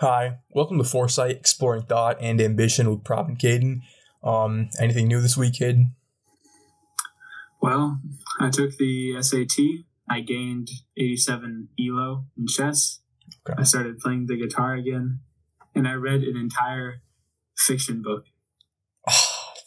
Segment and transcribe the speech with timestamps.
[0.00, 3.80] Hi, welcome to Foresight, exploring thought and ambition with Prab and Kaden.
[4.24, 5.78] Um, anything new this week, kid?
[7.62, 8.00] Well,
[8.40, 9.84] I took the SAT.
[10.10, 10.68] I gained
[10.98, 13.00] 87 ELO in chess.
[13.48, 13.54] Okay.
[13.58, 15.20] I started playing the guitar again,
[15.74, 17.00] and I read an entire
[17.56, 18.24] fiction book.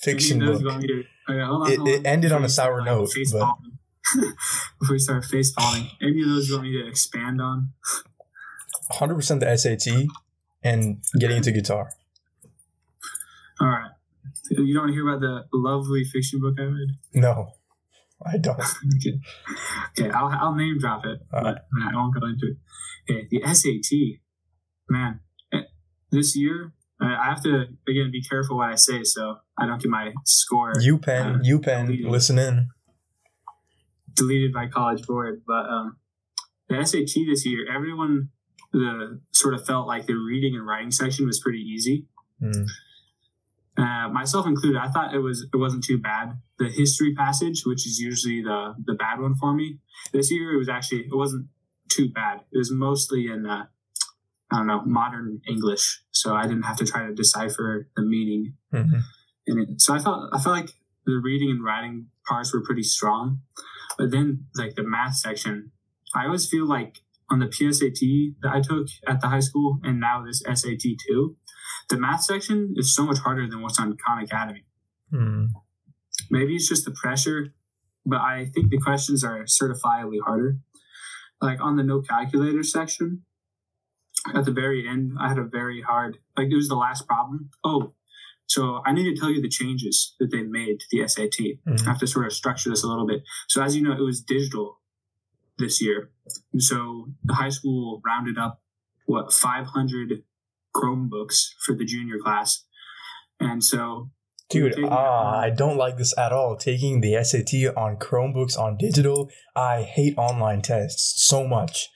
[0.01, 0.83] Fiction of those book.
[0.83, 2.05] okay, hold on, It- it on.
[2.05, 3.55] ended on a sour note, but-
[4.79, 7.73] Before we start face falling, any of those you want me to expand on?
[8.91, 10.07] 100% the SAT
[10.63, 11.89] and getting into guitar.
[13.59, 13.91] All right.
[14.49, 16.89] You don't want to hear about the lovely fiction book I read?
[17.13, 17.49] No,
[18.25, 18.59] I don't.
[18.97, 19.19] okay.
[19.99, 22.57] Okay, I'll, I'll name drop it, but I won't go into it.
[23.09, 24.19] Okay, the SAT,
[24.89, 25.19] man,
[25.53, 25.61] eh,
[26.11, 29.89] this year, I have to, again, be careful what I say so I don't get
[29.89, 32.05] my score UPenn, Uh, UPenn, deleted.
[32.11, 32.69] listen in.
[34.15, 35.41] deleted by College Board.
[35.45, 35.97] But um,
[36.69, 38.29] the SAT this year, everyone
[38.73, 42.05] the sort of felt like the reading and writing section was pretty easy.
[42.39, 42.63] Hmm.
[43.77, 46.39] Uh, myself included, I thought it was it wasn't too bad.
[46.57, 49.77] The history passage, which is usually the the bad one for me,
[50.11, 51.47] this year it was actually it wasn't
[51.89, 52.41] too bad.
[52.51, 53.67] It was mostly in uh,
[54.51, 58.55] I don't know modern English, so I didn't have to try to decipher the meaning
[58.73, 59.01] Mhm.
[59.45, 59.81] in it.
[59.81, 60.71] So I felt I felt like
[61.05, 63.41] the reading and writing parts were pretty strong,
[63.97, 65.71] but then like the math section,
[66.15, 69.99] I always feel like on the PSAT that I took at the high school and
[69.99, 71.35] now this SAT too,
[71.89, 74.65] the math section is so much harder than what's on Khan Academy.
[75.11, 75.45] Hmm.
[76.29, 77.53] Maybe it's just the pressure,
[78.05, 80.57] but I think the questions are certifiably harder.
[81.41, 83.23] Like on the no calculator section,
[84.33, 87.49] at the very end, I had a very hard, like it was the last problem.
[87.63, 87.93] Oh,
[88.47, 91.59] so I need to tell you the changes that they made to the SAT.
[91.67, 91.85] I Mhm.
[91.85, 93.23] have to sort of structure this a little bit.
[93.47, 94.79] So as you know, it was digital
[95.57, 96.09] this year.
[96.53, 98.61] And so the high school rounded up
[99.05, 100.23] what 500
[100.75, 102.65] Chromebooks for the junior class.
[103.39, 104.09] And so
[104.49, 106.55] Dude, ah, I don't like this at all.
[106.55, 111.89] Taking the SAT on Chromebooks on digital, I hate online tests so much.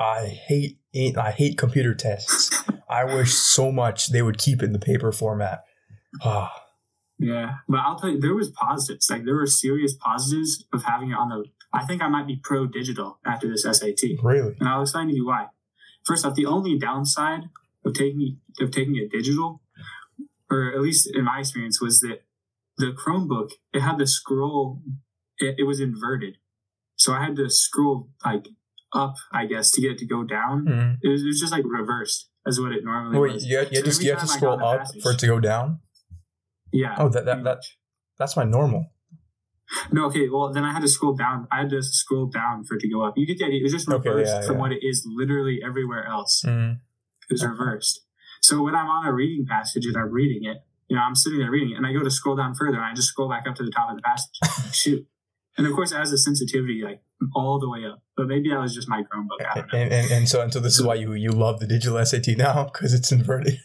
[0.00, 1.18] I hate it.
[1.18, 2.62] I hate computer tests.
[2.88, 5.64] I wish so much they would keep it in the paper format.
[6.22, 6.50] Ah,
[7.18, 9.10] Yeah, but I'll tell you, there was positives.
[9.10, 11.44] Like there were serious positives of having it on the.
[11.72, 14.56] I think I might be pro digital after this SAT, really?
[14.58, 15.46] and I'll explain to you why.
[16.06, 17.50] First off, the only downside
[17.84, 19.60] of taking of taking it digital,
[20.50, 22.20] or at least in my experience, was that
[22.78, 24.80] the Chromebook it had the scroll.
[25.38, 26.38] It, it was inverted,
[26.96, 28.48] so I had to scroll like
[28.94, 30.64] up, I guess, to get it to go down.
[30.64, 30.96] Mhm.
[31.02, 33.44] It was, it was just like reversed as what it normally Wait, was.
[33.44, 35.38] you, you, So just, you have to scroll a up passage- for it to go
[35.38, 35.80] down?
[36.72, 36.94] Yeah.
[36.98, 37.58] Oh, that, that, that
[38.18, 38.86] that's my normal.
[39.92, 40.28] No, okay.
[40.28, 41.46] Well, then I had to scroll down.
[41.52, 43.14] I had to scroll down for it to go up.
[43.16, 43.60] You get the idea.
[43.60, 44.60] It was just Okay, reversed yeah, from yeah.
[44.60, 46.42] what it is literally everywhere else.
[46.46, 46.76] Mhm.
[47.28, 47.50] It was Okay.
[47.50, 48.00] reversed.
[48.40, 50.58] So when I'm on a reading passage and I'm reading it,
[50.88, 52.84] you know, I'm sitting there reading it, and I go to scroll down further, and
[52.86, 54.74] I just scroll back up to the top of the passage.
[54.74, 55.06] Shoot.
[55.58, 57.02] And of course, it has a sensitivity like
[57.34, 58.00] all the way up.
[58.16, 59.44] But maybe that was just my Chromebook.
[59.44, 59.78] I don't know.
[59.80, 62.28] And, and, and so and so this is why you you love the digital SAT
[62.38, 63.58] now because it's inverted.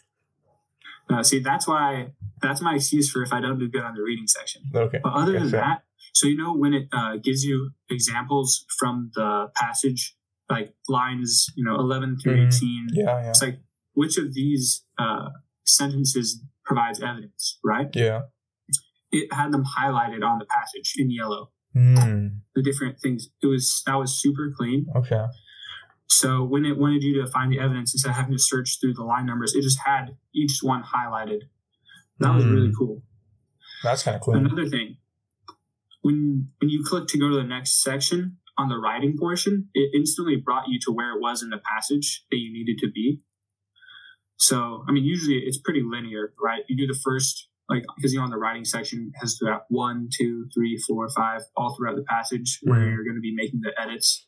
[1.10, 4.02] Uh, see, that's why that's my excuse for if I don't do good on the
[4.02, 4.64] reading section.
[4.74, 5.00] Okay.
[5.04, 5.60] But other Okay, than fair.
[5.62, 5.84] that,
[6.14, 10.16] so you know when it uh, gives you examples from the passage,
[10.50, 12.48] like lines, you know, eleven through Mhm.
[12.48, 12.88] eighteen.
[12.94, 13.60] Yeah, yeah, It's like
[13.94, 15.30] which of these uh,
[15.66, 17.90] sentences provides evidence, right?
[17.96, 18.22] yeah.
[19.12, 21.52] It had them highlighted on the passage in yellow.
[21.76, 22.28] Hmm.
[22.56, 23.30] The different things.
[23.42, 24.88] It was that was super clean.
[24.96, 25.26] Okay.
[26.08, 28.94] So when it wanted you to find the evidence instead of having to search through
[28.94, 31.42] the line numbers, it just had each one highlighted.
[32.20, 32.52] That was Hmm.
[32.54, 33.04] really cool.
[33.84, 34.36] That's kind of cool.
[34.36, 34.98] Another thing,
[36.04, 39.90] when when you click to go to the next section on the writing portion, it
[39.96, 43.22] instantly brought you to where it was in the passage that you needed to be.
[44.38, 46.62] So, I mean, usually it's pretty linear, right?
[46.68, 50.10] You do the first, like, because you know, on the writing section has throughout one,
[50.16, 52.94] two, three, four, five, all throughout the passage where Mhm.
[52.94, 54.28] you're going to be making the edits.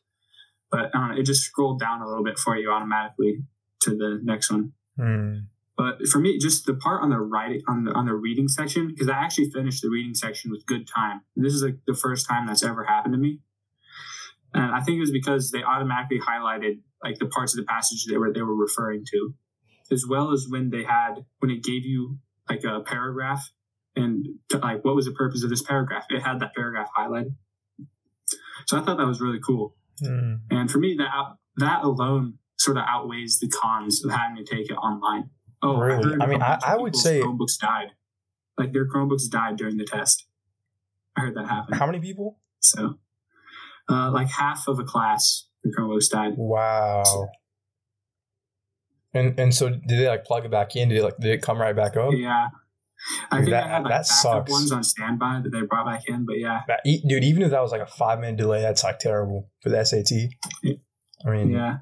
[0.71, 3.43] But I don't know, it just scrolled down a little bit for you automatically
[3.81, 4.73] to the next one.
[4.97, 5.35] Hmm.
[5.77, 8.87] But for me, just the part on the writing on the on the reading section,
[8.87, 11.21] because I actually finished the reading section with good time.
[11.35, 13.41] This is like the first time that's ever happened to me,
[14.53, 18.05] and I think it was because they automatically highlighted like the parts of the passage
[18.09, 19.33] they were they were referring to,
[19.91, 22.19] as well as when they had when it gave you
[22.49, 23.51] like a paragraph
[23.95, 26.05] and to, like what was the purpose of this paragraph?
[26.09, 27.35] It had that paragraph highlighted.
[28.65, 29.75] So I thought that was really cool.
[30.03, 30.35] Hmm.
[30.49, 31.11] And for me, that
[31.57, 35.29] that alone sort of outweighs the cons of having to take it online.
[35.65, 36.15] Oh, Really?
[36.21, 37.91] I a mean, I- I would say- Chromebooks died.
[38.57, 40.27] Like their Chromebooks died during the test.
[41.17, 41.77] I heard that happen.
[41.77, 42.39] How many people?
[42.59, 42.99] So,
[43.89, 46.33] uh, like half of a class, the Chromebooks died.
[46.37, 47.29] Wow.
[49.13, 50.89] And and so did they like plug it back in?
[50.89, 52.11] Did it like did it come right back up?
[52.13, 52.47] Yeah.
[53.31, 54.51] I Dude, think that- I had like that sucks.
[54.51, 57.61] ones on standby that they brought back in, but yeah, That- dude, even if that
[57.61, 60.29] was like a five minute delay, that's like terrible for the SAT.
[61.25, 61.77] I mean, yeah.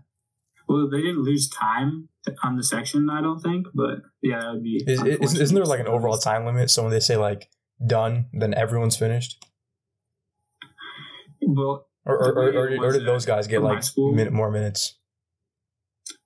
[0.67, 2.09] Well, they didn't lose time
[2.43, 4.83] on the section, I don't think, but yeah, that would be.
[4.85, 6.69] is, isn't there like an overall time limit?
[6.69, 7.49] So when they say like
[7.85, 9.45] done, then everyone's finished,
[11.41, 14.97] Well, or or, or, or, or did those guys get like school- minute more minutes?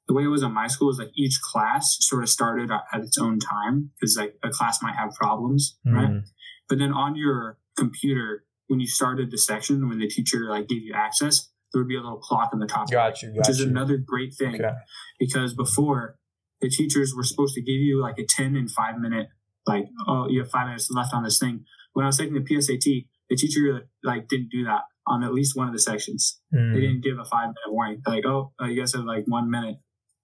[0.07, 3.01] the way it was in my school is like each class sort of started at
[3.01, 6.09] its own time because like a class might have problems, right?
[6.09, 6.23] Mm.
[6.69, 10.83] But then on your computer, when you started the section, when the teacher like gave
[10.83, 13.49] you access, there would be a little clock on the top, right, Got you, which
[13.49, 13.67] is you.
[13.67, 14.73] another great thing Okay.
[15.19, 16.17] because before
[16.61, 19.27] the teachers were supposed to give you like a 10 and 5 minute
[19.65, 22.39] like oh you have 5 minutes left on this thing when i was taking the
[22.41, 26.73] psat the teacher like didn't do that on at least one of the sections Mm.
[26.73, 29.25] they didn't give a 5 minute warning They're like oh uh, you guys have like
[29.27, 29.77] 1 minute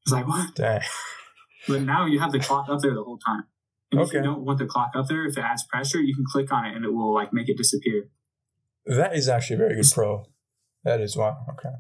[0.06, 0.82] it's like what Dang.
[1.68, 3.44] but now you have the clock up there the whole time
[3.92, 6.26] and if you don't want the clock up there if it adds pressure you can
[6.26, 8.10] click on it and it will like make it disappear
[8.86, 10.26] That is actually a very good pro.
[10.84, 11.46] That is wow.
[11.52, 11.76] Okay.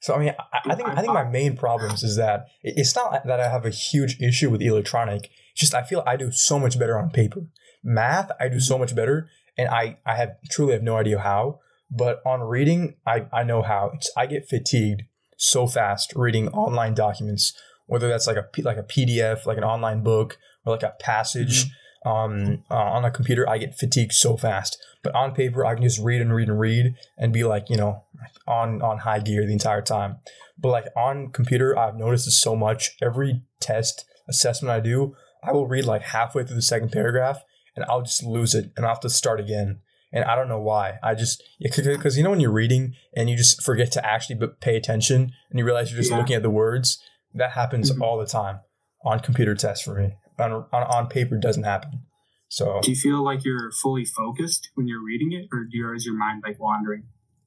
[0.00, 3.26] So I mean, I, I think I think my main problems is that it's not
[3.26, 5.30] that I have a huge issue with electronic.
[5.52, 7.46] It's just I feel I do so much better on paper.
[7.82, 8.82] Math I do so mm-hmm.
[8.82, 11.60] much better, and I I have truly have no idea how.
[11.90, 13.92] But on reading, I I know how.
[13.94, 15.02] It's, I get fatigued
[15.36, 17.54] so fast reading online documents,
[17.86, 21.64] whether that's like a like a PDF, like an online book, or like a passage
[21.64, 21.72] mm-hmm.
[22.04, 24.78] Um, uh, on a computer, I get fatigued so fast.
[25.02, 27.76] But on paper, I can just read and read and read and be like, you
[27.76, 28.04] know,
[28.46, 30.16] on on high gear the entire time.
[30.58, 32.96] But like on computer, I've noticed this so much.
[33.00, 37.42] Every test assessment I do, I will read like halfway through the second paragraph
[37.76, 39.78] and I'll just lose it and I'll have to start again.
[40.12, 40.98] And I don't know why.
[41.02, 44.76] I just because you know when you're reading and you just forget to actually pay
[44.76, 46.18] attention and you realize you're just Yeah.
[46.18, 46.98] looking at the words.
[47.34, 48.00] That happens Mhm.
[48.02, 48.60] all the time
[49.04, 50.14] on computer tests for me.
[50.38, 52.02] On, on on paper, doesn't happen.
[52.48, 55.86] So do you feel like you're fully focused when you're reading it or do you,
[55.86, 57.04] or is your mind like wandering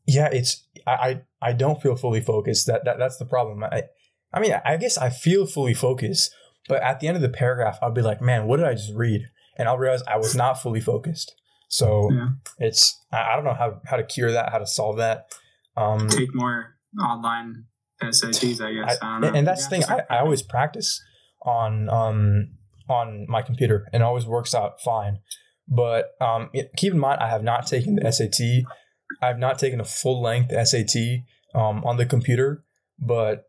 [0.08, 2.68] yeah, it's I, I I don't feel fully focused.
[2.68, 3.64] That, that that's the problem.
[3.64, 3.84] I
[4.34, 6.34] I mean, I guess I feel fully focused,
[6.68, 8.94] but at the end of the paragraph, I'll be like, man, what did I just
[8.94, 9.22] read?
[9.58, 11.36] And I'll realize I was not fully focused.
[11.70, 12.30] So Yeah.
[12.58, 15.34] it's I, I don't know how how to cure that, how to solve that.
[15.78, 17.66] Um, take more online
[18.02, 18.98] SATs, I guess.
[19.02, 20.04] I, and, and that's Yeah, the thing.
[20.10, 21.02] I, I always practice
[21.44, 22.58] on um
[22.92, 25.20] on my computer, and always works out fine.
[25.68, 28.66] But um, keep in mind, I have not taken the SAT.
[29.22, 31.24] I have not taken a full length SAT
[31.56, 32.64] um, on the computer.
[33.00, 33.46] But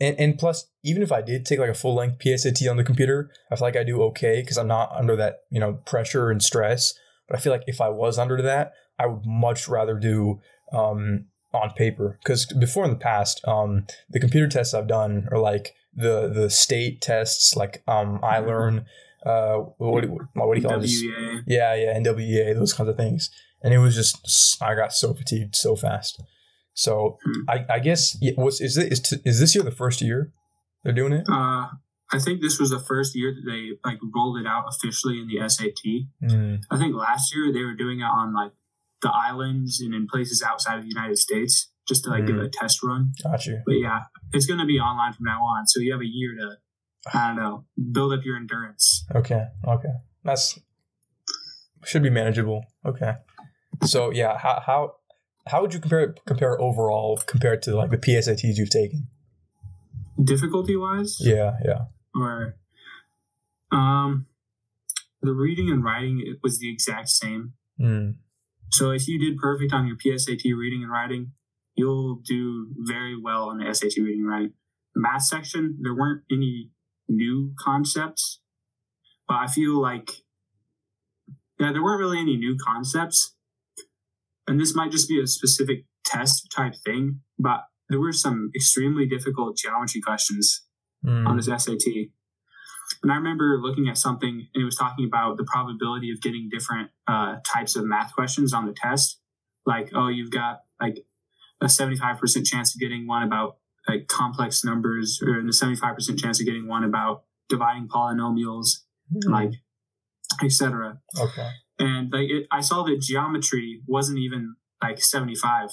[0.00, 2.84] and, and plus, even if I did take like a full length PSAT on the
[2.84, 6.30] computer, I feel like I do okay because I'm not under that you know pressure
[6.30, 6.94] and stress.
[7.28, 10.40] But I feel like if I was under that, I would much rather do
[10.72, 15.38] um, on paper because before in the past, um, the computer tests I've done are
[15.38, 18.84] like the the state tests, like um, I learn
[19.24, 21.42] uh, what do, what do you call WEA.
[21.46, 23.30] yeah, yeah, NWEA, those kinds of things.
[23.62, 26.22] And it was just I got so fatigued so fast.
[26.74, 27.30] So Hmm.
[27.30, 27.50] Mm-hmm.
[27.50, 30.32] I, I guess yeah, was is it is, t- is this year the first year
[30.84, 31.26] they're doing it?
[31.28, 31.68] Uh,
[32.12, 35.26] I think this was the first year that they like rolled it out officially in
[35.26, 36.06] the SAT.
[36.22, 38.52] Mm, I think last year they were doing it on like
[39.02, 42.46] the islands and in places outside of the United States just to like give Mm.
[42.46, 43.12] a test run.
[43.22, 43.62] got you.
[43.64, 44.00] But yeah,
[44.32, 45.66] it's going to be online from now on.
[45.66, 46.56] So you have a year to,
[47.16, 49.04] I don't know, build up your endurance.
[49.14, 50.58] Okay, okay, that's
[51.84, 52.64] should be manageable.
[52.84, 53.14] Okay,
[53.84, 54.94] so yeah, how how
[55.46, 59.06] how would you compare compare overall compared to like the PSATs you've taken?
[60.22, 61.84] Difficulty wise, Yeah, yeah.
[62.14, 62.56] or
[63.70, 64.26] um,
[65.22, 67.52] the reading and writing it was the exact same.
[67.80, 68.16] Mm,
[68.70, 71.32] So if you did perfect on your PSAT reading and writing,
[71.76, 74.52] you'll do very well on the SAT reading writing.
[74.94, 76.70] The math section, there weren't any
[77.08, 78.40] new concepts,
[79.28, 80.10] but I feel like
[81.58, 83.34] yeah, there weren't really any new concepts.
[84.46, 89.06] And this might just be a specific test type thing, but there were some extremely
[89.06, 90.64] difficult geometry questions
[91.04, 92.10] mm, on this SAT.
[93.02, 96.48] And I remember looking at something and it was talking about the probability of getting
[96.50, 99.20] different uh, types of math questions on the test.
[99.64, 100.98] Like, oh, you've got like
[101.60, 103.56] a 75% chance of getting one about
[103.88, 108.80] like complex numbers or a 75% chance of getting one about dividing polynomials,
[109.12, 109.30] mm.
[109.30, 109.52] like,
[110.42, 110.98] etc.
[111.18, 111.48] okay.
[111.78, 115.70] And like it, I saw that geometry wasn't even like 75%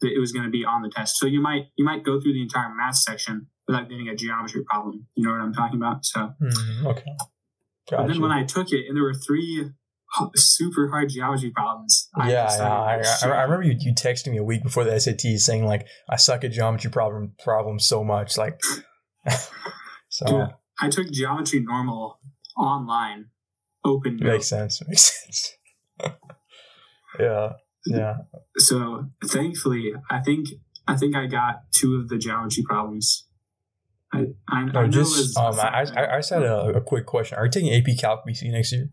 [0.00, 1.18] that it was going to be on the test.
[1.18, 4.64] So you might you might go through the entire math section without getting a geometry
[4.64, 5.06] problem.
[5.14, 6.04] You know what I'm talking about?
[6.04, 7.16] So Mm, okay.
[7.90, 9.70] but Got then when I took it and there were three
[10.36, 12.08] super hard geometry problems.
[12.14, 12.68] I yeah, yeah.
[12.72, 13.28] I, I.
[13.28, 16.44] I remember you, you texting me a week before the SAT saying like I suck
[16.44, 18.60] at geometry problem problems so much like.
[20.08, 20.48] So Dude,
[20.80, 22.18] I took geometry normal
[22.56, 23.26] online,
[23.84, 24.26] open note.
[24.32, 24.80] makes sense.
[24.86, 25.56] Makes sense.
[27.20, 27.52] yeah.
[27.86, 28.14] Yeah.
[28.56, 30.48] So thankfully, I think
[30.86, 33.26] I think I got two of the geometry problems.
[34.12, 37.06] I I, I No, know just um, I, I, I just had a, a quick
[37.06, 37.38] question.
[37.38, 38.90] Are you taking AP Calc BC next year?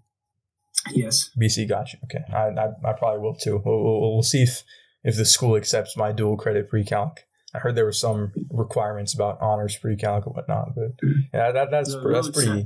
[0.94, 1.30] Yes.
[1.39, 2.00] BC, got you.
[2.06, 3.62] Okay, I, I, I probably will too.
[3.65, 4.63] We'll, we'll, we'll see if
[5.04, 7.22] if the school accepts my dual credit pre-calc.
[7.54, 10.92] I heard there were some requirements about honors pre-calc and whatnot, but
[11.34, 12.65] yeah, that that's No, that's pretty.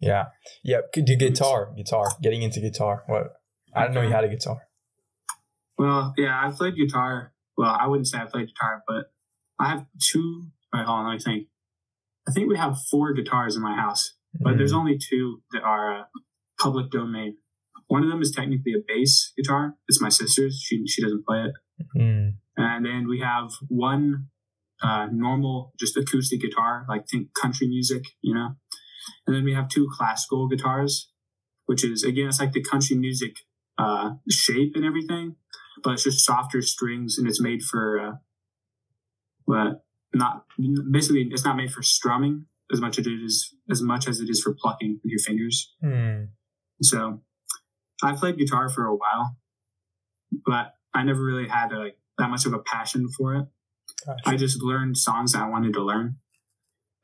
[0.00, 0.26] Yeah,
[0.62, 0.80] yeah.
[0.92, 3.04] Could guitar, guitar, getting into guitar.
[3.06, 3.32] What?
[3.74, 4.62] I didn't know you had a guitar.
[5.78, 7.32] Well, yeah, I played guitar.
[7.56, 9.10] Well, I wouldn't say I played guitar, but
[9.58, 10.48] I have two.
[10.72, 11.48] Wait, hold on, let me think.
[12.28, 14.76] I think we have four guitars in my house, but there's Mm.
[14.78, 16.04] only two that are uh,
[16.58, 17.36] public domain.
[17.88, 19.74] One of them is technically a bass guitar.
[19.88, 20.60] It's my sister's.
[20.64, 21.52] She she doesn't play it.
[21.96, 22.34] Mm.
[22.56, 24.28] And then we have one
[24.82, 28.56] uh, normal, just acoustic guitar, like think country music, you know.
[29.26, 31.10] And then we have two classical guitars,
[31.66, 33.36] which is again, it's like the country music
[33.78, 35.36] uh, shape and everything,
[35.82, 38.12] but it's just softer strings and it's made for, uh,
[39.46, 40.44] but not
[40.90, 44.28] basically it's not made for strumming as much as it is as much as it
[44.30, 45.72] is for plucking with your fingers.
[45.84, 46.28] Mm.
[46.82, 47.22] So
[48.02, 49.36] I played guitar for a while,
[50.44, 53.46] but I never really had like that much of a passion for it.
[54.24, 56.16] I just learned songs that I wanted to learn,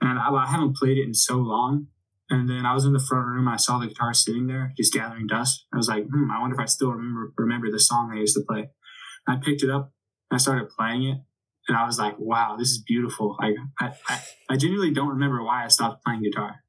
[0.00, 1.88] and I, I haven't played it in so long.
[2.30, 3.46] And then I was in the front room.
[3.46, 5.66] I saw the guitar sitting there, just gathering dust.
[5.72, 8.34] I was like, "Hmm, I wonder if I still remember remember the song I used
[8.36, 8.70] to play."
[9.26, 9.92] I picked it up.
[10.30, 11.18] And I started playing it,
[11.68, 14.20] and I was like, "Wow, this is beautiful!" Like, I, I,
[14.50, 16.62] I genuinely don't remember why I stopped playing guitar.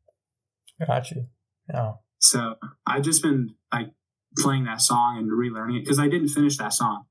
[0.86, 1.27] Got you.
[1.74, 1.94] Yeah.
[2.20, 3.92] So I've just been like
[4.38, 7.06] playing that song and relearning it because I didn't finish that song.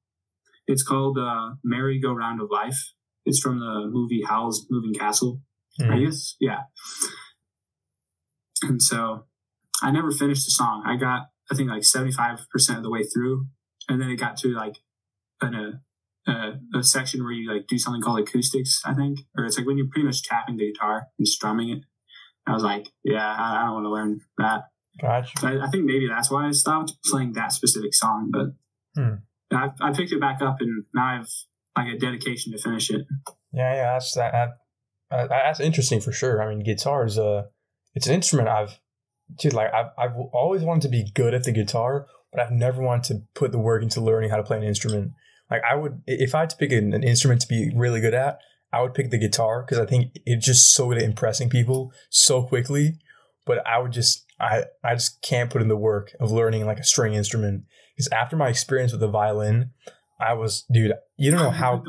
[0.66, 2.92] It's called uh, "Merry Go Round of Life."
[3.24, 5.40] It's from the movie Howl's Moving Castle.
[5.80, 6.04] I Mm.
[6.04, 6.62] guess, yeah.
[8.62, 9.24] And so
[9.82, 10.82] I never finished the song.
[10.86, 13.46] I got, I think, like seventy-five percent of the way through,
[13.88, 14.76] and then it got to like
[15.40, 18.82] an, a, a a section where you like do something called acoustics.
[18.84, 21.84] I think, or it's like when you're pretty much tapping the guitar and strumming it.
[22.44, 24.62] I was like, yeah, I, I don't want to learn that.
[25.00, 25.40] Got you.
[25.40, 28.30] So I, I think maybe that's why I stopped playing that specific song.
[28.32, 28.48] But
[28.96, 29.14] Hmm.
[29.50, 31.28] I, I picked it back up, and now I have
[31.76, 33.06] like a dedication to finish it.
[33.52, 34.48] Yeah, yeah, that's that, that,
[35.10, 36.42] uh, that's interesting for sure.
[36.42, 37.46] I mean, guitar is a
[37.94, 38.78] it's an instrument I've
[39.38, 42.82] dude like I've I've always wanted to be good at the guitar, but I've never
[42.82, 45.12] wanted to put the work into learning how to play an instrument.
[45.50, 48.14] Like I would if I had to pick an, an instrument to be really good
[48.14, 48.38] at,
[48.72, 51.92] I would pick the guitar because I think it's just so good at impressing people
[52.10, 52.98] so quickly.
[53.44, 56.80] But I would just I I just can't put in the work of learning like
[56.80, 57.64] a string instrument
[57.96, 59.70] because after my experience with the violin,
[60.20, 60.92] I was dude.
[61.16, 61.82] You don't know how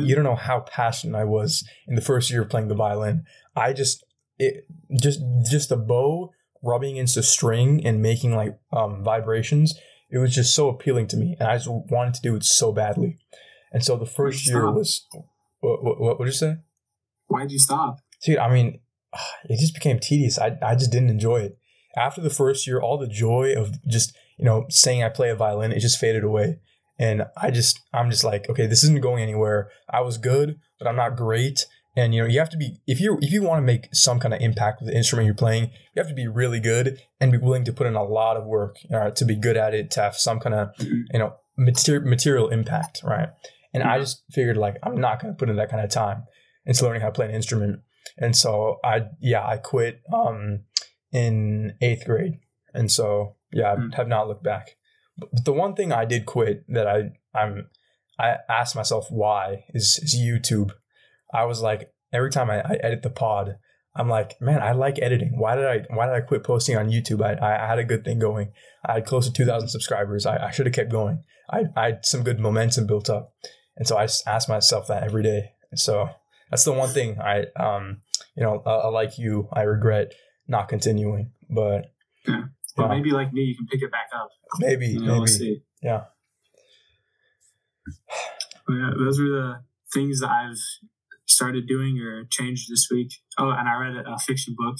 [0.00, 3.24] you don't know how passionate I was in the first year of playing the violin.
[3.54, 4.04] I just
[4.38, 4.66] it
[5.00, 9.78] just just the bow rubbing against the string and making like um, vibrations.
[10.10, 12.72] It was just so appealing to me, and I just wanted to do it so
[12.72, 13.18] badly.
[13.72, 14.74] And so the first year Stop.
[14.74, 15.06] was
[15.60, 16.56] what what what did you say,
[17.28, 18.00] Why'd you stop?
[18.24, 18.38] dude?
[18.38, 18.80] I mean,
[19.44, 20.38] it just became tedious.
[20.38, 21.59] I I just didn't enjoy it.
[21.96, 25.36] After the first year, all the joy of just you know saying I play a
[25.36, 26.58] violin, it just faded away.
[26.98, 29.70] And I just, I'm just like, okay, this isn't going anywhere.
[29.88, 31.64] I was good, but I'm not great.
[31.96, 34.20] And you know, you have to be if you if you want to make some
[34.20, 37.32] kind of impact with the instrument you're playing, you have to be really good and
[37.32, 39.90] be willing to put in a lot of work uh, to be good at it,
[39.92, 43.30] to have some kind of you know material material impact, right?
[43.74, 46.24] And I just figured like I'm not going to put in that kind of time
[46.64, 47.80] into learning how to play an instrument.
[48.18, 50.60] And so I yeah I quit um
[51.12, 52.38] in eighth grade,
[52.74, 53.94] and so yeah I Mm.
[53.94, 54.76] have not looked back.
[55.18, 57.68] But the one thing I did quit that I I'm
[58.18, 60.72] I asked myself why is is YouTube.
[61.32, 63.56] I was like every time I, I edit the pod,
[63.94, 65.38] I'm like, man, I like editing.
[65.38, 67.22] Why did I why did I quit posting on YouTube?
[67.22, 67.32] I,
[67.64, 68.52] I had a good thing going.
[68.84, 70.26] I had close to two thousand subscribers.
[70.26, 71.22] I, I should have kept going.
[71.50, 73.32] I, I had some good momentum built up,
[73.76, 75.52] and so I ask myself that every day.
[75.70, 76.10] And so
[76.50, 78.02] that's the one thing I um
[78.36, 80.12] you know uh, like you I regret
[80.50, 81.92] not continuing, but
[82.26, 82.42] Yeah.
[82.76, 84.28] maybe like me, you can pick it back up.
[84.58, 85.62] maybe You know, maybe we'll see.
[85.82, 86.04] yeah.
[88.68, 89.64] Yeah, those were the
[89.94, 90.58] things that I've
[91.26, 93.12] started doing or changed this week.
[93.38, 94.76] Oh, and I read a, a fiction book.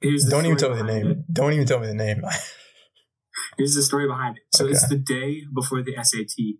[0.00, 1.06] Here's the Don't even tell me the name.
[1.10, 1.32] it.
[1.32, 2.22] Don't even tell me the name.
[3.58, 4.42] Here's the story behind it.
[4.54, 6.56] So it's the day before the SAT.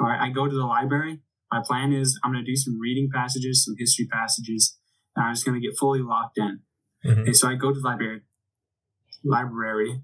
[0.00, 1.20] All right, I go to the library.
[1.52, 4.76] My plan is I'm going to do some reading passages, some history passages,
[5.14, 6.60] and I'm just going to get fully locked in.
[7.04, 7.22] Mhm.
[7.22, 8.22] Okay, so I go to the library.
[9.24, 10.02] Library.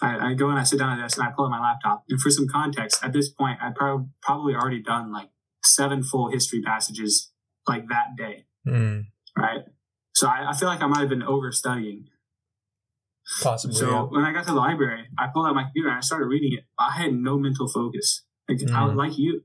[0.00, 1.60] I, I go and I sit down at the desk and I pull out my
[1.60, 2.04] laptop.
[2.08, 5.30] And for some context, at this point, I prob- probably already done like
[5.64, 7.30] seven full history passages
[7.68, 9.06] like that day, Mm.
[9.36, 9.64] right?
[10.14, 12.08] So I, I feel like I might have been overstudying.
[13.42, 13.76] Possibly.
[13.76, 14.02] So yeah.
[14.02, 16.52] when I got to the library, I pulled out my computer and I started reading
[16.58, 16.64] it.
[16.78, 18.24] I had no mental focus.
[18.48, 18.86] Like I Mhm.
[18.88, 19.42] was like you,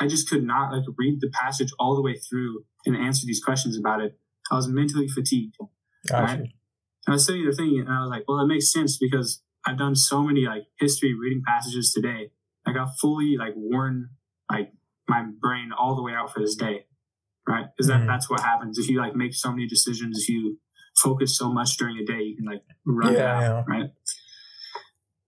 [0.00, 3.42] I just could not like read the passage all the way through and answer these
[3.42, 4.18] questions about it.
[4.50, 5.56] I was mentally fatigued.
[6.08, 6.38] Gotcha.
[6.40, 6.48] right.
[7.08, 9.78] I was sitting there thinking, and I was like, well, it makes sense because I've
[9.78, 12.30] done so many like history reading passages today.
[12.66, 14.10] I got fully like worn
[14.50, 14.72] like
[15.08, 16.86] my brain all the way out for this day,
[17.48, 17.66] right?
[17.76, 18.06] Because that Mhm.
[18.06, 20.18] that's what happens if you like make so many decisions.
[20.22, 20.58] If you
[20.96, 23.64] focus so much during a day, you can like run Yeah, out, yeah.
[23.66, 23.90] right?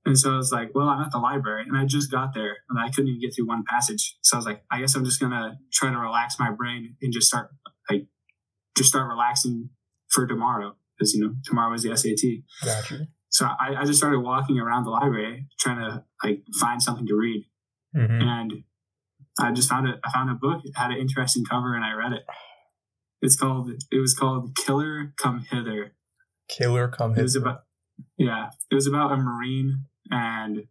[0.05, 2.57] And so I was like, well, I'm at the library, and I just got there,
[2.69, 4.19] and I couldn't even get through one passage.
[4.23, 7.12] So I was like, I guess I'm just gonna try to relax my brain and
[7.12, 7.50] just start
[7.88, 8.07] like
[8.76, 9.71] just start relaxing
[10.12, 12.42] for tomorrow because you know tomorrow is the SAT.
[12.64, 13.09] Gotcha.
[13.31, 17.14] So I, I just started walking around the library trying to like find something to
[17.14, 17.47] read,
[17.95, 18.52] hmm and
[19.40, 19.97] I just found it.
[20.04, 20.61] I found a book.
[20.64, 22.23] It had an interesting cover, and I read it.
[23.23, 23.71] It's called.
[23.90, 25.95] It was called Killer Come Hither.
[26.49, 27.62] Killer come It was about.
[28.19, 30.64] Yeah, it was about a marine, and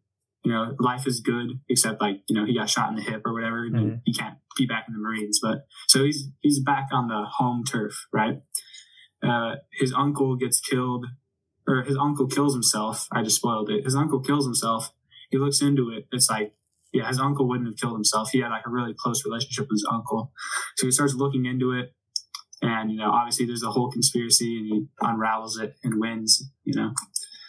[0.43, 3.21] you know, life is good except like you know he got shot in the hip
[3.25, 4.01] or whatever, and Mhm.
[4.05, 5.39] he can't be back in the Marines.
[5.41, 8.41] But so he's he's back on the home turf, right?
[9.23, 11.05] Uh, his uncle gets killed,
[11.67, 13.07] or his uncle kills himself.
[13.11, 13.83] I just spoiled it.
[13.83, 14.91] His uncle kills himself.
[15.29, 16.07] He looks into it.
[16.11, 16.53] It's like,
[16.91, 18.31] yeah, his uncle wouldn't have killed himself.
[18.31, 20.31] He had like a really close relationship with his uncle.
[20.75, 21.93] So he starts looking into it.
[22.61, 26.79] And, you know, obviously there's a whole conspiracy and he unravels it and wins, you
[26.79, 26.91] know.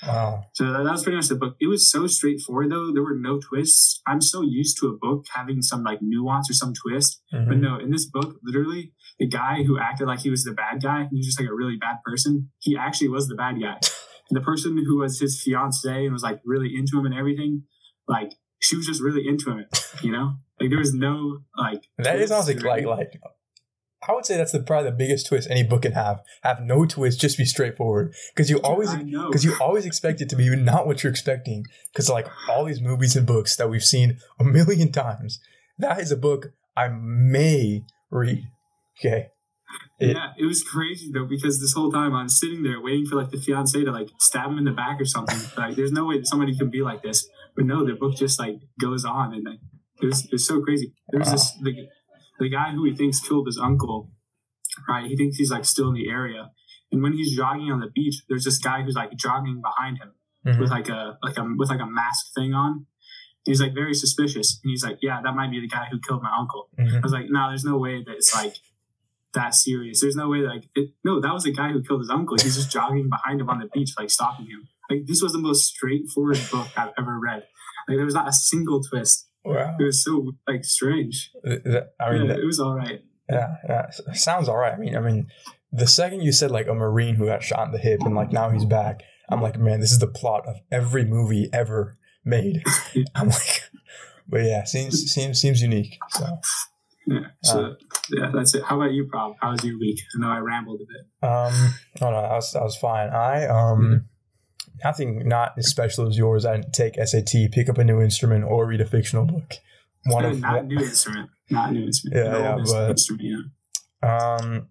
[0.06, 0.44] Wow.
[0.54, 1.56] So that, was pretty much the book.
[1.60, 2.92] It was so straightforward though.
[2.92, 4.00] There were no twists.
[4.06, 7.22] I'm so used to a book having some like nuance or some twist.
[7.30, 7.60] But Mhm.
[7.60, 11.06] no, in this book, literally, the guy who acted like he was the bad guy,
[11.10, 12.50] he was just like a really bad person.
[12.60, 13.74] He actually was the bad guy.
[13.78, 13.80] And
[14.30, 17.62] the person who was his fiance and was like really into him and everything,
[18.08, 19.66] like she was just really into him,
[20.02, 20.34] you know?
[20.60, 23.12] Like there was no like That is honestly like like
[24.06, 26.22] I would say that's the probably the biggest twist any book can have.
[26.42, 28.14] Have no twist, just be straightforward.
[28.34, 31.64] Because you always because you always expect it to be not what you're expecting.
[31.92, 35.40] Because like all these movies and books that we've seen a million times,
[35.78, 38.48] that is a book I may read.
[38.98, 39.28] Okay.
[39.98, 43.16] It- yeah, it was crazy though because this whole time I'm sitting there waiting for
[43.16, 45.38] like the fiance to like stab him in the back or something.
[45.56, 47.28] Like, there's no way that somebody can be like this.
[47.54, 49.60] But no, the book just like goes on and like
[50.02, 50.92] it was, it was so crazy.
[51.10, 51.62] There's this uh.
[51.62, 51.88] the,
[52.42, 54.10] the guy who he thinks killed his uncle,
[54.88, 55.06] right?
[55.06, 56.50] He thinks he's like still in the area,
[56.90, 60.12] and when he's jogging on the beach, there's this guy who's like jogging behind him
[60.46, 60.60] Mhm.
[60.60, 62.86] with like a like a with like a mask thing on.
[63.44, 66.22] He's like very suspicious, and he's like, "Yeah, that might be the guy who killed
[66.22, 66.96] my uncle." Mhm.
[66.98, 68.54] I was like, no, there's no way that it's like
[69.34, 70.00] that serious.
[70.00, 72.36] There's no way that, like it, no, that was the guy who killed his uncle.
[72.36, 74.68] He's just jogging behind him on the beach, like stopping him.
[74.90, 77.44] Like this was the most straightforward book I've ever read.
[77.88, 79.28] Like there was not a single twist.
[79.44, 79.76] Wow.
[79.78, 81.30] It was so like strange.
[81.44, 83.00] I mean, yeah, it was all right.
[83.28, 84.72] Yeah, yeah, it sounds all right.
[84.72, 85.26] I mean, I mean,
[85.72, 88.32] the second you said like a marine who got shot in the hip and like
[88.32, 92.62] now he's back, I'm like, man, this is the plot of every movie ever made.
[93.14, 93.62] I'm like,
[94.28, 95.98] but yeah, seems seems seems unique.
[96.10, 96.26] So,
[97.06, 97.20] Yeah.
[97.42, 97.76] So
[98.10, 98.62] yeah, that's it.
[98.64, 99.32] How about you, Prab?
[99.40, 100.00] How was your week?
[100.14, 101.28] I know I rambled a bit.
[101.28, 103.08] um, no, no, that was that was fine.
[103.10, 104.06] I um,
[104.84, 106.44] nothing not as special as yours.
[106.44, 109.54] I didn't take SAT, pick up a new instrument, or read a fictional book.
[110.04, 111.30] One of not a new instrument.
[111.50, 112.24] Not a new instrument.
[112.24, 113.46] Yeah, yeah, but- instrument.
[114.02, 114.36] Yeah.
[114.36, 114.68] Um,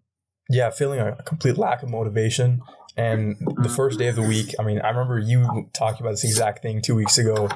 [0.49, 2.61] yeah, feeling a complete lack of motivation.
[2.97, 6.25] And the first day of the week, I mean, I remember you talking about this
[6.25, 7.47] exact thing two weeks ago.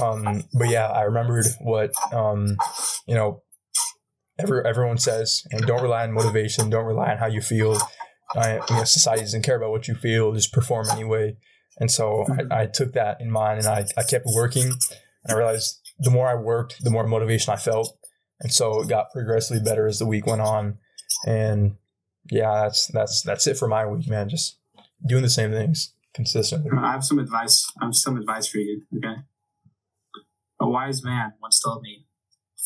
[0.00, 2.56] Um, but yeah, I remembered what um,
[3.08, 3.42] you know,
[4.38, 7.78] every, everyone says, and don't rely on motivation, don't rely on how you feel.
[8.36, 11.36] I, you know, society doesn't care about what you feel, just perform anyway.
[11.78, 14.66] And so I, I took that in mind and I, I kept working.
[14.66, 17.96] And I realized the more I worked, the more motivation I felt.
[18.40, 20.78] And so it got progressively better as the week went on.
[21.26, 21.76] And
[22.30, 24.28] yeah, that's that's that's it for my week, man.
[24.28, 24.58] Just
[25.06, 26.70] doing the same things consistently.
[26.76, 27.70] I have some advice.
[27.80, 28.82] I have some advice for you.
[28.96, 29.22] Okay.
[30.60, 32.06] A wise man once told me,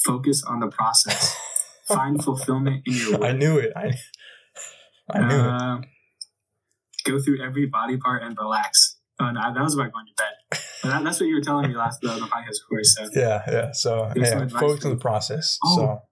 [0.04, 1.36] focus on the process.
[1.88, 3.72] Find fulfillment in your I knew it.
[3.76, 3.92] I
[5.10, 5.46] I knew it.
[5.46, 5.78] Uh,
[7.04, 8.93] go through every body part and relax.
[9.26, 10.60] Oh, no, that was about going to bed.
[10.82, 12.94] But that, that's what you were telling me last the, the podcast, of course.
[12.96, 13.72] So, Yeah, yeah.
[13.72, 15.58] So yeah, focus on the process.
[15.64, 15.76] Oh.
[15.76, 16.02] So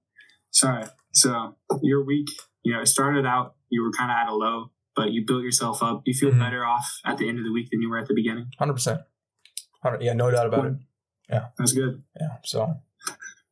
[0.51, 0.85] sorry.
[1.13, 2.29] So, your week,
[2.63, 5.43] you know, it started out, you were kind of at a low, but you built
[5.43, 6.03] yourself up.
[6.07, 6.39] You feel Mhm.
[6.39, 8.51] better off at the end of the week than you were at the beginning.
[8.59, 9.01] hundred percent.
[10.01, 10.75] Yeah, no doubt about it.
[11.29, 12.03] Yeah, that's good.
[12.19, 12.37] Yeah.
[12.45, 12.75] So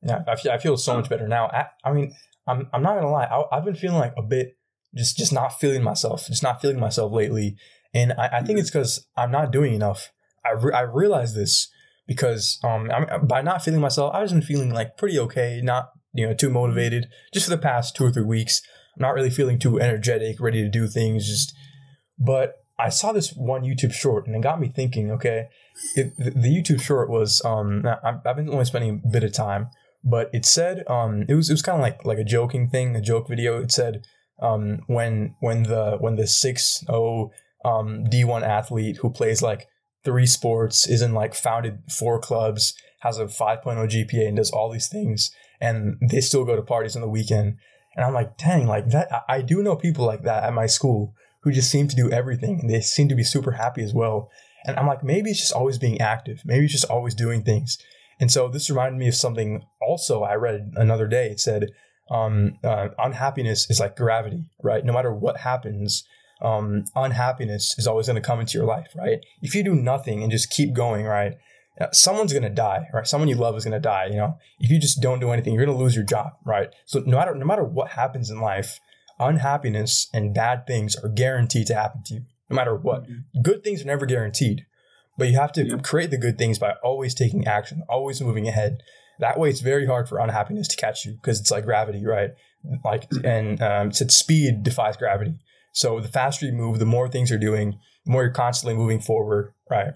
[0.03, 1.47] yeah, I feel I feel so much better now.
[1.49, 2.15] I, I mean,
[2.47, 3.25] I'm I'm not gonna lie.
[3.25, 4.57] I, I've been feeling like a bit
[4.95, 7.57] just just not feeling myself, just not feeling myself lately,
[7.95, 10.13] and I, I think it's because I'm not doing enough.
[10.45, 11.69] I re- I realize this
[12.07, 15.61] because um I mean, by not feeling myself, I've just been feeling like pretty okay,
[15.63, 18.63] not you know too motivated, just for the past two or three weeks.
[18.97, 21.27] I'm not really feeling too energetic, ready to do things.
[21.27, 21.55] Just,
[22.19, 25.11] but I saw this one YouTube short and it got me thinking.
[25.13, 25.49] Okay,
[25.97, 29.33] it, the, the YouTube short was um I, I've been only spending a bit of
[29.33, 29.69] time,
[30.03, 32.97] but it said um it was it was kind of like like a joking thing,
[32.97, 33.61] a joke video.
[33.61, 34.05] It said
[34.41, 37.31] um when when the when the six oh
[37.65, 39.69] um D1 athlete who plays like
[40.05, 44.71] three sports is in like founded four clubs has a 5.0 GPA and does all
[44.71, 47.57] these things and they still go to parties on the weekend.
[47.97, 51.15] And I'm like dang like that I, do know people like that at my school
[51.43, 54.31] who just seem to do everything and they seem to be super happy as well.
[54.67, 56.43] And I'm like maybe it's just always being active.
[56.45, 57.79] Maybe it's just always doing things.
[58.21, 61.31] And so this reminded me of something also I read another day.
[61.31, 61.71] It said
[62.11, 64.85] um, uh, unhappiness is like gravity right?
[64.85, 66.05] No matter what happens
[66.43, 69.25] um, unhappiness is always going to come into your life, right?
[69.43, 71.35] If you do nothing and just keep going, right,
[71.81, 73.07] uh, someone's going to die, right?
[73.07, 74.07] Someone you love is going to die.
[74.07, 76.69] You know, if you just don't do anything, you're going to lose your job, right?
[76.87, 78.81] So no matter no matter what happens in life,
[79.19, 83.05] unhappiness and bad things are guaranteed to happen to you, no matter what.
[83.05, 83.43] Mm-hmm.
[83.43, 84.67] Good things are never guaranteed,
[85.17, 85.77] but you have to yeah.
[85.79, 88.83] create the good things by always taking action, always moving ahead.
[89.19, 92.31] That way, it's very hard for unhappiness to catch you because it's like gravity, right?
[92.85, 95.35] Like, and um, it said speed defies gravity.
[95.73, 99.01] So the faster you move, the more things you're doing, the more you're constantly moving
[99.01, 99.95] forward, right?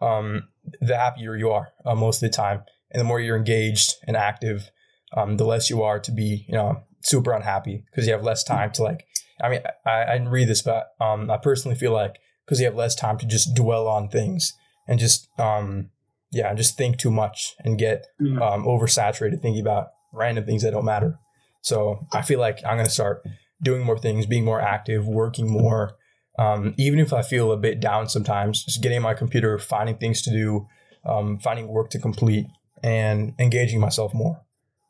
[0.00, 0.48] Um,
[0.80, 4.16] the happier you are uh, most of the time, and the more you're engaged and
[4.16, 4.70] active,
[5.16, 8.44] um, the less you are to be, you know, super unhappy because you have less
[8.44, 9.04] time to like.
[9.40, 12.66] I mean, I, I didn't read this, but um, I personally feel like because you
[12.66, 14.52] have less time to just dwell on things
[14.88, 15.90] and just um,
[16.30, 18.40] yeah, just think too much and get mm.
[18.40, 21.18] um, oversaturated thinking about random things that don't matter.
[21.62, 23.26] So I feel like I'm gonna start
[23.62, 25.96] doing more things, being more active, working more.
[26.38, 30.20] Um, even if I feel a bit down sometimes, just getting my computer, finding things
[30.22, 30.66] to do,
[31.04, 32.46] um, finding work to complete,
[32.82, 34.42] and engaging myself more.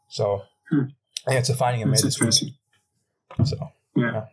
[0.09, 0.87] So hmm.
[1.27, 2.55] Think it's a finding I made this week.
[3.45, 3.57] So
[3.97, 4.13] yeah.
[4.13, 4.25] yeah.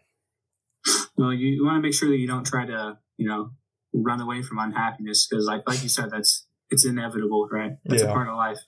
[1.17, 3.51] Well, you, you want to make sure that you don't try to, you know,
[3.93, 7.77] run away from unhappiness because, like, like you said, that's it's inevitable, right?
[7.85, 8.09] That's yeah.
[8.09, 8.59] a part of life.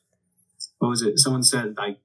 [0.80, 1.20] What was it?
[1.20, 2.00] Someone said like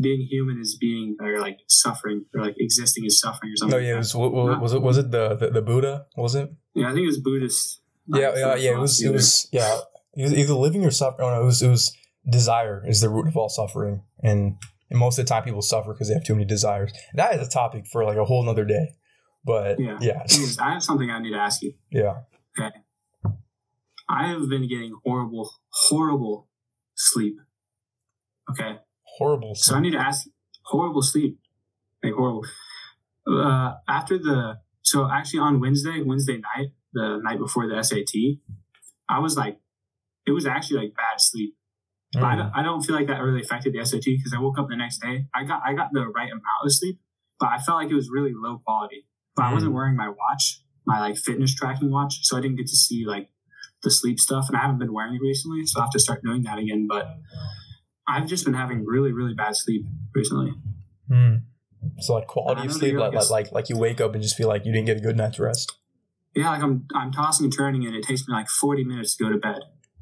[0.00, 3.78] being human is being or like suffering or like existing is suffering or something.
[3.78, 6.06] Oh yeah, it was, was, was it was it the, the, the Buddha?
[6.16, 6.50] Was it?
[6.74, 7.80] Yeah, I think it was Buddhist.
[8.06, 8.70] Yeah, yeah, yeah.
[8.72, 9.10] It was either.
[9.10, 9.78] it was yeah.
[10.14, 11.28] It was either living or suffering.
[11.28, 11.96] Oh no, it was it was
[12.28, 14.56] desire is the root of all suffering, and
[14.90, 16.92] and most of the time people suffer because they have too many desires.
[17.14, 18.96] That is a topic for like a whole nother day.
[19.44, 20.22] But yeah, yeah.
[20.60, 21.74] I have something I need to ask you.
[21.90, 22.20] Yeah.
[22.58, 22.70] Okay.
[24.08, 26.48] I have been getting horrible, horrible
[26.94, 27.36] sleep.
[28.50, 28.78] Okay.
[29.18, 29.54] Horrible.
[29.54, 29.64] Sleep.
[29.64, 30.26] So I need to ask.
[30.64, 31.38] Horrible sleep,
[32.04, 32.44] like horrible.
[33.26, 38.38] Uh, after the so actually on Wednesday, Wednesday night, the night before the SAT,
[39.08, 39.58] I was like,
[40.26, 41.56] it was actually like bad sleep.
[42.14, 42.20] Mm.
[42.20, 42.38] But I hmm.
[42.38, 44.76] don't, I don't feel like that really affected the SAT because I woke up the
[44.76, 45.26] next day.
[45.34, 47.00] I got I got the right amount of sleep,
[47.40, 49.06] but I felt like it was really low quality.
[49.34, 49.48] But mm.
[49.50, 52.76] I wasn't wearing my watch, my like fitness tracking watch, so I didn't get to
[52.76, 53.30] see like
[53.82, 56.22] the sleep stuff, and I haven't been wearing it recently, so I have to start
[56.22, 56.86] doing that again.
[56.88, 57.08] But
[58.06, 60.52] I've just been having really, really bad sleep recently.
[61.08, 61.36] Hmm.
[61.98, 64.48] So like quality of sleep, like, like, like like you wake up and just feel
[64.48, 65.72] like you didn't get a good night's rest.
[66.34, 69.24] Yeah, like I'm I'm tossing and turning, and it takes me like 40 minutes to
[69.24, 69.60] go to bed.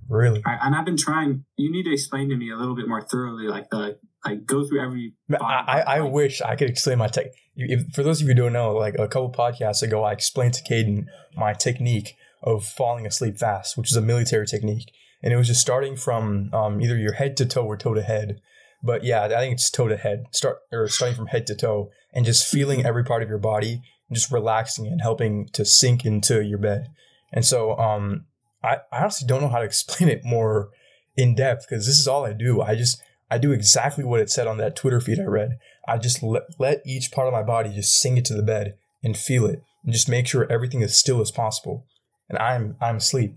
[0.08, 0.42] Really?
[0.44, 1.44] I, and I've been trying.
[1.56, 4.66] You need to explain to me a little bit more thoroughly, like the like go
[4.66, 5.14] through every.
[5.40, 7.26] I, I, I wish I could explain my tech.
[7.56, 10.54] If, for those of you who don't know, like a couple podcasts ago, I explained
[10.54, 15.36] to Kaden my technique of falling asleep fast, which is a military technique and it
[15.36, 18.40] was just starting from um, either your head to toe or toe to head.
[18.82, 21.90] But yeah, I think it's toe to head, start or starting from head to toe,
[22.12, 26.04] and just feeling every part of your body, and just relaxing and helping to sink
[26.04, 26.88] into your bed.
[27.32, 28.26] And so, um,
[28.62, 30.70] I, I honestly don't know how to explain it more
[31.16, 32.62] in depth because this is all I do.
[32.62, 35.58] I just I do exactly what it said on that Twitter feed I read.
[35.86, 39.16] I just let, let each part of my body just sink into the bed and
[39.16, 41.86] feel it, and just make sure everything is still as possible.
[42.28, 43.36] And I'm I'm asleep.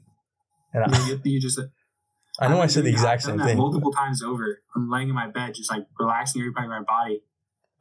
[0.73, 1.59] And I, you, you just.
[1.59, 1.63] Uh,
[2.39, 3.57] I know I, I said the exact same thing.
[3.57, 4.59] Multiple times over.
[4.75, 7.23] I'm laying in my bed, just like relaxing every part of my body.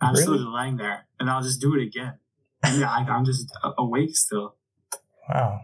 [0.01, 0.23] I'm really?
[0.23, 2.15] still just laying there, and I'll just do it again.
[2.63, 4.57] And yeah, I, I'm just uh, awake still.
[5.29, 5.61] Wow,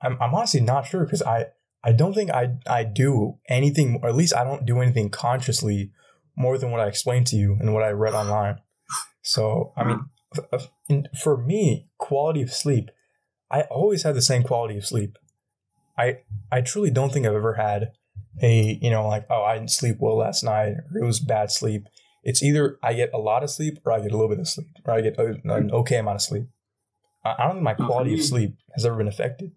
[0.00, 1.46] I'm I'm honestly not sure because I
[1.82, 5.90] I don't think I I do anything, or at least I don't do anything consciously
[6.36, 8.60] more than what I explained to you and what I read online.
[9.22, 10.00] So I mean,
[10.88, 11.00] hmm.
[11.20, 12.90] for me, quality of sleep,
[13.50, 15.16] I always had the same quality of sleep.
[15.98, 16.18] I
[16.50, 17.92] I truly don't think I've ever had
[18.42, 21.50] a you know like oh I didn't sleep well last night or it was bad
[21.50, 21.86] sleep.
[22.22, 24.48] It's either I get a lot of sleep or I get a little bit of
[24.48, 26.46] sleep or I get an okay amount of sleep.
[27.24, 29.52] I don't think my quality of sleep has ever been affected.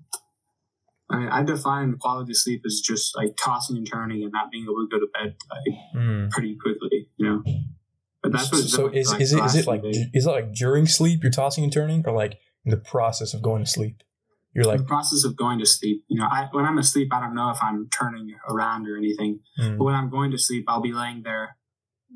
[1.09, 4.51] I, mean, I define quality of sleep as just like tossing and turning and not
[4.51, 6.29] being able to go to bed like, mm.
[6.31, 7.09] pretty quickly.
[7.17, 7.43] You know,
[8.21, 8.61] But that's what.
[8.63, 11.73] So is is it is it like is it like during sleep you're tossing and
[11.73, 14.03] turning, or like in the process of going to sleep?
[14.57, 16.03] You're like the process of going to sleep.
[16.07, 19.39] You know, I, when I'm asleep, I don't know if I'm turning around or anything.
[19.61, 21.55] mm, But when I'm going to sleep, I'll be laying there,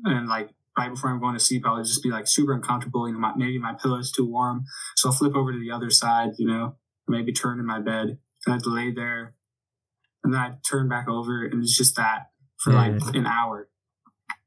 [0.04, 3.06] and like right before I'm going to sleep, I'll just be like super uncomfortable.
[3.06, 4.64] You know, my, maybe my pillow is too warm,
[4.96, 6.30] so I'll flip over to the other side.
[6.38, 6.76] You know,
[7.06, 9.34] maybe turn in my bed, and I'd lay there,
[10.24, 13.68] and then I'd turn back over, and it's just that for like an hour,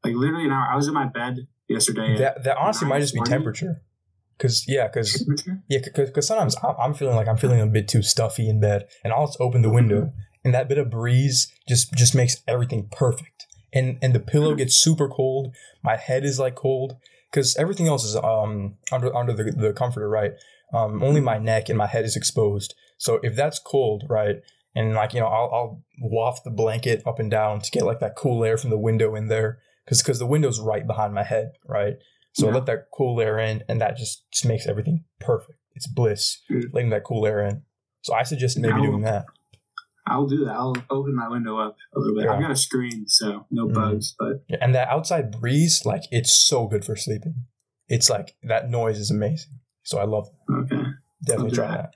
[0.03, 0.67] like literally an hour.
[0.69, 2.17] I was in my bed yesterday.
[2.17, 3.25] that that honestly might just be 9:40?
[3.29, 3.81] temperature.
[4.37, 5.25] Cause yeah, cause
[5.69, 8.59] Yeah, because cause sometimes I'm, I'm feeling like I'm feeling a bit too stuffy in
[8.59, 10.11] bed, and I'll just open the window,
[10.43, 13.45] and that bit of breeze just just makes everything perfect.
[13.71, 15.53] And and the pillow gets super cold.
[15.83, 16.97] My head is like cold
[17.31, 20.33] because everything else is um under under the, the comforter, right?
[20.73, 22.73] Um, only my neck and my head is exposed.
[22.97, 24.41] So if that's cold, right,
[24.75, 27.99] and like you know, I'll, I'll waft the blanket up and down to get like
[28.01, 31.23] that cool air from the window in there, because because the window's right behind my
[31.23, 31.95] head, right.
[32.35, 32.53] So Yeah.
[32.55, 35.57] let that cool air in, and that just, just makes everything perfect.
[35.73, 36.73] It's bliss, Mm.
[36.73, 37.63] letting that cool air in.
[38.03, 39.25] So I suggest maybe Now- doing that.
[40.07, 40.51] I'll do that.
[40.53, 42.25] I'll open my window up a little bit.
[42.25, 42.33] Yeah.
[42.33, 43.73] I've got a screen, so no Mhm.
[43.73, 44.15] bugs.
[44.19, 47.45] But Yeah, and that outside breeze, like it's so good for sleeping.
[47.87, 49.59] It's like that noise is amazing.
[49.83, 50.53] So I love it.
[50.53, 50.83] okay,
[51.25, 51.91] Definitely try that.
[51.93, 51.95] that.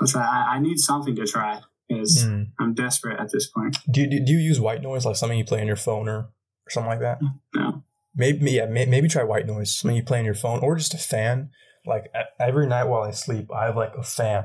[0.00, 0.22] I'll try.
[0.22, 2.52] I, I need something to try because Mm.
[2.58, 3.76] I'm desperate at this point.
[3.90, 6.18] Do, you, do you use white noise like something you play on your phone or,
[6.18, 7.20] or something like that?
[7.54, 7.82] No.
[8.14, 9.76] Maybe yeah, may, maybe try white noise.
[9.76, 11.50] Something you play on your phone or just a fan.
[11.86, 14.44] Like every night while I sleep, I have like a fan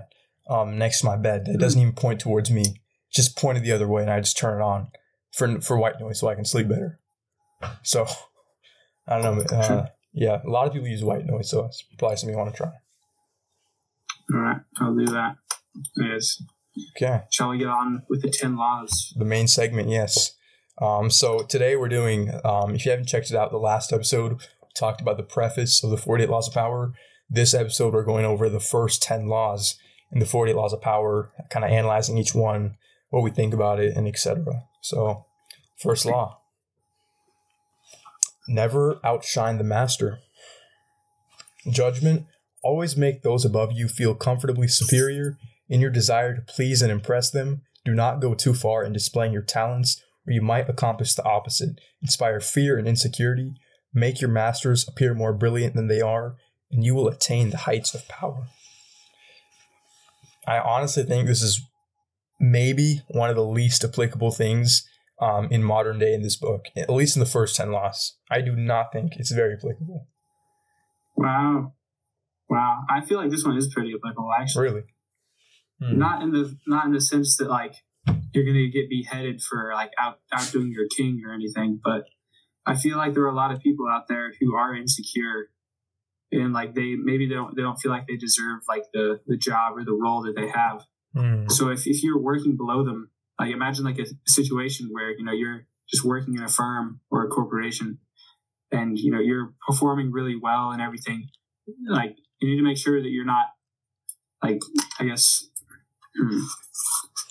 [0.49, 2.62] um next to my bed that doesn't even point towards me.
[2.62, 4.88] It's just pointed the other way, and I just turn it on
[5.32, 6.99] for for white noise so I can sleep better.
[7.82, 8.06] So
[9.08, 9.43] I don't know.
[9.56, 12.54] Uh, yeah, a lot of people use white noise, so it's probably something you want
[12.54, 12.71] to try.
[14.34, 15.36] All right, I'll do that.
[15.97, 16.41] Yes.
[16.95, 17.21] Okay.
[17.32, 19.13] Shall we get on with the ten laws?
[19.17, 20.32] the main segment, yes.
[20.79, 24.33] Um, so today we're doing, um, if you haven't checked it out, the last episode
[24.33, 26.93] we talked about the preface of the 48 Laws of Power.
[27.29, 29.77] This episode, we're going over the first 10 laws
[30.12, 32.75] in the 48 Laws of Power, kind of analyzing each one,
[33.09, 34.63] what we think about it, and etc.
[34.81, 35.25] So,
[35.77, 36.39] first law
[38.47, 40.19] never outshine the master.
[41.69, 42.25] Judgment
[42.62, 45.38] always make those above you feel comfortably superior
[45.69, 49.33] in your desire to please and impress them do not go too far in displaying
[49.33, 51.79] your talents, or you might accomplish the opposite.
[52.01, 53.53] Inspire fear and insecurity,
[53.93, 56.36] make your masters appear more brilliant than they are,
[56.71, 58.47] and you will attain the heights of power.
[60.47, 61.62] I honestly think this is
[62.39, 64.88] maybe one of the least applicable things
[65.21, 68.17] um, in modern day in this book, at least in the first 10 laws.
[68.29, 70.07] I do not think it's very applicable.
[71.15, 71.73] Wow,
[72.49, 72.81] wow.
[72.89, 74.31] I feel like this one is pretty applicable.
[74.38, 74.81] Actually, Really.
[75.81, 75.99] Hmm.
[75.99, 77.75] not in the not in the sense that like
[78.33, 82.05] you're gonna get beheaded for like out outdoing your king or anything, but
[82.65, 85.49] I feel like there are a lot of people out there who are insecure
[86.33, 89.37] and like they maybe they don't they don't feel like they deserve like the the
[89.37, 90.83] job or the role that they have.
[91.15, 91.47] Hmm.
[91.47, 95.31] So if, if you're working below them, like imagine like a situation where you know
[95.31, 97.99] you're just working in a firm or a corporation,
[98.71, 101.29] and you know you're performing really well and everything.
[101.87, 103.47] Like you need to make sure that you're not
[104.41, 104.59] like
[104.99, 105.47] I guess.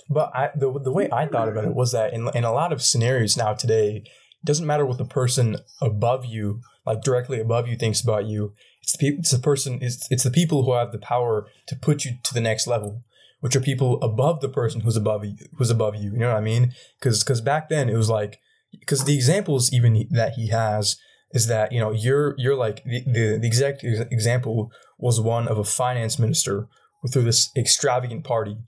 [0.09, 2.73] But I, the the way I thought about it was that in in a lot
[2.73, 7.69] of scenarios now today, it doesn't matter what the person above you, like directly above
[7.69, 8.55] you, thinks about you.
[8.83, 9.19] It's the people.
[9.21, 9.79] It's the person.
[9.81, 13.05] It's it's the people who have the power to put you to the next level,
[13.41, 15.37] which are people above the person who's above you.
[15.57, 16.11] Who's above you?
[16.13, 16.73] You know what I mean?
[16.99, 18.41] Because because back then it was like
[18.79, 20.97] because the examples even that he has
[21.33, 25.59] is that you know you're you're like the the, the exact example was one of
[25.59, 26.69] a finance minister
[27.11, 28.59] threw this extravagant party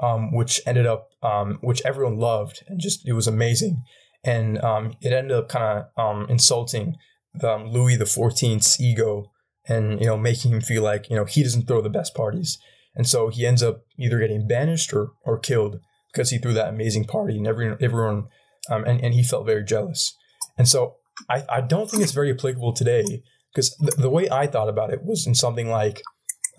[0.00, 3.82] um, which ended up um, which everyone loved and just it was amazing.
[4.24, 6.96] And um, it ended up kind of um, insulting
[7.42, 9.30] um, Louis the Fourteenth's ego
[9.66, 12.58] and you know making him feel like you know he doesn't throw the best parties.
[12.96, 15.80] And so he ends up either getting banished or, or killed
[16.12, 18.24] because he threw that amazing party and everyone everyone
[18.68, 20.16] and, and he felt very jealous.
[20.56, 20.96] And so
[21.28, 24.92] I, I don't think it's very applicable today because the, the way I thought about
[24.92, 26.02] it was in something like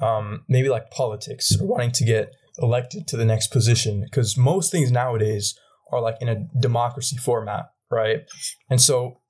[0.01, 4.71] um, maybe like politics or wanting to get elected to the next position because most
[4.71, 5.57] things nowadays
[5.91, 8.21] are like in a democracy format right?
[8.69, 9.21] And so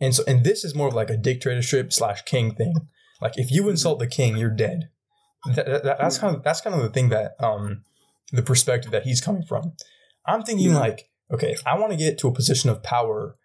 [0.00, 2.74] and so and this is more of like a dictatorship slash king thing.
[3.20, 4.88] Like if you insult the king you're dead.
[5.54, 7.84] That, that- that's kind of that's kind of the thing that um
[8.32, 9.72] the perspective that he's coming from.
[10.26, 13.36] I'm thinking like okay if i want to get to a position of power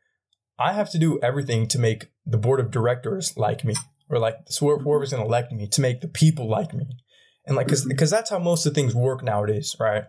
[0.58, 3.76] i have to do everything to make the board of directors like me
[4.10, 6.86] or like whoever- whoever's going to elect me to make the people like me
[7.46, 10.06] and like because because that's how most of things work nowadays right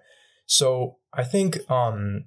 [0.46, 2.24] so i think um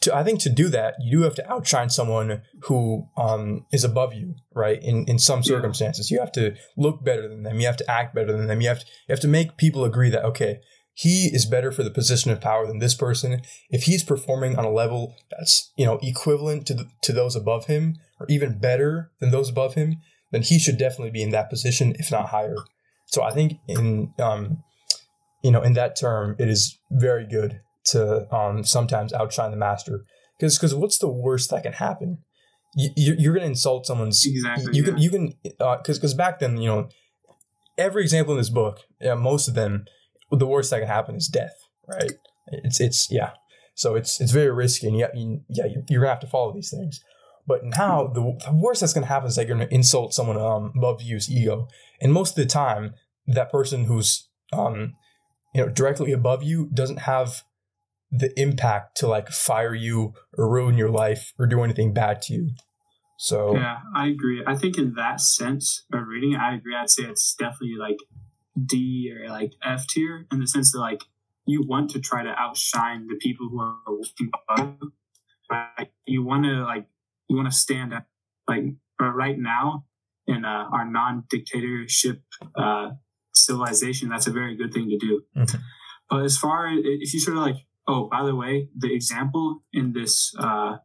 [0.00, 3.84] to, I think to do that, you do have to outshine someone who um, is
[3.84, 4.80] above you, right?
[4.82, 7.60] In in some circumstances, you have to look better than them.
[7.60, 8.60] You have to act better than them.
[8.60, 10.60] You have to you have to make people agree that okay,
[10.92, 13.42] he is better for the position of power than this person.
[13.68, 17.66] If he's performing on a level that's you know equivalent to the, to those above
[17.66, 19.96] him, or even better than those above him,
[20.30, 22.56] then he should definitely be in that position, if not higher.
[23.14, 24.64] So I think in um,
[25.42, 30.04] you know in that term, it is very good to um, sometimes outshine the master.
[30.36, 32.18] Because because what's the worst that can happen?
[32.76, 34.26] You, you're going to insult someone's.
[34.26, 34.76] Exactly.
[34.76, 34.90] You yeah.
[34.90, 36.88] can you can because because back then you know
[37.78, 39.84] every example in this book, yeah, most of them,
[40.32, 41.54] the worst that can happen is death.
[41.86, 42.12] Right.
[42.48, 43.30] It's it's yeah.
[43.76, 46.70] So it's it's very risky, and yeah, you, yeah, you're gonna have to follow these
[46.70, 47.00] things.
[47.46, 50.72] But now the, the worst that's gonna happen is that you're gonna insult someone um,
[50.76, 51.68] above you's ego,
[52.00, 52.94] and most of the time,
[53.26, 54.94] that person who's um,
[55.54, 57.42] you know directly above you doesn't have
[58.10, 62.34] the impact to like fire you or ruin your life or do anything bad to
[62.34, 62.50] you.
[63.18, 64.42] So yeah, I agree.
[64.46, 66.74] I think in that sense of reading, I agree.
[66.76, 67.98] I'd say it's definitely like
[68.62, 71.02] D or like F tier in the sense that like
[71.46, 74.92] you want to try to outshine the people who are working above you.
[75.48, 76.86] But you want to like
[77.28, 78.06] you want to stand up.
[78.48, 78.64] Like
[78.98, 79.86] but right now
[80.26, 82.22] in uh, our non-dictatorship
[82.56, 82.90] uh,
[83.34, 85.22] civilization, that's a very good thing to do.
[85.36, 85.60] Mhm.
[86.10, 89.64] But as far as if you sort of like, oh, by the way, the example
[89.72, 90.76] in this uh,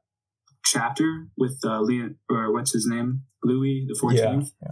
[0.66, 4.50] chapter with uh, Leon or what's his name, Louis the Fourteenth.
[4.62, 4.72] yeah.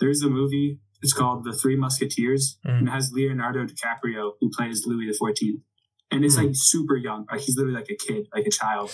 [0.00, 0.80] There's a movie.
[1.02, 2.78] It's called The Three Musketeers, Mhm.
[2.78, 5.62] and it has Leonardo DiCaprio who plays Louis the Fourteenth,
[6.10, 6.44] and it's Mhm.
[6.46, 7.26] like super young.
[7.30, 8.90] Like he's literally like a kid, like a child.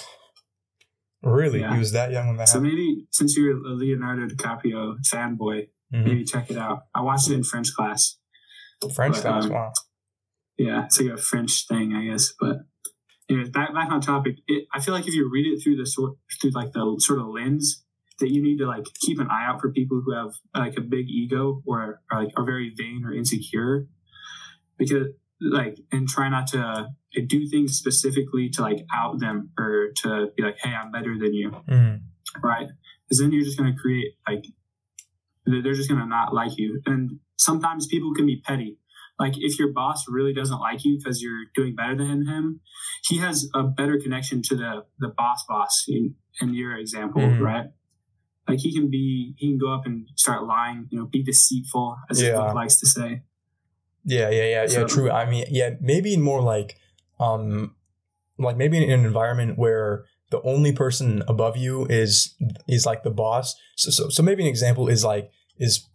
[1.23, 1.73] really, Yeah.
[1.73, 2.75] he was that young when that So happened.
[2.75, 6.05] maybe since you're a Leonardo DiCaprio fanboy, Mhm.
[6.05, 6.81] maybe check it out.
[6.95, 8.19] I watched it in French class.
[8.91, 9.73] French but, um, wow.
[10.57, 12.33] Yeah, it's like a French thing, I guess.
[12.39, 12.59] But
[13.29, 14.37] anyways, back back on topic.
[14.47, 17.19] It, I feel like if you read it through the sort through like the sort
[17.19, 17.83] of lens
[18.21, 20.81] that you need to like keep an eye out for people who have like a
[20.81, 23.89] big ego or are like are very vain or insecure,
[24.79, 25.09] because
[25.41, 26.89] like and try not to
[27.27, 31.35] do things specifically to like out them or to be like, hey, I'm better than
[31.35, 32.01] you, Mhm.
[32.43, 32.69] right?
[33.05, 34.45] Because then you're just gonna create like
[35.47, 38.79] they're they're just gonna not like you, and sometimes people can be petty
[39.19, 42.61] like if your boss really doesn't like you because you're doing better than him
[43.09, 47.41] he has a better connection to the the boss boss in, in your example Mhm.
[47.41, 47.67] right
[48.49, 51.97] like he can be he can go up and start lying you know be deceitful
[52.11, 52.37] as Yeah.
[52.37, 53.23] book likes to say
[54.07, 54.85] Yeah, yeah, yeah, yeah.
[54.85, 55.11] True.
[55.11, 56.77] I mean, yeah, maybe more like,
[57.19, 57.75] um,
[58.39, 62.35] like maybe in an environment where the only person above you is
[62.69, 63.55] is like the boss.
[63.77, 65.89] So, so, so maybe an example is like is,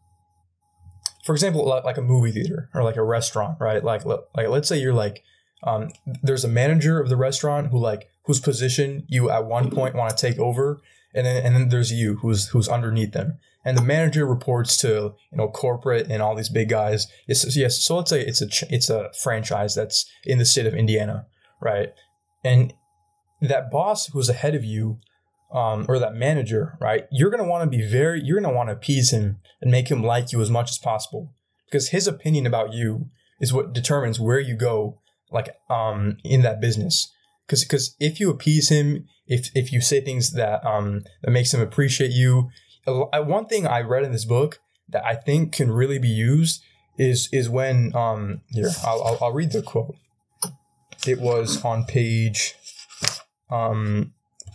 [1.30, 3.84] for example, like, like a movie theater or like a restaurant, right?
[3.84, 5.22] Like, like let's say you're like,
[5.62, 5.92] um,
[6.24, 10.10] there's a manager of the restaurant who like whose position you at one point want
[10.10, 10.82] to take over,
[11.14, 15.14] and then and then there's you who's who's underneath them and the manager reports to
[15.32, 17.06] you know corporate and all these big guys.
[17.28, 17.80] Yes, yes.
[17.80, 21.28] So let's say it's a it's a franchise that's in the state of Indiana,
[21.62, 21.94] right?
[22.44, 22.74] And
[23.40, 24.98] that boss who's ahead of you,
[25.52, 27.06] um, or that manager, right?
[27.12, 28.22] You're gonna want to be very.
[28.24, 31.34] You're gonna want to appease him and make him like you as much as possible
[31.66, 33.10] because his opinion about you
[33.40, 35.00] is what determines where you go,
[35.32, 37.12] like um in that business.
[37.46, 41.54] Because because if you appease him, if if you say things that um that makes
[41.54, 42.50] him appreciate you,
[42.86, 44.60] one thing I read in this book
[44.90, 46.64] that I think can really be used
[46.98, 49.96] is is when um here I'll I'll, I'll read the quote.
[51.08, 52.56] It was on page
[53.50, 54.14] um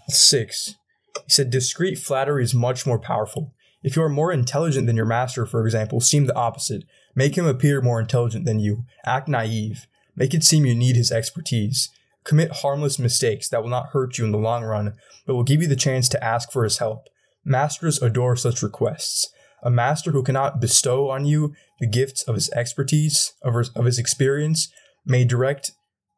[0.09, 0.77] six.
[1.25, 3.55] He said, "Discreet flattery is much more powerful.
[3.83, 6.85] If you are more intelligent than your master, for example, seem the opposite.
[7.15, 8.85] Make him appear more intelligent than you.
[9.05, 9.87] Act naive.
[10.17, 11.91] Make it seem you need his expertise.
[12.25, 14.95] Commit harmless mistakes that will not hurt you in the long run,
[15.27, 17.09] but will give you the chance to ask for his help.
[17.45, 19.29] Masters adore such requests.
[19.63, 23.85] A master who cannot bestow on you the gifts of his expertise, of his, of
[23.85, 24.69] his experience,
[25.05, 25.73] may direct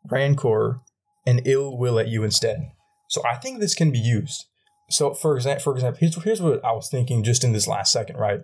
[0.08, 0.80] rancor
[1.26, 2.70] and ill will at you instead.
[3.08, 4.46] So I think this can be used.
[4.88, 7.92] So for example, for example, here's, here's what I was thinking just in this last
[7.92, 8.40] second, right?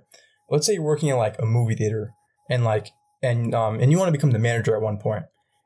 [0.51, 2.14] Let's say you're working in like a movie theater
[2.51, 2.88] and like
[3.22, 4.99] and um and you want to become the manager at one.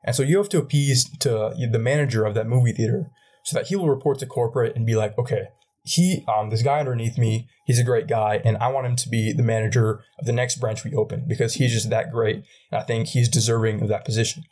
[0.03, 3.09] And so you have to appease to the manager of that movie theater
[3.43, 5.47] so that he will report to corporate and be like, okay,
[5.83, 9.09] he um this guy underneath me, he's a great guy, and I want him to
[9.09, 12.43] be the manager of the next branch we open because he's just that great.
[12.71, 14.43] And I think he's deserving of that position.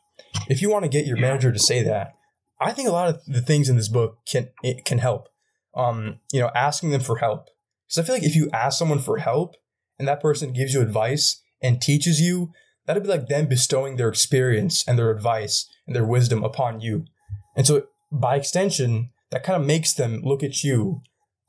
[0.50, 2.14] If you want to get your manager to say that,
[2.60, 5.30] I think a lot of the things in this book can it can help.
[5.76, 7.50] Um, you know, asking them for help.
[7.88, 9.56] Because I feel like if you ask someone for help
[10.00, 12.52] and that person gives you advice and teaches you,
[12.86, 17.06] that'd be like them bestowing their experience and their advice and their wisdom upon you.
[17.56, 21.02] And so by extension, that kind of makes them look at you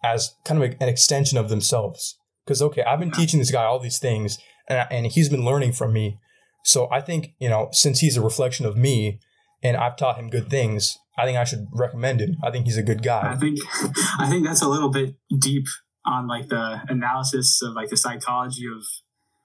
[0.03, 2.19] as kind of an extension of themselves.
[2.45, 5.73] Because okay, I've been teaching this guy all these things, and and he's been learning
[5.73, 6.19] from me.
[6.65, 9.21] So I think you know, since he's a reflection of me,
[9.63, 12.37] and I've taught him good things, I think I should recommend him.
[12.45, 13.33] I think he's a good guy.
[13.33, 13.59] I think
[14.19, 15.67] I think that's a little bit deep
[16.05, 18.83] on like the analysis of like the psychology of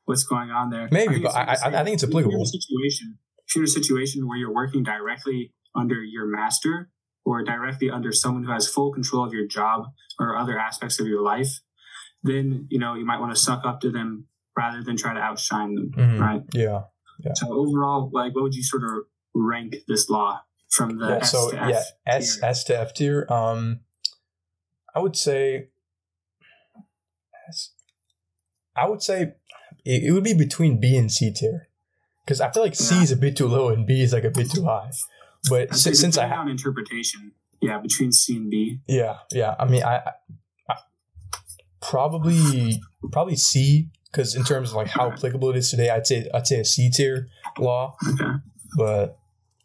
[0.06, 0.90] what's going on there.
[0.92, 1.42] Maybe, I but I,
[1.78, 2.46] I, I think it's if you're in applicable.
[2.46, 3.18] situation,
[3.48, 6.90] if you're in a situation where you're working directly under your master
[7.24, 9.86] or directly under someone who has full control of your job
[10.20, 11.62] or other aspects of your life,
[12.24, 15.20] then you know you might want to suck up to them rather than try to
[15.20, 16.20] outshine them, Mhm.
[16.20, 16.42] right?
[16.54, 16.82] Yeah.
[17.36, 18.90] So overall, like, what would you sort of
[19.36, 20.42] rank this law
[20.72, 21.16] from the yeah.
[21.18, 21.70] S So to F?
[21.70, 22.46] yeah, S tier?
[22.50, 23.28] S to F tier.
[23.30, 23.80] Um,
[24.96, 25.68] I would say.
[27.50, 27.72] S-
[28.76, 29.34] I would say
[29.84, 31.68] it, it would be between B and C tier,
[32.26, 33.02] because I feel like C Yeah.
[33.04, 34.92] is a bit too low and B is like a bit too high.
[35.50, 38.80] But si- since I have ha- on interpretation, yeah, between C and B.
[38.88, 39.56] Yeah, yeah.
[39.60, 40.12] I mean, I, I,
[40.70, 40.76] I
[41.82, 42.80] probably
[43.12, 46.48] probably C because in terms of like how applicable it is today, I'd say I'd
[46.48, 47.28] say a C tier
[47.60, 47.96] law.
[48.08, 48.32] Okay.
[48.78, 49.18] But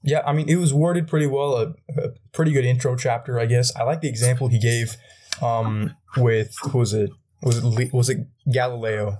[0.06, 1.56] yeah, I mean, it was worded pretty well.
[1.56, 3.74] A, a pretty good intro chapter, I guess.
[3.76, 4.96] I like the example he gave
[5.42, 7.10] um, with who was it?
[7.42, 8.18] Was it was it
[8.50, 9.18] Galileo?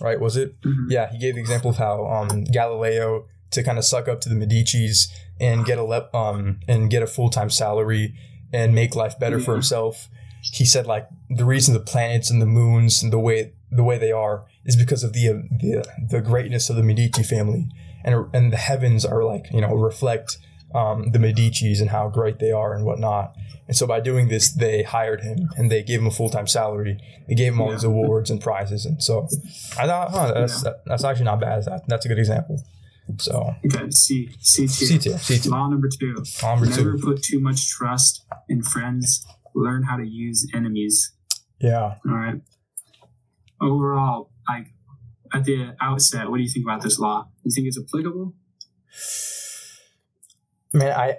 [0.00, 0.18] Right?
[0.20, 0.60] Was it?
[0.62, 0.86] Mhm.
[0.90, 4.28] Yeah, he gave the example of how um, Galileo to kind of suck up to
[4.28, 5.08] the Medici's
[5.40, 8.14] and get a le- um and get a full time salary
[8.52, 10.08] and make life better for himself.
[10.52, 13.98] He said like the reason the planets and the moons and the way the way
[13.98, 17.68] they are is because of the uh, the the greatness of the Medici family
[18.06, 20.38] and and the heavens are like you know reflect
[20.74, 23.34] um, the Medici's and how great they are and whatnot.
[23.68, 26.46] And so by doing this, they hired him and they gave him a full time
[26.46, 26.98] salary.
[27.28, 28.86] They gave him all these awards and prizes.
[28.86, 29.26] And so
[29.78, 31.64] I thought, huh, that's that's actually not bad.
[31.64, 32.62] That, that's a good example.
[33.18, 34.68] So Okay, C C tier.
[34.68, 35.52] C tier, C tier.
[35.52, 39.24] Law number two: Number never two, put too much trust in friends.
[39.54, 41.12] Learn how to use enemies.
[41.60, 41.94] yeah.
[42.06, 42.40] All right.
[43.60, 44.66] Overall, like
[45.32, 47.28] at the outset, what do you think about this law?
[47.46, 48.34] You think it's applicable?
[50.72, 51.18] Man, I,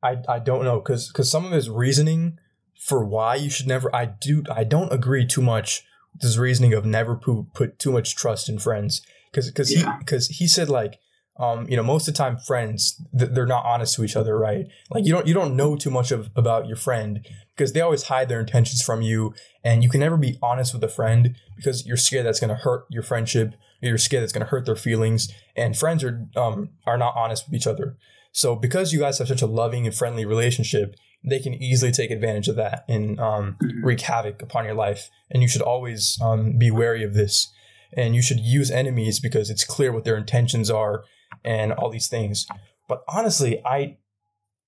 [0.00, 2.38] I, I don't know because because some of his reasoning
[2.78, 3.94] for why you should never.
[3.94, 4.44] I do.
[4.54, 5.82] I don't agree too much
[6.12, 9.02] with his reasoning of never put put too much trust in friends
[9.32, 11.00] because because he because he said like.
[11.40, 14.36] Um, you know, most of the time, friends th- they're not honest to each other,
[14.36, 14.66] right?
[14.90, 18.02] Like you don't you don't know too much of about your friend because they always
[18.04, 21.86] hide their intentions from you, and you can never be honest with a friend because
[21.86, 23.54] you're scared that's going to hurt your friendship.
[23.80, 27.46] You're scared that's going to hurt their feelings, and friends are um are not honest
[27.46, 27.96] with each other.
[28.32, 32.10] So because you guys have such a loving and friendly relationship, they can easily take
[32.10, 33.82] advantage of that and um, Mhm.
[33.82, 35.10] wreak havoc upon your life.
[35.30, 37.52] And you should always um, be wary of this.
[37.96, 41.04] And you should use enemies because it's clear what their intentions are
[41.44, 42.46] and all these things.
[42.86, 43.96] But honestly, I,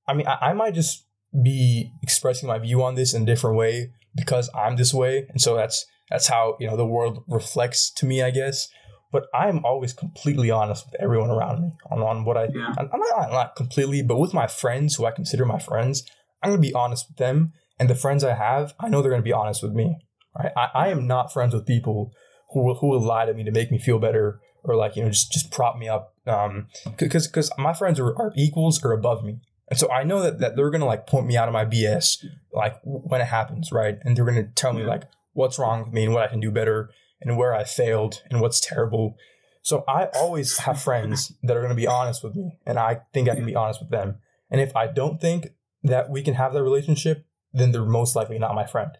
[0.08, 1.06] I mean, I, I might just
[1.42, 5.40] be expressing my view on this in a different way because I'm this way, and
[5.40, 8.68] so that's that's how you know the world reflects to me, I guess.
[9.12, 12.74] But I'm always completely honest with everyone around me on, on what I Yeah.
[12.78, 16.04] I'm I'm not, not completely, but with my friends who I consider my friends,
[16.42, 17.52] I'm gonna be honest with them.
[17.78, 19.96] And the friends I have, I know they're gonna be honest with me.
[20.38, 20.52] Right?
[20.56, 22.12] I, I am not friends with people
[22.52, 25.02] who will, who will lie to me to make me feel better or like you
[25.02, 26.14] know just just prop me up.
[26.26, 29.38] Um, because because my friends are, are equals or above me,
[29.68, 32.24] and so I know that that they're gonna like point me out of my BS
[32.52, 33.98] like when it happens, right?
[34.02, 36.50] And they're gonna tell me like what's wrong with me and what I can do
[36.50, 36.90] better
[37.20, 39.16] and where I failed and what's terrible.
[39.62, 43.02] So I always have friends that are going to be honest with me, and I
[43.12, 44.16] think I can be honest with them.
[44.50, 45.48] And if I don't think
[45.82, 48.92] that we can have that relationship, then they're most likely not my friend.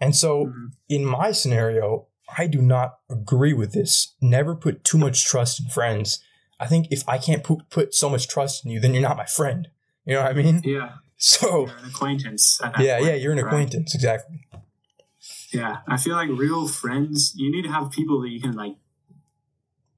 [0.00, 0.72] And so Mhm.
[0.88, 4.14] in my scenario, I do not agree with this.
[4.20, 6.20] Never put too much trust in friends.
[6.60, 9.16] I think if I can't put, put so much trust in you, then you're not
[9.16, 9.68] my friend.
[10.04, 10.62] You know what I mean?
[10.64, 10.92] Yeah.
[11.16, 12.60] So You're an acquaintance.
[12.62, 13.46] Yeah, point, yeah, you're an right?
[13.46, 14.46] acquaintance, exactly.
[15.54, 18.74] Yeah, I feel like real friends, you need to have people that you can like,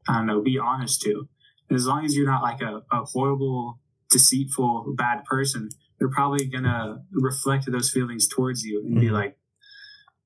[0.07, 1.28] I don't know, be honest to.
[1.68, 3.80] And as long as you're not like a, a horrible,
[4.11, 9.12] deceitful, bad person, they're probably gonna reflect those feelings towards you and be Mhm.
[9.12, 9.38] like,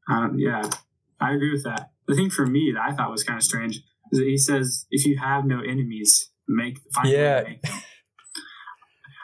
[0.08, 0.68] um, yeah,
[1.20, 1.92] I agree with that.
[2.08, 3.76] The thing for me that I thought was kind of strange
[4.10, 7.42] is that he says, if you have no enemies, make find a way to Yeah.
[7.48, 7.78] make them.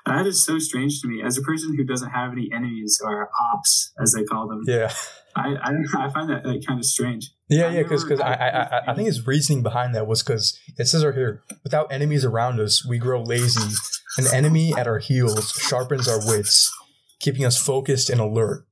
[0.07, 1.23] That is so strange to me.
[1.23, 4.93] As a person who doesn't have any enemies or ops, as they call them, Yeah.
[5.35, 7.31] I, I, I find that like, kind of strange.
[7.49, 10.59] Yeah, I've yeah, because I, I, I, I think his reasoning behind that was because
[10.79, 13.75] it says right here, without enemies around us, we grow lazy.
[14.19, 16.73] An enemy at our heels sharpens our wits,
[17.21, 18.67] keeping us focused and alert.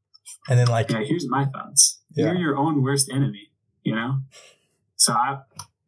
[0.49, 2.01] And then like, Yeah, here's my thoughts.
[2.15, 2.27] Yeah.
[2.27, 3.51] You're your own worst enemy,
[3.83, 4.21] you know?
[4.97, 5.41] So I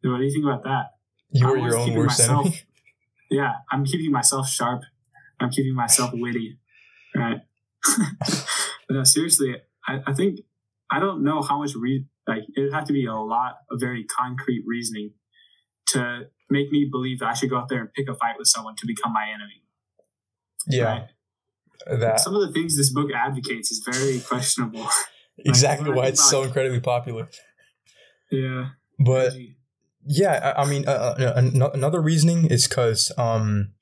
[0.03, 0.91] what do you think about that?
[1.31, 2.61] You are your own worst myself- enemy.
[3.31, 4.83] Yeah, I'm keeping myself sharp.
[5.39, 6.59] I'm keeping myself witty.
[7.15, 7.41] Right.
[8.87, 9.55] but no, seriously,
[9.87, 10.39] I, I think
[10.91, 13.79] I don't know how much re- like it would have to be a lot of
[13.79, 15.13] very concrete reasoning
[15.87, 18.47] to make me believe that I should go out there and pick a fight with
[18.47, 19.63] someone to become my enemy.
[20.67, 20.83] Yeah.
[20.83, 21.99] Right?
[21.99, 24.87] That Some of the things this book advocates is very questionable.
[25.37, 27.29] exactly when why it's so incredibly popular.
[28.31, 28.69] yeah.
[28.99, 29.33] But.
[30.09, 33.73] Yeah, I, I mean, uh, uh, another reasoning is because um,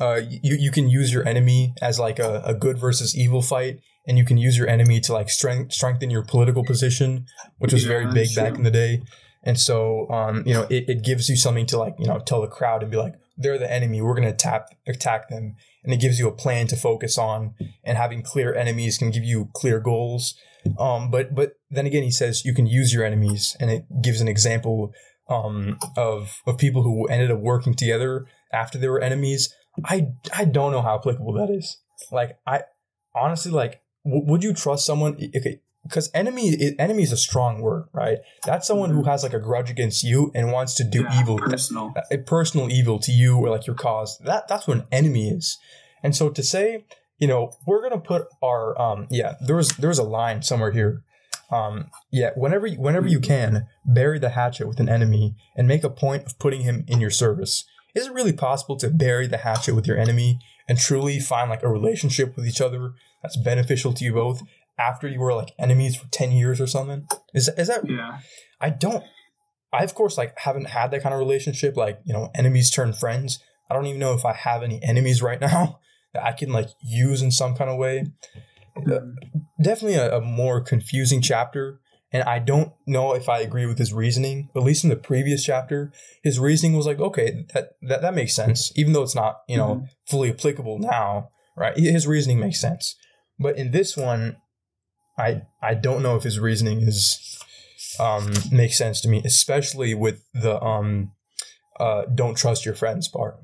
[0.00, 3.80] uh, you you can use your enemy as like a, a good versus evil fight,
[4.06, 7.26] and you can use your enemy to like strength, strengthen your political position,
[7.58, 9.02] which was Yeah, very big back in the day.
[9.42, 12.40] And so, um, you know, it, it gives you something to like, you know, tell
[12.40, 14.02] the crowd and be like, they're the enemy.
[14.02, 17.54] We're gonna attack attack them, and it gives you a plan to focus on.
[17.84, 20.34] And having clear enemies can give you clear goals.
[20.78, 24.20] Um, but but then again, he says you can use your enemies, and it gives
[24.20, 24.92] an example
[25.28, 29.54] um, of of people who ended up working together after they were enemies.
[29.84, 31.78] I I don't know how applicable that is.
[32.10, 32.62] Like I
[33.14, 35.14] honestly like, w- would you trust someone?
[35.14, 38.18] Okay, because enemy enemy is a strong word, right?
[38.44, 41.38] That's someone who has like a grudge against you and wants to do Yeah, evil,
[41.38, 41.94] Personal.
[42.10, 44.18] a personal evil to you or like your cause.
[44.24, 45.58] That that's what an enemy is.
[46.02, 46.84] And so to say,
[47.18, 50.72] you know, we're gonna put our um yeah, there was there was a line somewhere
[50.72, 51.02] here.
[51.50, 55.84] Um yeah, whenever you, whenever you can, bury the hatchet with an enemy and make
[55.84, 57.64] a point of putting him in your service.
[57.96, 60.38] Is it really possible to bury the hatchet with your enemy
[60.68, 62.92] and truly find like a relationship with each other
[63.22, 64.42] that's beneficial to you both
[64.78, 67.06] after you were like enemies for 10 years or something?
[67.32, 68.18] Is is that Yeah.
[68.60, 69.02] I don't.
[69.72, 71.74] I of course like haven't had that kind of relationship.
[71.74, 73.42] Like you know, enemies turn friends.
[73.70, 75.80] I don't even know if I have any enemies right now
[76.12, 78.04] that I can like use in some kind of way.
[78.76, 79.62] Mm-hmm.
[79.62, 81.80] Definitely a, a more confusing chapter,
[82.12, 84.48] and I don't know if I agree with his reasoning.
[84.54, 85.92] At least in the previous chapter,
[86.22, 89.56] his reasoning was like, okay, that that, that makes sense, even though it's not you
[89.56, 91.76] know fully applicable now, right?
[91.76, 92.96] His reasoning makes sense,
[93.38, 94.36] but in this one,
[95.18, 97.38] I I don't know if his reasoning is
[97.98, 101.12] um makes sense to me, especially with the um
[101.80, 103.36] uh don't trust your friends part.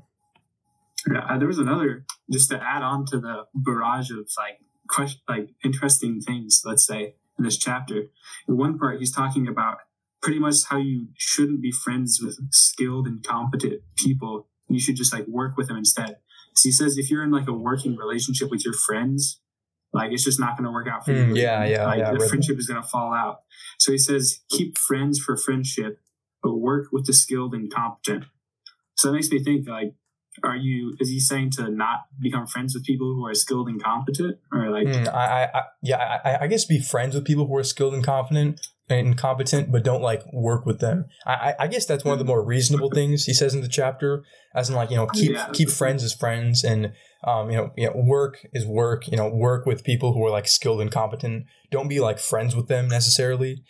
[1.11, 5.19] Yeah, uh, there was another just to add on to the barrage of like question,
[5.27, 6.61] like interesting things.
[6.63, 8.07] Let's say in this chapter,
[8.47, 9.77] in one part he's talking about
[10.21, 14.47] pretty much how you shouldn't be friends with skilled and competent people.
[14.69, 16.17] You should just like work with them instead.
[16.55, 19.41] So he says if you're in like a working relationship with your friends,
[19.91, 21.41] like it's just not going to work out for Hmm, you.
[21.41, 22.29] yeah, yeah, like yeah, the that.
[22.29, 23.41] friendship is going to fall out.
[23.79, 25.99] So he says keep friends for friendship,
[26.41, 28.25] but work with the skilled and competent.
[28.95, 29.93] So that makes me think like
[30.43, 33.81] are you is he saying to not become friends with people who are skilled and
[33.83, 37.55] competent or like Hmm, I, I, yeah, I, I guess be friends with people who
[37.55, 38.59] are skilled and confident
[38.89, 41.05] and competent, but don't like work with them.
[41.25, 43.67] I, I- I guess that's one of the more reasonable things he says in the
[43.67, 44.23] chapter,
[44.55, 45.49] as in like you know keep Yeah.
[45.53, 49.07] keep friends as friends and um you know you know work is work.
[49.07, 51.45] You know work with people who are like skilled and competent.
[51.71, 53.63] Don't be like friends with them necessarily.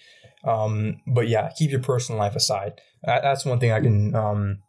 [0.46, 2.82] Um, but yeah, keep your personal life aside.
[3.04, 4.60] That, that's one thing I can um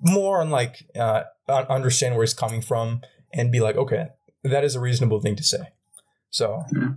[0.00, 3.00] more on like uh understand where he's coming from
[3.32, 4.08] and be like okay
[4.44, 5.70] that is a reasonable thing to say.
[6.30, 6.88] So, Yeah.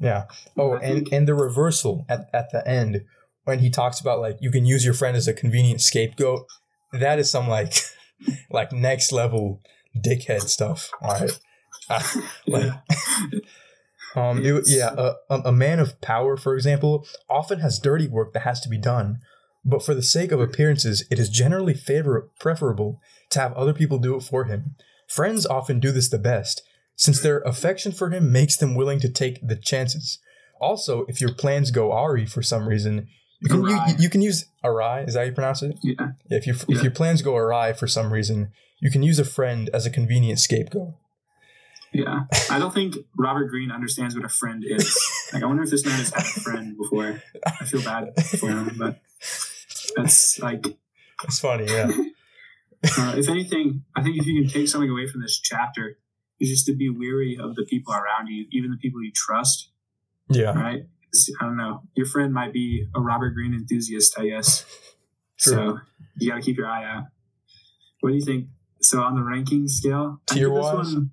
[0.00, 0.24] yeah.
[0.56, 3.04] Oh, and and the reversal at at the end
[3.44, 6.46] when he talks about like you can use your friend as a convenient scapegoat.
[6.92, 7.74] That is some like
[8.50, 9.60] like next level
[9.96, 10.90] dickhead stuff.
[11.00, 11.38] All right.
[11.88, 12.02] Uh,
[12.46, 12.80] like, yeah.
[14.16, 18.42] um, it, yeah, a a man of power, for example, often has dirty work that
[18.42, 19.20] has to be done,
[19.64, 23.00] but for the sake of appearances, it is generally favor- preferable
[23.30, 24.76] to have other people do it for him.
[25.08, 26.62] Friends often do this the best,
[26.96, 30.18] since their affection for him makes them willing to take the chances.
[30.60, 33.08] Also, if your plans go awry for some reason,
[33.40, 35.02] you can you, you can use awry.
[35.02, 35.78] Is that how you pronounce it?
[35.82, 35.94] yeah
[36.28, 38.50] Yeah, if your if your plans go awry for some reason,
[38.80, 40.94] you can use a friend as a convenient scapegoat.
[41.92, 42.20] Yeah
[42.50, 44.96] i don't think robert greene understands what a friend is
[45.32, 47.22] like i wonder if this man has had a friend before
[47.60, 49.00] i feel bad for him but
[49.96, 50.64] that's like
[51.24, 51.86] It's funny, yeah.
[52.98, 55.98] uh, if anything i think if you can take something away from this chapter
[56.40, 59.70] is just to be weary of the people around you even the people you trust
[60.28, 60.52] Yeah.
[60.52, 60.82] Right?
[61.40, 64.64] i don't know your friend might be a robert Greene enthusiast i guess
[65.40, 65.52] True.
[65.54, 65.78] So
[66.18, 67.04] you got to keep your eye out.
[68.00, 68.48] What do you think?
[68.80, 70.74] So on the ranking scale, this Tier-wise?
[70.74, 71.04] one- that's-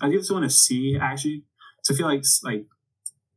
[0.00, 1.44] I give this one a C actually.
[1.84, 2.66] So I feel like like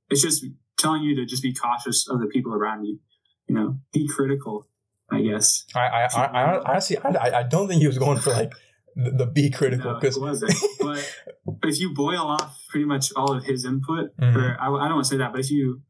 [0.09, 0.45] it's just
[0.77, 2.99] telling you to just be cautious of the people around you.
[3.47, 4.67] You know, be critical.
[5.13, 5.65] I guess.
[5.75, 8.53] I, I, I, I honestly, I, I- don't think he was going for like
[8.95, 10.53] the, the be critical because it wasn't.
[10.79, 11.15] but,
[11.45, 14.35] but if you boil off pretty much all of his input, Mhm.
[14.37, 15.81] or I, I don't want to say that, but if you,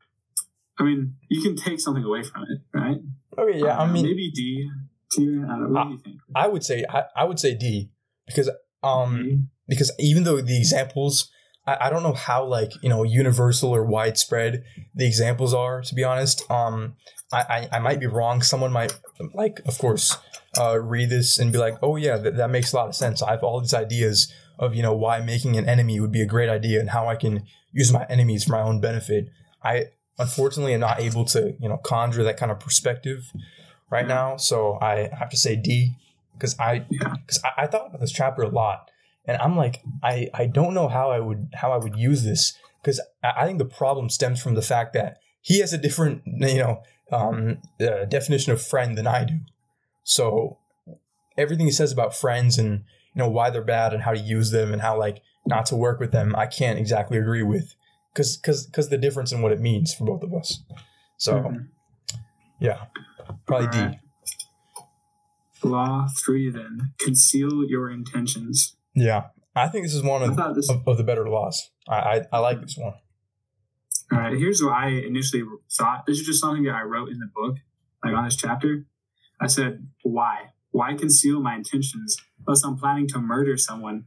[0.79, 2.97] I mean, you can take something away from it, right?
[3.37, 4.67] okay, yeah, I mean, maybe D
[5.11, 5.45] tier.
[5.45, 6.17] I don't do you think?
[6.33, 7.91] I would say I, I would say D
[8.25, 8.49] because
[8.83, 9.39] um D?
[9.67, 11.29] because even though the examples
[11.65, 14.63] I, I, don't know how like you know universal or widespread
[14.95, 15.81] the examples are.
[15.81, 16.95] To be honest, um,
[17.31, 18.41] I I, I might be wrong.
[18.41, 18.97] Someone might
[19.33, 20.17] like, of course,
[20.59, 23.21] uh, read this and be like, oh yeah, that, that makes a lot of sense.
[23.21, 26.25] I have all these ideas of you know why making an enemy would be a
[26.25, 29.29] great idea and how I can use my enemies for my own benefit.
[29.63, 33.31] I unfortunately am not able to you know conjure that kind of perspective
[33.89, 35.95] right now, so I have to say D
[36.41, 38.89] because I because I, I thought about this chapter a lot
[39.25, 42.57] and I'm like I I don't know how I would how I would use this
[42.81, 46.23] because I, I think the problem stems from the fact that he has a different
[46.25, 49.39] you know um, uh, definition of friend than I do.
[50.03, 50.57] So
[51.37, 52.83] everything he says about friends and
[53.13, 55.75] you know why they're bad and how to use them and how like not to
[55.75, 57.75] work with them, I can't exactly agree with
[58.13, 60.63] because because because the difference in what it means for both of us.
[61.17, 61.67] So Mhm.
[62.59, 62.85] yeah,
[63.45, 63.99] probably D.
[65.63, 68.75] Law three then conceal your intentions.
[68.95, 70.69] Yeah, I think this is one of, this.
[70.69, 71.69] of, of the better laws.
[71.87, 72.93] I, I I like this one.
[74.11, 76.05] All right, here's what I initially thought.
[76.05, 77.57] This is just something that I wrote in the book,
[78.03, 78.85] like on this chapter.
[79.39, 80.47] I said, "Why?
[80.71, 84.05] Why conceal my intentions unless I'm planning to murder someone,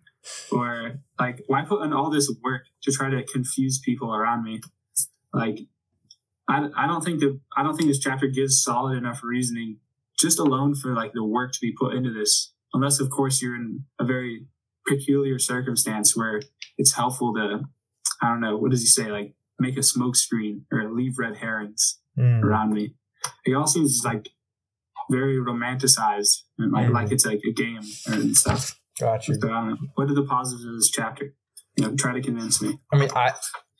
[0.50, 4.60] or like why put in all this work to try to confuse people around me?
[5.32, 5.60] Like,
[6.48, 9.78] I, I don't think that I don't think this chapter gives solid enough reasoning
[10.18, 13.56] just alone for like the work to be put into this, unless of course you're
[13.56, 14.46] in a very
[14.86, 16.42] peculiar circumstance where
[16.76, 17.60] it's helpful to,
[18.22, 21.36] I don't know, what does he say, like." make a smoke screen or leave red
[21.36, 22.42] herrings Mm.
[22.42, 22.96] around me.
[23.46, 24.28] It all seems like
[25.08, 26.92] very romanticized and like, Mhm.
[26.92, 28.78] like it's like a game and stuff.
[28.98, 29.36] Got you.
[29.40, 29.74] So, I.
[29.94, 31.36] What are the positives of this chapter?
[31.76, 32.80] You know, try to convince me.
[32.92, 33.34] I mean, I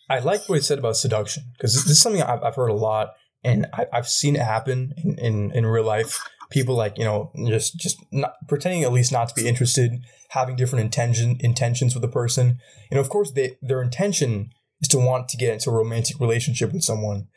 [0.08, 2.74] I like what he said about seduction because this is something I've, I've heard a
[2.74, 3.08] lot,
[3.44, 6.18] and I, I've seen it happen in, in in real life.
[6.50, 10.56] People like you know just just not, pretending at least not to be interested, having
[10.56, 12.58] different intention intentions with a person.
[12.90, 16.20] You know, of course, they their intention is to want to get into a romantic
[16.20, 17.28] relationship with someone,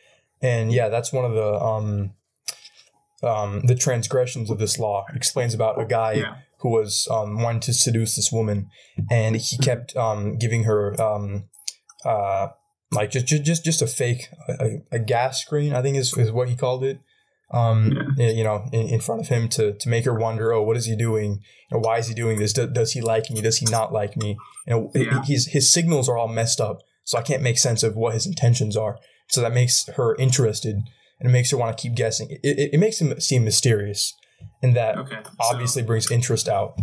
[0.42, 2.12] and yeah, that's one of the um
[3.24, 5.06] um the transgressions of this law.
[5.10, 6.36] It explains about a guy Yeah.
[6.60, 8.70] who was um, wanting to seduce this woman,
[9.10, 11.46] and he kept um, giving her um,
[12.06, 12.50] uh,
[12.92, 15.74] like just just just a fake a, a gas screen.
[15.74, 17.00] I think is, is what he called it.
[17.54, 20.78] Um, You know, in, in front of him to to make her wonder, oh, what
[20.78, 21.42] is he doing?
[21.70, 22.54] You know, why is he doing this?
[22.54, 23.42] does, does he like me?
[23.42, 24.38] Does he not like me?
[24.68, 25.24] You know, Yeah.
[25.24, 28.26] his his signals are all messed up, so I can't make sense of what his
[28.26, 28.98] intentions are.
[29.30, 30.76] So that makes her interested,
[31.20, 32.30] and it makes her want to keep guessing.
[32.32, 34.14] It, it, it makes him seem mysterious,
[34.62, 35.20] and that Okay.
[35.24, 36.78] so- obviously brings interest out.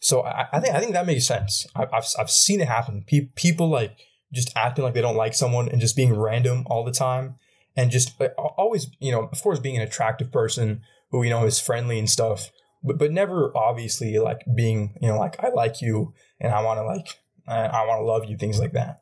[0.00, 1.66] So I, I think I think that makes sense.
[1.74, 3.04] I, I've I've seen it happen.
[3.06, 3.96] Pe- people like
[4.34, 7.36] just acting like they don't like someone and just being random all the time,
[7.76, 11.44] and just uh, always you know of course being an attractive person who you know
[11.46, 12.50] is friendly and stuff,
[12.82, 16.78] but but never obviously like being you know like I like you and I want
[16.78, 19.00] to like I, I want to love you things like that.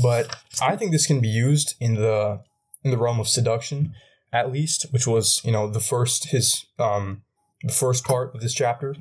[0.00, 2.40] But I think this can be used in the
[2.84, 3.94] in the realm of seduction
[4.32, 7.22] at least, which was you know the first his um
[7.62, 8.94] the first part of this chapter.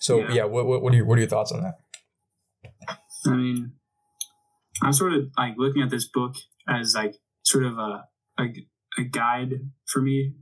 [0.00, 0.32] So Yeah.
[0.32, 1.78] yeah, what, what what are your what are your thoughts on that?
[3.26, 3.72] I mean,
[4.82, 6.36] I'm sort of like looking at this book
[6.68, 8.04] as like sort of a
[8.38, 8.44] a,
[8.98, 10.34] a guide for me,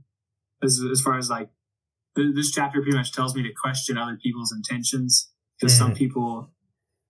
[0.63, 1.49] as as far as like
[2.15, 6.51] th- this chapter pretty much tells me to question other people's intentions because some people,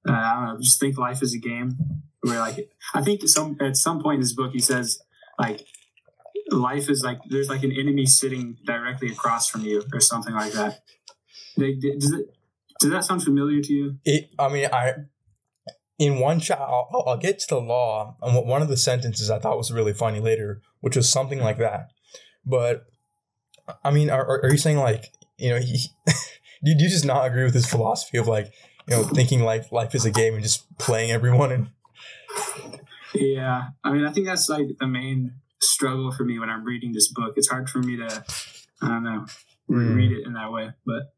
[0.08, 1.78] uh, I don't know, just think life is a game.
[2.22, 5.00] Where like I think some at some point in this book he says
[5.38, 5.66] like
[6.52, 10.54] life is like there's like an enemy sitting directly across from you or something like
[10.54, 10.82] that.
[11.58, 12.36] Like, Does it
[12.80, 13.98] does that sound familiar to you?
[14.04, 14.94] It, I mean, I
[15.98, 19.30] in one shot, I'll, I'll- get to the law, and what- one of the sentences
[19.30, 21.90] I thought was really funny later, which was something like that.
[22.46, 22.86] But
[23.84, 25.78] I mean, are, are you saying like you know, he,
[26.64, 28.52] do you just not agree with his philosophy of like
[28.88, 31.70] you know thinking life life is a game and just playing everyone and
[33.14, 36.92] Yeah, I mean, I think that's like the main struggle for me when I'm reading
[36.92, 37.34] this book.
[37.38, 38.24] It's hard for me to,
[38.82, 39.26] I don't know,
[39.68, 39.96] Mm.
[39.96, 40.70] read it in that way.
[40.86, 41.12] But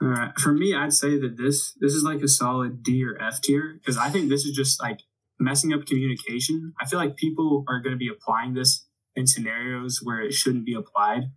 [0.00, 3.20] all right, for me, I'd say that this this is like a solid D or
[3.20, 5.00] F tier because I think this is just like
[5.40, 6.74] messing up communication.
[6.80, 10.66] I feel like people are going to be applying this in scenarios where it shouldn't
[10.66, 11.30] be applied.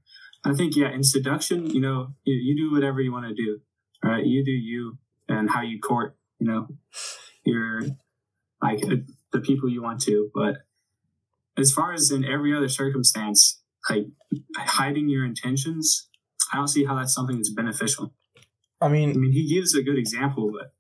[0.44, 3.60] I think yeah, in seduction, you know, you, you do whatever you want to do,
[4.04, 4.26] all right?
[4.26, 4.98] You do you
[5.30, 6.68] and how you court, you know,
[7.46, 7.82] your
[8.62, 8.98] like uh,
[9.32, 10.30] the people you want to.
[10.34, 10.58] But
[11.58, 14.08] as far as in every other circumstance, like
[14.58, 16.10] hiding your intentions,
[16.52, 18.14] I don't see how that's something that's beneficial.
[18.82, 20.72] I mean, I mean, he gives a good example, but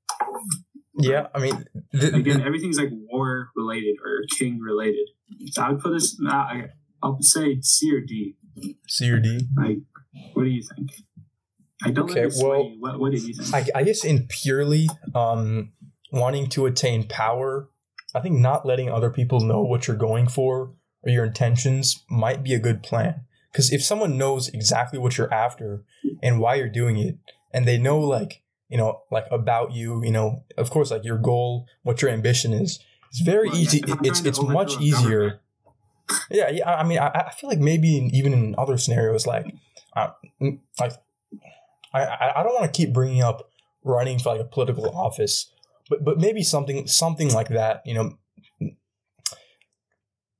[0.97, 5.07] yeah, I mean, th- again, everything's like war related or king related.
[5.51, 6.17] So I would put this.
[6.25, 6.69] uh, I-
[7.01, 8.35] I'll say C or D.
[8.87, 9.39] C or D.
[9.55, 9.77] Like,
[10.33, 10.91] what do you think?
[11.81, 12.71] I don't Okay, let it sway well.
[12.79, 13.53] What, what did you think?
[13.53, 15.71] I, I guess in purely um
[16.11, 17.69] wanting to attain power,
[18.13, 20.73] I think not letting other people know what you're going for
[21.03, 23.21] or your intentions might be a good plan.
[23.51, 25.85] Because if someone knows exactly what you're after
[26.21, 27.17] and why you're doing it,
[27.53, 31.17] and they know like you know like about you, you know, of course like your
[31.17, 32.79] goal, what your ambition is,
[33.09, 33.83] it's very Well, easy.
[34.03, 35.39] it's it's much easier.
[36.31, 36.73] Yeah, yeah.
[36.75, 39.45] I mean, I, I feel like maybe in, even in other scenarios, like,
[39.95, 40.07] uh,
[40.41, 40.93] mm, like,
[41.93, 43.49] I I I don't want to keep bringing up
[43.83, 45.51] running for like a political office,
[45.87, 47.83] but but maybe something something like that.
[47.85, 48.17] You know,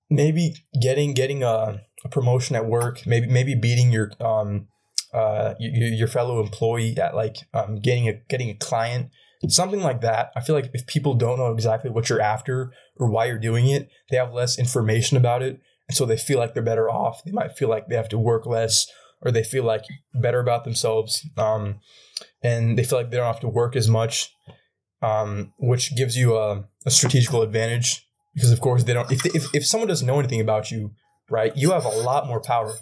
[0.10, 4.68] maybe getting getting a, a promotion at work, maybe maybe beating your um
[5.14, 9.10] uh your, your fellow employee at like um getting a getting a client
[9.48, 10.34] something like that.
[10.36, 13.70] I feel like if people don't know exactly what you're after or why you're doing
[13.70, 15.62] it they have less information about it.
[15.88, 17.24] And so they feel like they're better off.
[17.24, 18.86] They might feel like they have to work less
[19.22, 21.80] or they feel like better about themselves um
[22.42, 24.34] and they feel like they don't have to work as much
[25.02, 29.54] um which gives you a, a strategical advantage because of course they don't if, if
[29.54, 30.92] if someone doesn't know anything about you
[31.30, 32.74] right you have a lot more power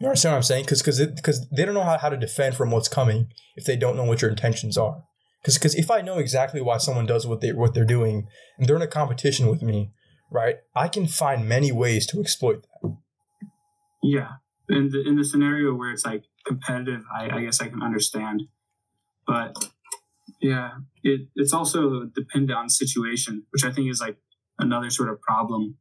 [0.00, 0.64] you understand what I'm saying?
[0.64, 3.96] Because because they don't know how, how to defend from what's coming if they don't
[3.96, 5.04] know what your intentions are.
[5.42, 8.26] Because because if I know exactly why someone does what they what they're doing
[8.58, 9.92] and they're in a competition with me,
[10.30, 10.56] right?
[10.74, 12.96] I can find many ways to exploit that.
[14.02, 14.28] Yeah,
[14.70, 18.44] in the in the scenario where it's like competitive, I, I guess I can understand,
[19.26, 19.54] but
[20.40, 20.70] yeah,
[21.02, 24.16] it it's also dependent on situation, which I think is like
[24.58, 25.76] another sort of problem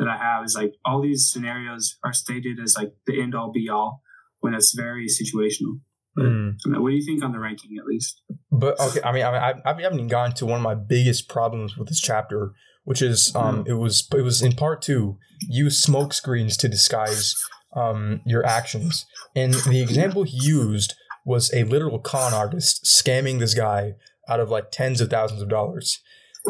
[0.00, 3.52] that I have is like all these scenarios are stated as like the end all
[3.52, 4.02] be all
[4.40, 5.78] when it's very situational.
[6.16, 8.20] But what do you think on the ranking at least?
[8.50, 11.28] But okay, I mean, I, I, I haven't even gotten to one of my biggest
[11.28, 12.52] problems with this chapter,
[12.84, 15.16] which is um, it was it was in part two.
[15.48, 17.34] Use smoke screens to disguise
[17.76, 20.94] um your actions, and the example he used
[21.24, 23.92] was a literal con artist scamming this guy
[24.28, 26.00] out of like tens of thousands of dollars,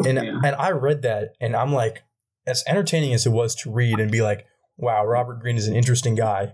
[0.05, 0.39] and Yeah.
[0.43, 2.03] and I read that, and I'm like,
[2.47, 4.45] as entertaining as it was to read and be like,
[4.77, 6.53] wow, Robert Greene is an interesting guy.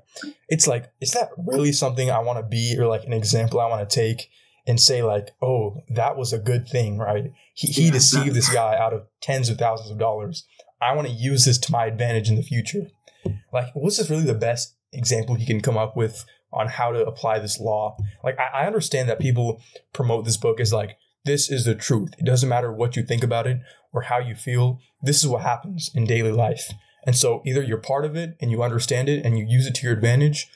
[0.49, 3.69] It's like, is that really something I want to be, or like an example I
[3.69, 4.29] want to take?
[4.67, 7.31] and say like, "Oh, that was a good thing, right?
[7.53, 10.45] He, he deceived this guy out of tens of thousands of dollars.
[10.81, 12.87] I want to use this to my advantage in the future."
[13.51, 16.23] Like, was this really the best example he can come up with
[16.53, 17.97] on how to apply this law?
[18.23, 19.61] Like, I, I understand that people
[19.93, 22.13] promote this book as like, "This is the truth.
[22.17, 23.59] It doesn't matter what you think about it
[23.93, 24.79] or how you feel.
[25.01, 26.71] This is what happens in daily life."
[27.05, 29.75] And so, either you're part of it and you understand it and you use it
[29.75, 30.49] to your advantage,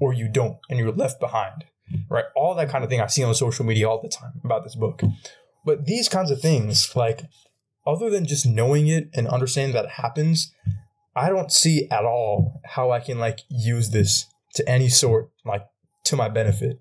[0.00, 1.64] or you don't and you're left behind
[2.08, 2.24] right?
[2.34, 4.74] All that kind of thing I see on social media all the time about this
[4.74, 5.02] book.
[5.64, 7.22] But these kinds of things, like,
[7.86, 10.52] other than just knowing it and understanding that it happens,
[11.14, 15.66] I don't see at all how I can like use this to any sort, like,
[16.04, 16.80] to my benefit.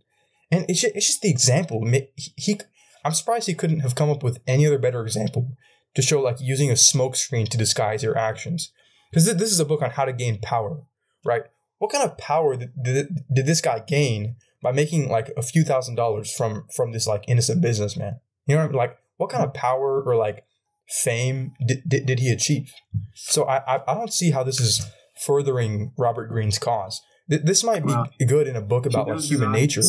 [0.52, 1.84] And it's just, it's just the example.
[1.86, 2.60] He, he,
[3.06, 5.52] I'm surprised he couldn't have come up with any other better example
[5.96, 8.72] to show like using a smokescreen to disguise your actions.
[9.12, 10.82] Because this is a book on how to gain power,
[11.24, 11.44] right?
[11.78, 15.64] What kind of power did, did, did this guy gain by making like a few
[15.64, 18.20] thousand dollars from from this like innocent businessman.
[18.48, 18.78] You know, what I mean?
[18.78, 20.44] like what kind of power or like
[20.90, 22.74] fame did, did, did he achieve?
[23.14, 24.86] So I, I I don't see how this is
[25.22, 27.00] furthering Robert Greene's cause.
[27.30, 28.08] Th- This might be Wow.
[28.28, 29.82] good in a book about like human nature.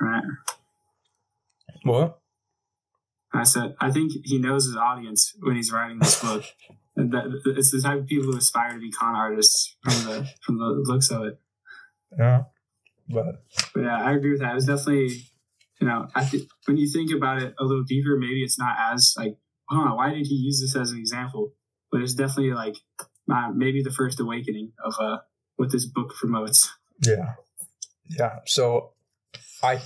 [0.00, 0.22] Right.
[1.84, 2.18] What?
[3.40, 6.44] I said, I think he knows his audience when he's writing this book.
[6.96, 7.24] And that,
[7.56, 10.64] it's the type of people who aspire to be con artists from the from the
[10.64, 11.40] looks of it.
[12.16, 12.44] Yeah.
[13.08, 13.42] But
[13.74, 14.52] But yeah, I agree with that.
[14.52, 15.08] It was definitely,
[15.80, 18.76] you know, I think when you think about it a little deeper, maybe it's not
[18.92, 19.36] as like,
[19.68, 21.52] huh, why did he use this as an example?
[21.90, 22.76] But it's definitely like
[23.28, 25.16] uh, maybe the first awakening of uh,
[25.56, 26.70] what this book promotes.
[27.04, 27.32] yeah,
[28.08, 28.36] yeah.
[28.46, 28.92] So
[29.64, 29.80] I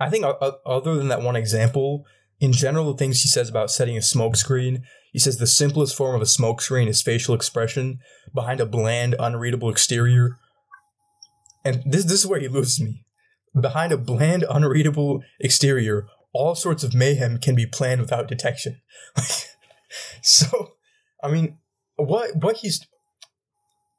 [0.00, 2.06] I think o- o- other than that one example,
[2.42, 4.82] in general, the things he says about setting a smokescreen,
[5.12, 8.00] he says the simplest form of a smokescreen is facial expression
[8.34, 10.38] behind a bland, unreadable exterior.
[11.64, 13.04] And this this is where he loses me.
[13.58, 18.80] Behind a bland, unreadable exterior, all sorts of mayhem can be planned without detection.
[20.20, 20.72] so,
[21.22, 21.58] I mean,
[21.94, 22.84] what what he's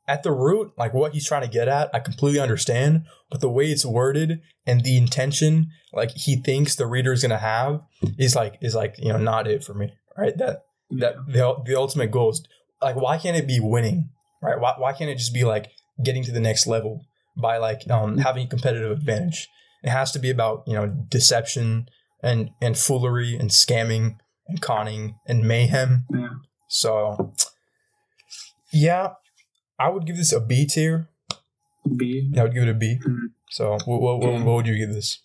[0.08, 3.06] at the root, like what he's trying to get at, I completely understand.
[3.30, 7.38] But the way it's worded and the intention, like he thinks the reader is gonna
[7.38, 7.82] have,
[8.18, 10.38] is like is like you know not it for me, right?
[10.38, 12.45] That that the the ultimate goal is
[12.82, 14.10] like why can't it be winning,
[14.41, 14.60] right?
[14.60, 15.68] Why why can't it just be like
[16.04, 17.01] getting to the next level
[17.38, 19.47] by like um having a competitive advantage?
[19.84, 21.88] It has to be about you know deception
[22.22, 26.06] and and foolery and scamming and conning and mayhem.
[26.14, 26.30] Yeah.
[26.68, 27.34] So
[28.72, 29.14] yeah,
[29.80, 31.09] I would give this a B tier.
[31.97, 32.30] B.
[32.34, 32.97] Yeah, I would give it a B.
[33.05, 33.28] Mhm.
[33.49, 35.19] So what, what, what, what would you give this?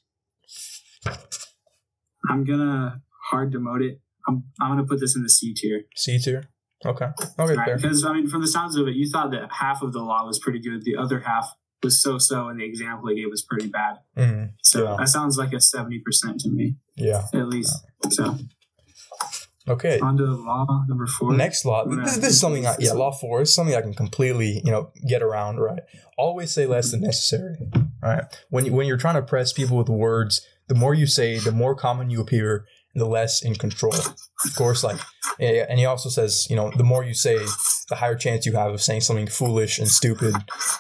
[2.29, 4.01] I'm gonna hard demote it.
[4.27, 5.83] I'm I'm gonna put this in the C tier.
[5.97, 6.45] C tier.
[6.85, 7.07] Okay.
[7.39, 7.55] Okay.
[7.55, 7.77] Right?
[7.77, 10.25] Because I mean, from the sounds of it, you thought that half of the law
[10.27, 13.43] was pretty good, the other half was so so, and the example he gave was
[13.43, 13.97] pretty bad.
[14.17, 14.51] Mhm.
[14.63, 14.97] So Yeah.
[14.99, 17.23] that sounds like a seventy percent to me, Yeah.
[17.33, 17.75] at least.
[18.11, 18.37] So
[19.69, 19.99] Okay.
[20.01, 21.35] law number four.
[21.35, 21.85] Next law.
[21.85, 22.67] This, this is something.
[22.67, 25.59] I, yeah, law four is something I can completely, you know, get around.
[25.59, 25.83] Right.
[26.17, 27.57] Always say less than necessary.
[28.03, 28.25] Right.
[28.51, 31.53] When you, when you're trying to press people with words, the more you say, the
[31.53, 33.95] more common you appear, and the less in control.
[33.95, 34.99] Of course, like,
[35.39, 37.39] yeah, and he also says, you know, the more you say,
[37.89, 40.35] the higher chance you have of saying something foolish and stupid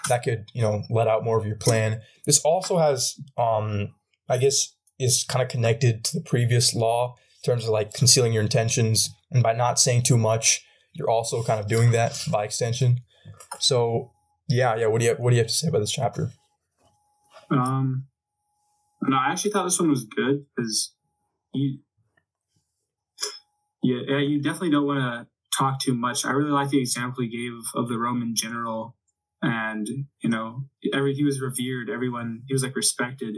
[0.09, 2.01] that could, you know, let out more of your plan.
[2.27, 3.95] This also has, um,
[4.29, 8.33] I guess, is kind of connected to the previous law in terms of like concealing
[8.33, 10.65] your intentions, and by not saying too much,
[10.95, 13.01] you're also kind of doing that by extension.
[13.61, 14.11] So,
[14.49, 14.87] yeah, yeah.
[14.87, 16.31] What do you what do you have to say about this chapter?
[17.51, 18.07] Um,
[19.03, 20.93] no, I actually thought this one was good because
[21.55, 21.79] you,
[23.83, 25.27] yeah, yeah, you definitely don't want to
[25.57, 26.25] talk too much.
[26.25, 28.97] I really like the example he gave of the Roman general,
[29.41, 29.87] and
[30.21, 31.89] you know, every he was revered.
[31.89, 33.37] Everyone he was like respected,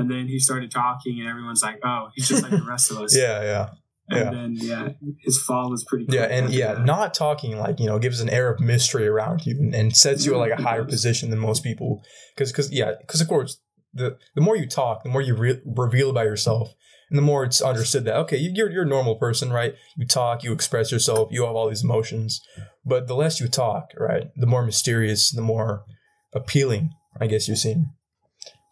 [0.00, 2.98] and then he started talking, and everyone's like, "Oh, he's just like the rest of
[2.98, 3.68] us." Yeah, yeah,
[4.08, 4.30] and yeah.
[4.30, 4.88] then yeah,
[5.20, 6.06] his fall was pretty.
[6.08, 6.84] yeah, and yeah, that.
[6.84, 10.24] not talking like you know gives an air of mystery around you and, and sets
[10.24, 12.02] you at like a higher position than most people.
[12.34, 13.60] Because because yeah, because of course
[13.92, 16.74] the the more you talk, the more you re- reveal about yourself,
[17.10, 19.74] and the more it's understood that okay, you're you're a normal person, right?
[19.96, 22.40] You talk, you express yourself, you have all these emotions,
[22.84, 25.84] but the less you talk, right, the more mysterious, the more
[26.32, 26.90] appealing,
[27.20, 27.86] I guess you seem.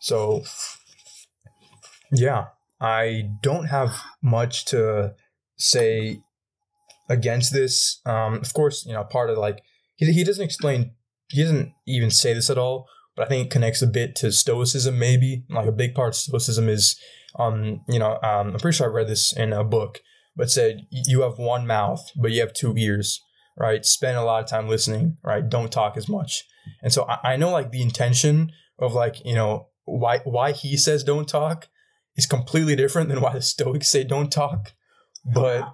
[0.00, 0.44] So
[2.12, 2.46] yeah,
[2.80, 5.14] I don't have much to
[5.56, 6.20] say
[7.08, 8.00] against this.
[8.06, 9.62] Um, of course, you know, part of like
[9.96, 10.92] he, he doesn't explain,
[11.28, 12.86] he doesn't even say this at all,
[13.16, 14.98] but I think it connects a bit to Stoicism.
[14.98, 16.98] Maybe like a big part of Stoicism is,
[17.38, 20.00] um, you know, um, I'm pretty sure I read this in a book,
[20.36, 23.20] but said you have one mouth, but you have two ears,
[23.56, 23.84] right?
[23.84, 25.48] Spend a lot of time listening, right?
[25.48, 26.44] Don't talk as much.
[26.82, 30.76] And so I, I know like the intention of like you know why why he
[30.76, 31.66] says don't talk
[32.18, 34.72] is completely different than why the Stoics say don't talk,
[35.24, 35.72] but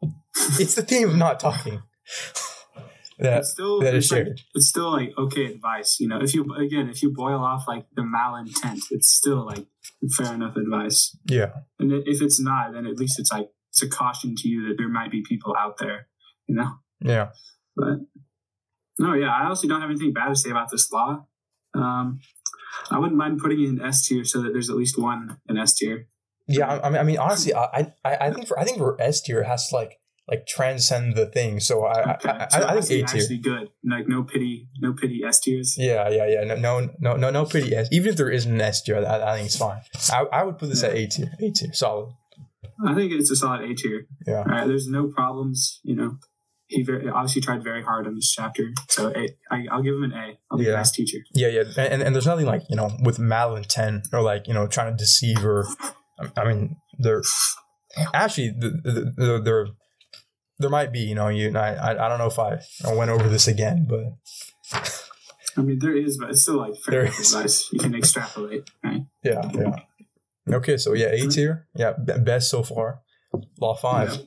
[0.60, 1.82] it's the theme of not talking.
[3.18, 4.40] that it's still that is it's like, shared.
[4.54, 5.96] it's still like okay advice.
[5.98, 9.66] You know, if you again if you boil off like the malintent, it's still like
[10.16, 11.16] fair enough advice.
[11.24, 14.68] yeah, And if it's not, then at least it's like it's a caution to you
[14.68, 16.06] that there might be people out there.
[16.46, 16.70] You know,
[17.00, 17.30] yeah,
[17.74, 18.00] but
[18.98, 21.24] no, yeah, I also don't have anything bad to say about this law.
[21.74, 22.20] Um,
[22.90, 25.56] I wouldn't mind putting it in S tier so that there's at least one in
[25.58, 26.06] S tier.
[26.46, 26.66] yeah.
[26.68, 29.20] I, I mean, I mean, honestly, I, I, I think for I think for S
[29.20, 29.92] tier it has to like
[30.30, 31.58] like transcend the thing.
[31.60, 33.20] So I, Okay, I, so I, I think A tier.
[33.22, 33.70] actually good.
[33.84, 35.74] Like no pity, no pity S tiers.
[35.78, 36.44] Yeah, yeah, yeah.
[36.44, 37.74] No, no, no, no, no pity.
[37.74, 37.88] S.
[37.92, 39.80] Even if there isn't an S tier, I, I think it's fine.
[40.12, 41.30] I, I would put this at A tier.
[41.40, 42.12] A tier, solid.
[42.86, 44.06] I think it's a solid A tier.
[44.26, 44.38] Yeah.
[44.38, 45.80] All right, there's no problems.
[45.82, 46.18] You know,
[46.68, 48.70] he very, obviously tried very hard on this chapter.
[48.88, 50.38] So A, I, I'll give him an A.
[50.50, 50.70] I'll be Yeah.
[50.72, 51.18] the best teacher.
[51.34, 54.66] Yeah, yeah, and and there's nothing like you know with malintent or like you know
[54.66, 55.66] trying to deceive or,
[56.36, 57.22] I mean there,
[58.14, 59.66] actually the, the, the, there
[60.58, 63.10] there might be you know you I I I don't know if I, I went
[63.10, 64.04] over this again but
[65.56, 67.34] I mean, there is, but it's still like fair There enough is.
[67.34, 67.68] advice.
[67.72, 69.02] You can extrapolate, right?
[69.24, 71.28] yeah yeah okay so yeah A mm-hmm.
[71.30, 71.92] tier yeah
[72.32, 73.00] best so far
[73.60, 74.22] law five Yeah.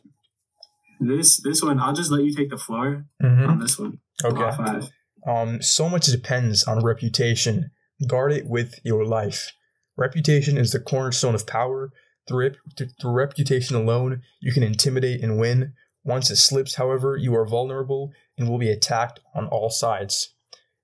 [1.01, 3.49] This this one, I'll just let you take the floor Mhm.
[3.49, 3.99] on this one.
[4.23, 4.89] Okay five.
[5.27, 7.71] Um, so much depends on reputation.
[8.07, 9.51] Guard it with your life.
[9.97, 11.91] Reputation is the cornerstone of power.
[12.27, 15.73] Through, rep- through reputation alone, you can intimidate and win.
[16.03, 20.35] Once it slips, however, you are vulnerable and will be attacked on all sides.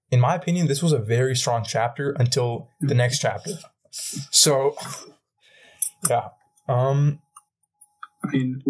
[0.09, 3.51] In my opinion, this was a very strong chapter until the next chapter.
[3.91, 4.75] So,
[6.09, 6.29] yeah.
[6.67, 7.21] Um,
[8.23, 8.61] I mean,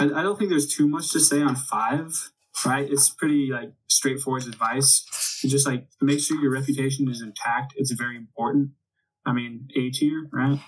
[0.00, 2.30] I, I don't think there's too much to say on five,
[2.64, 2.90] right?
[2.90, 5.04] It's pretty like straightforward advice.
[5.42, 7.74] Just like make sure your reputation is intact.
[7.76, 8.70] It's very important.
[9.26, 10.58] I mean, A tier, right?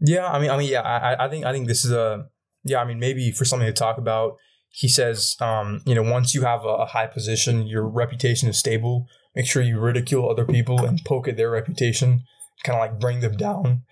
[0.00, 2.26] Yeah, I mean, I mean, yeah, I, I- think, I think this is a,
[2.64, 4.36] yeah, I mean, maybe for something to talk about.
[4.70, 8.58] He says, um, you know, once you have a, a high position, your reputation is
[8.58, 9.06] stable.
[9.36, 12.24] Make sure you ridicule other people and poke at their reputation,
[12.64, 13.82] kind of like bring them down.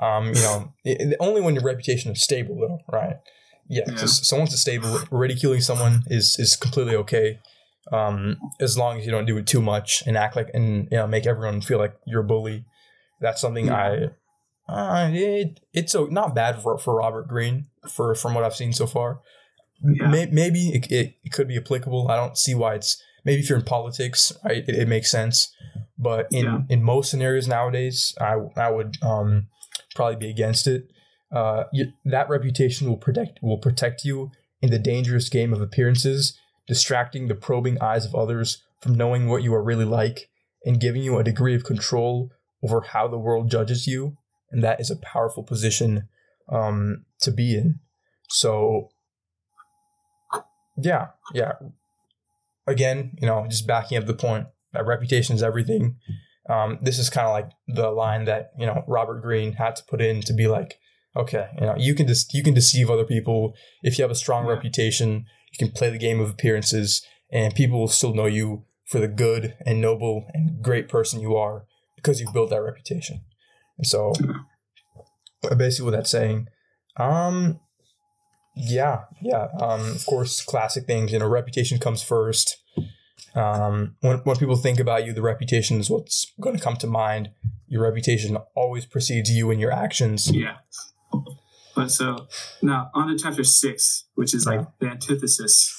[0.00, 3.16] Um, you know, it- only when your reputation is stable, though, right?
[3.68, 3.82] Yeah.
[3.88, 3.96] Yeah.
[3.96, 7.38] So, so once it's stable, ridiculing someone is is completely okay,
[7.92, 10.98] um, as long as you don't do it too much and act like and you
[10.98, 12.64] know make everyone feel like you're a bully.
[13.20, 14.10] That's something I
[14.68, 18.72] uh, it, it's so not bad for, for Robert Greene for from what I've seen
[18.72, 19.20] so far.
[19.84, 20.08] Yeah.
[20.08, 22.08] May, maybe it, it, it could be applicable.
[22.08, 25.52] I don't see why it's maybe if you're in politics, right, it, it makes sense.
[25.98, 26.58] But in, Yeah.
[26.68, 29.48] in most scenarios nowadays, I I would um,
[29.94, 30.88] probably be against it.
[31.32, 34.30] Uh, you, that reputation will protect will protect you
[34.60, 39.42] in the dangerous game of appearances, distracting the probing eyes of others from knowing what
[39.42, 40.28] you are really like,
[40.64, 42.30] and giving you a degree of control
[42.62, 44.16] over how the world judges you.
[44.50, 46.08] And that is a powerful position
[46.50, 47.80] um, to be in.
[48.28, 48.90] So,
[50.76, 51.52] yeah, yeah.
[52.66, 55.96] Again, you know, just backing up the point that reputation is everything.
[56.48, 59.84] Um, this is kind of like the line that you know Robert Greene had to
[59.84, 60.78] put in to be like,
[61.16, 64.14] okay, you know, you can just you can deceive other people if you have a
[64.16, 64.52] strong Yeah.
[64.52, 65.26] reputation.
[65.52, 69.08] You can play the game of appearances, and people will still know you for the
[69.08, 71.64] good and noble and great person you are
[71.96, 73.20] because you built that reputation.
[73.78, 74.12] And so,
[75.56, 76.48] basically, what that's saying,
[76.96, 77.60] um,
[78.56, 81.12] yeah, yeah, um, of course, classic things.
[81.12, 82.58] You know, reputation comes first.
[83.34, 86.86] Um, when when people think about you, the reputation is what's going to come to
[86.86, 87.30] mind.
[87.66, 90.30] Your reputation always precedes you and your actions.
[90.30, 90.56] Yeah.
[91.74, 92.26] But so
[92.60, 94.66] now on to chapter six, which is like Yeah.
[94.80, 95.78] the antithesis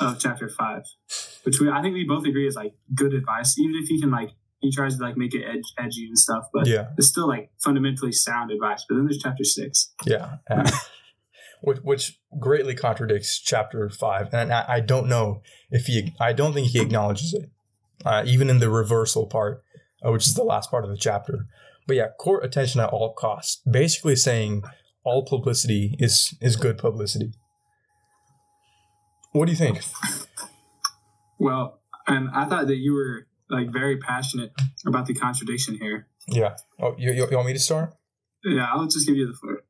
[0.00, 0.82] of chapter five,
[1.44, 4.10] which we I think we both agree is like good advice, even if he can
[4.10, 7.28] like he tries to like make it edge, edgy and stuff, but Yeah, it's still
[7.28, 8.84] like fundamentally sound advice.
[8.88, 9.92] But then there's chapter six.
[10.06, 10.36] yeah.
[10.50, 10.70] uh,
[11.62, 16.14] which, which greatly contradicts chapter five, and I, I don't know if he.
[16.20, 17.50] I don't think he acknowledges it,
[18.04, 19.62] uh, even in the reversal part,
[20.04, 21.46] uh, which is the last part of the chapter.
[21.86, 23.60] But yeah, court attention at all costs.
[23.70, 24.62] Basically saying
[25.04, 27.32] all publicity is is good publicity.
[29.32, 29.80] What do you think?
[31.38, 34.52] Well, and I thought that you were like very passionate
[34.86, 36.06] about the contradiction here.
[36.28, 36.56] Yeah.
[36.80, 37.94] Oh, you, you, you want me to start?
[38.44, 39.62] Yeah, I'll just give you the floor.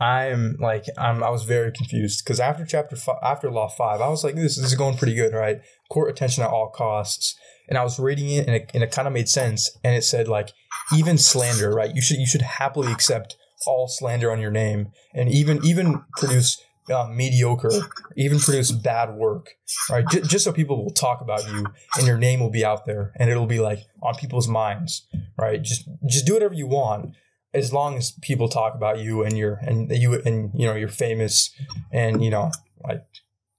[0.00, 4.08] I'm like I'm I was very confused because after chapter five, after law five, I
[4.08, 5.60] was like this, this is going pretty good, right?
[5.90, 7.36] Court attention at all costs,
[7.68, 10.02] and I was reading it and it, and it kind of made sense, and it
[10.02, 10.52] said like
[10.96, 11.94] even slander, right?
[11.94, 13.36] You should you should happily accept
[13.66, 17.70] all slander on your name, and even even produce uh, mediocre,
[18.16, 19.50] even produce bad work,
[19.90, 20.06] right?
[20.08, 23.12] J- just so people will talk about you and your name will be out there,
[23.16, 25.06] and it'll be like on people's minds,
[25.38, 25.62] right?
[25.62, 27.14] Just just do whatever you want
[27.52, 30.88] as long as people talk about you and you're and you and you know you're
[30.88, 31.50] famous
[31.90, 32.50] and you know
[32.84, 33.04] like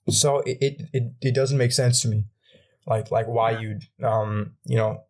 [0.09, 2.23] so it it, it, it doesn't make sense to me
[2.87, 5.03] like like why you um you know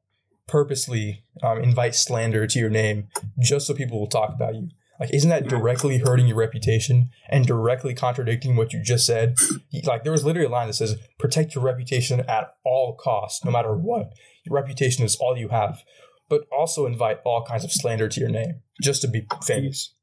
[0.48, 3.08] purposely um, invite slander to your name
[3.40, 4.68] just so people will talk about you
[5.02, 9.36] like isn't that directly hurting your reputation and directly contradicting what you just said
[9.84, 13.52] like there was literally a line that says protect your reputation at all costs no
[13.52, 14.14] matter what
[14.46, 15.84] your reputation is all you have
[16.32, 19.94] but also invite all kinds of slander to your name just to be famous.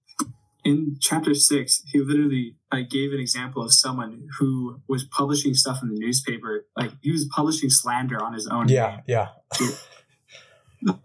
[0.62, 5.78] in chapter six, he literally like gave an example of someone who was publishing stuff
[5.82, 6.66] in the newspaper.
[6.76, 8.68] Like he was publishing slander on his own.
[8.68, 9.28] Yeah, yeah.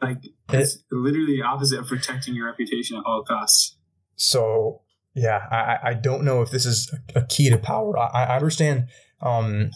[0.04, 0.20] Like
[0.50, 3.76] it's literally the opposite of protecting your reputation at all costs.
[4.16, 4.82] So
[5.14, 7.97] yeah, I I- don't know if this is a key to power.
[7.97, 8.88] I, I understand
[9.22, 9.72] um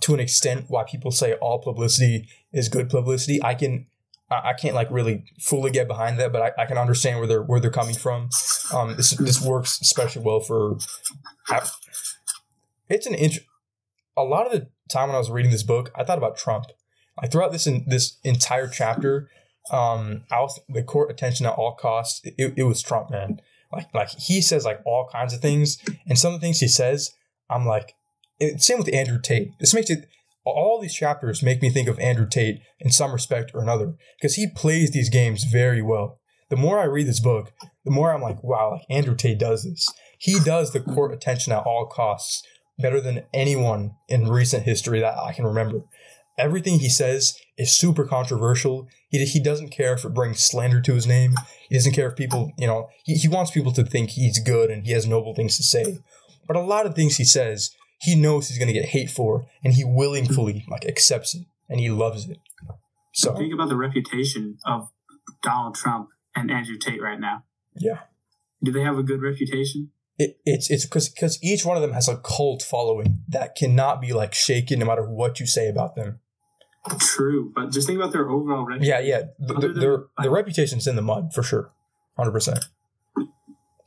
[0.00, 3.42] to an extent why people say all publicity is good publicity.
[3.42, 3.86] I can
[4.30, 7.26] I I can't like really fully get behind that, but I, I can understand where
[7.28, 8.28] they're where they're coming from.
[8.72, 10.78] Um, this this works especially well for.
[12.88, 13.44] It's an int-
[14.16, 16.66] A lot of the time when I was reading this book, I thought about Trump.
[17.20, 19.28] Like throughout this in this entire chapter,
[19.70, 22.20] um, I was the court attention at all costs.
[22.24, 23.40] It, it was Trump, man.
[23.72, 26.68] Like like he says like all kinds of things, and some of the things he
[26.68, 27.10] says,
[27.48, 27.94] I'm like,
[28.38, 29.50] it, same with Andrew Tate.
[29.60, 30.06] This makes it
[30.44, 34.34] all these chapters make me think of Andrew Tate in some respect or another because
[34.34, 36.18] he plays these games very well.
[36.48, 37.52] The more I read this book,
[37.84, 39.86] the more I'm like, wow, like Andrew Tate does this.
[40.18, 42.42] He does the court attention at all costs
[42.78, 45.82] better than anyone in recent history that I can remember.
[46.40, 48.88] Everything he says is super controversial.
[49.08, 51.34] He, he doesn't care if it brings slander to his name.
[51.68, 54.70] He doesn't care if people, you know, he, he wants people to think he's good
[54.70, 55.98] and he has noble things to say.
[56.46, 57.70] But a lot of things he says,
[58.00, 61.78] he knows he's going to get hate for and he willingly like accepts it and
[61.78, 62.38] he loves it.
[63.12, 64.88] So, Think about the reputation of
[65.42, 67.44] Donald Trump and Andrew Tate right now.
[67.76, 68.00] yeah.
[68.62, 69.90] Do they have a good reputation?
[70.18, 74.02] It, it's it's because because each one of them has a cult following that cannot
[74.02, 76.20] be like shaken no matter what you say about them.
[76.98, 79.04] True, but just think about their overall reputation.
[79.04, 79.22] Yeah, yeah.
[79.38, 81.72] The, the, their their reputation's in the mud for sure,
[82.16, 82.64] hundred percent.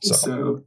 [0.00, 0.64] So, So,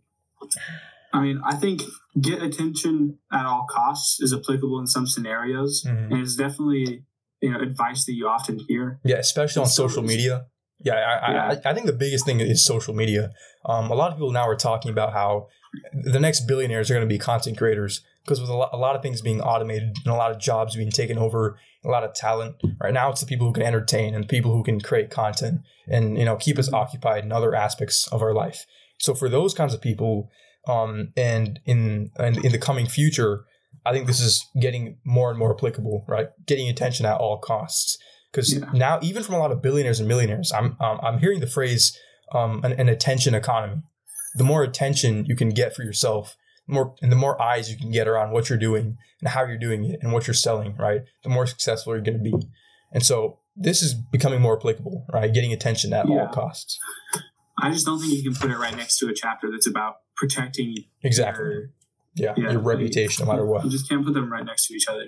[1.13, 1.84] I mean, I think
[2.19, 6.11] get attention at all costs is applicable in some scenarios, mhm.
[6.11, 7.05] and it's definitely
[7.41, 8.99] you know advice that you often hear.
[9.05, 10.47] yeah, especially on social media.
[10.80, 11.59] Yeah, I, Yeah.
[11.65, 13.32] I I think the biggest thing is social media.
[13.65, 15.47] Um, a lot of people now are talking about how
[15.93, 18.95] the next billionaires are going to be content creators because with a lot, a lot
[18.95, 21.57] of things being automated and a lot of jobs being taken over,
[21.88, 22.55] a lot of talent.
[22.81, 25.61] Right now, it's the people who can entertain and the people who can create content
[25.88, 28.65] and you know keep us occupied in other aspects of our life.
[28.99, 30.29] So for those kinds of people,
[30.67, 33.45] um, and in and in the coming future,
[33.85, 36.27] I think this is getting more and more applicable, right?
[36.45, 37.97] Getting attention at all costs.
[38.31, 38.69] Because Yeah.
[38.73, 41.97] now, even from a lot of billionaires and millionaires, I'm um, I'm hearing the phrase
[42.33, 43.81] um, an, an attention economy.
[44.35, 46.35] The more attention you can get for yourself,
[46.68, 49.57] more and the more eyes you can get around what you're doing and how you're
[49.57, 51.01] doing it and what you're selling, right?
[51.24, 52.34] The more successful you're going to be.
[52.91, 55.34] And so this is becoming more applicable, right?
[55.34, 56.78] Getting attention at all costs.
[57.59, 59.95] I just don't think you can put it right next to a chapter that's about
[60.15, 61.43] protecting Exactly.
[61.43, 61.70] your.
[62.15, 62.34] Yeah.
[62.36, 63.63] Yeah, your reputation, no matter what.
[63.63, 65.05] You just can't put them right next to each other.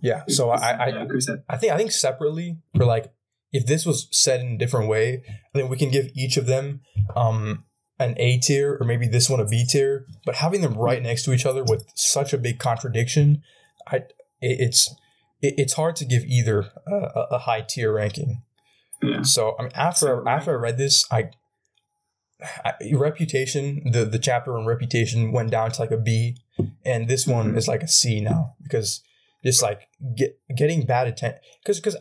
[0.00, 0.22] Yeah.
[0.28, 1.04] So I, I, yeah,
[1.48, 3.12] I think I think separately for like
[3.52, 6.46] if this was said in a different way, I think we can give each of
[6.46, 6.80] them
[7.16, 7.64] um
[7.98, 10.06] an A tier or maybe this one a B tier.
[10.24, 13.42] But having them right next to each other with such a big contradiction,
[13.86, 14.94] I it, it's
[15.40, 18.42] it, it's hard to give either a, a, high tier ranking.
[19.02, 19.22] Yeah.
[19.22, 21.30] So I mean after after I read this, I,
[22.64, 26.36] I reputation the the chapter on reputation went down to like a B,
[26.84, 29.02] and this one is like a C now because
[29.44, 31.96] just like get getting bad attention because because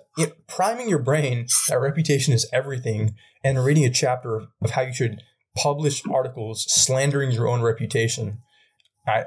[0.48, 5.22] priming your brain that reputation is everything and reading a chapter of how you should
[5.56, 8.40] publish articles slandering your own reputation.
[9.08, 9.26] I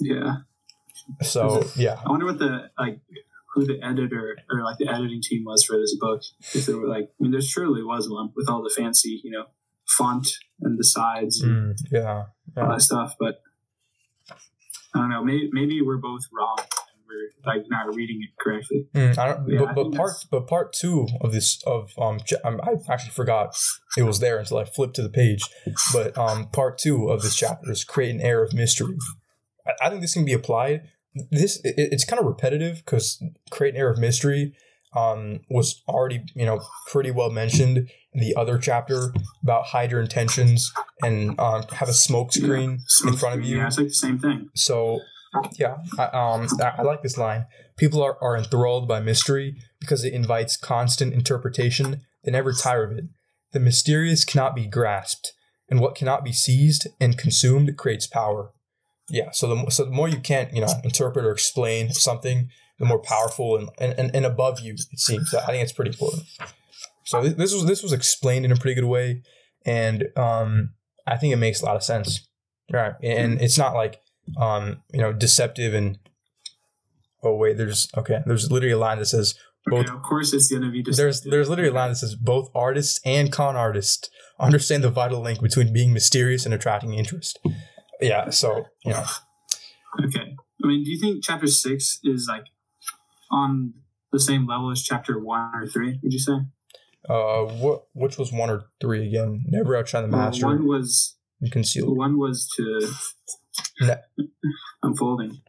[0.00, 0.36] yeah.
[1.22, 3.00] So yeah, I wonder what the like
[3.54, 6.22] who the editor or like the editing team was for this book.
[6.54, 9.30] If there were like, I mean, there surely was one with all the fancy, you
[9.30, 9.46] know,
[9.86, 10.28] font
[10.60, 12.24] and the sides and Mm, yeah,
[12.56, 13.14] all that stuff.
[13.18, 13.42] But
[14.94, 15.24] I don't know.
[15.24, 16.58] Maybe maybe we're both wrong
[17.12, 18.86] and we're like not reading it correctly.
[18.94, 21.90] Mm, I don't, Yeah, but, but think part that's- but part two of this of
[21.98, 23.54] um um, I actually forgot
[23.96, 25.42] it was there until I flipped to the page.
[25.92, 28.96] But um part two of this chapter is create an air of mystery.
[29.66, 30.82] I, I think this can be applied.
[31.30, 34.54] This it, it's kind of repetitive because create an air of mystery
[34.94, 36.60] um was already you know
[36.90, 37.78] pretty well mentioned
[38.14, 40.70] in the other chapter about hide your intentions
[41.02, 43.56] and um have a smoke screen in front of you.
[43.58, 44.50] Yeah, it's like the same thing.
[44.54, 45.00] So,
[45.58, 47.46] yeah, I, um, I, like this line.
[47.76, 52.02] People are, are enthralled by mystery because it invites constant interpretation.
[52.24, 53.04] They never tire of it.
[53.52, 55.32] The mysterious cannot be grasped,
[55.68, 58.52] and what cannot be seized and consumed creates power.
[59.08, 62.84] Yeah, so the, so the more you can't, you know, interpret or explain something, the
[62.86, 65.30] more powerful and, and, and, above you it seems.
[65.30, 66.24] So I think it's pretty important.
[67.04, 69.22] So this, this was this was explained in a pretty good way,
[69.66, 70.74] and um,
[71.06, 72.26] I think it makes a lot of sense.
[72.72, 74.01] Right, and it's not like
[74.36, 75.98] um, you know, deceptive and
[77.22, 79.34] oh wait, there's okay, there's literally a line that says
[79.66, 80.82] both Okay, of course, it's gonna be.
[80.82, 81.30] there's deceptive.
[81.30, 84.08] there's literally a line that says both artists and con artists
[84.40, 87.38] understand the vital link between being mysterious and attracting interest.
[88.00, 89.04] Yeah, so you know,
[90.04, 90.34] Okay.
[90.64, 92.44] I mean, do you think chapter six is like
[93.30, 93.74] on
[94.12, 95.98] the same level as chapter one or three?
[96.02, 96.32] Would you say?
[97.08, 99.44] uh, what which was one or three again?
[99.48, 101.94] Never outshine the master one was and conceal.
[101.94, 102.90] one was to
[103.80, 103.94] Ne-
[104.98, 105.40] folding.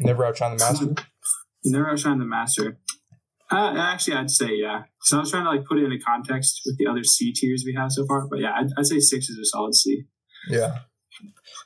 [0.00, 0.84] Never outshine the master.
[1.62, 2.78] You never outshine the master.
[3.50, 4.82] Uh, actually, I'd say yeah.
[5.02, 7.64] So I was trying to like put it into context with the other C tiers
[7.66, 10.04] we have so far, but yeah, I'd, I'd say six is a solid C.
[10.48, 10.80] Yeah.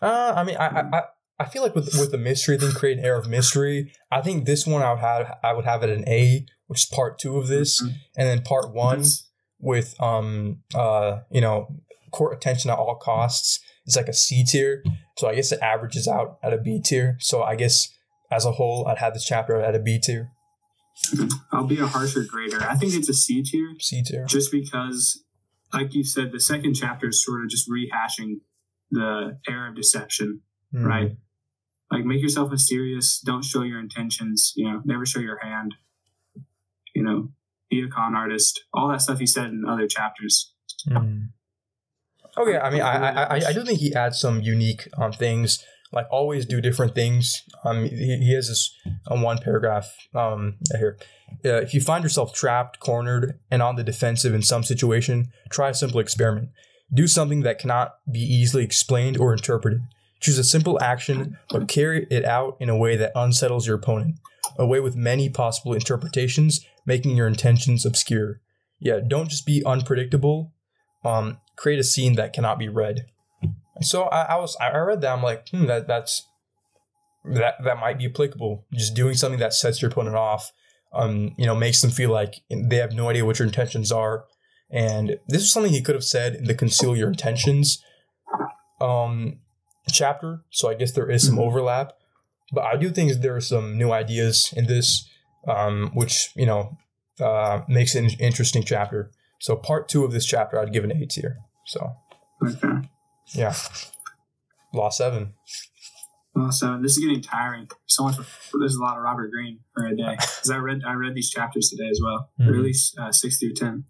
[0.00, 1.02] Uh, I mean, I, I,
[1.38, 3.92] I- feel like with with the mystery thing, create an air of mystery.
[4.12, 6.86] I think this one I would have I would have it an A, which is
[6.86, 7.94] part two of this, Mhm.
[8.16, 9.28] and then part one That's-
[9.58, 11.80] with um uh you know
[12.12, 14.82] court attention at all costs is like a C tier.
[15.16, 17.16] So I guess it averages out at a B tier.
[17.20, 17.88] So I guess
[18.30, 20.32] as a whole, I'd have this chapter at a B tier,
[21.50, 22.62] I'll be a harsher grader.
[22.62, 24.24] I think it's a C tier C tier.
[24.26, 25.24] just because,
[25.72, 28.40] like you said, the second chapter is sort of just rehashing
[28.90, 30.42] the era of deception.
[30.74, 30.86] Mm.
[30.86, 31.16] right?
[31.90, 33.20] Like make yourself mysterious.
[33.20, 34.52] Don't show your intentions.
[34.56, 35.74] You know, never show your hand.
[36.94, 37.28] You know,
[37.70, 38.64] be a con artist.
[38.72, 40.52] All that stuff he said in other chapters.
[40.88, 41.28] Mm.
[42.36, 45.64] Okay, I mean, I, I I I do think he adds some unique um things.
[45.92, 47.42] Like always do different things.
[47.64, 48.74] Um, he, he has this
[49.08, 50.96] on one paragraph um here.
[51.44, 55.68] Uh, if you find yourself trapped, cornered, and on the defensive in some situation, try
[55.70, 56.48] a simple experiment.
[56.92, 59.82] Do something that cannot be easily explained or interpreted.
[60.20, 64.20] Choose a simple action, but carry it out in a way that unsettles your opponent.
[64.58, 68.40] A way with many possible interpretations, making your intentions obscure.
[68.78, 70.52] Yeah, don't just be unpredictable.
[71.04, 73.06] Um, create a scene that cannot be read.
[73.74, 76.26] And so I, I was I read that I'm like, hmm, that that's
[77.24, 78.64] that that might be applicable.
[78.72, 80.52] Just doing something that sets your opponent off,
[80.92, 84.24] um, you know, makes them feel like they have no idea what your intentions are.
[84.70, 87.82] And this is something he could have said in the conceal your intentions
[88.80, 89.38] um
[89.90, 90.42] chapter.
[90.50, 91.92] So I guess there is some overlap.
[92.52, 95.08] But I do think there are some new ideas in this,
[95.48, 96.76] um, which, you know,
[97.18, 99.10] uh, makes it an interesting chapter.
[99.42, 101.38] So part two of this chapter, I'd give an A tier.
[101.66, 101.94] So
[102.46, 102.88] Okay.
[103.34, 103.52] yeah,
[104.72, 105.34] law seven.
[106.36, 106.80] Law seven.
[106.80, 107.68] this is getting tiring.
[107.86, 108.14] So much.
[108.56, 111.28] There's a lot of Robert Greene for a day because I read I read these
[111.28, 112.50] chapters today as well, Mhm.
[112.52, 113.84] or at least uh, six through ten.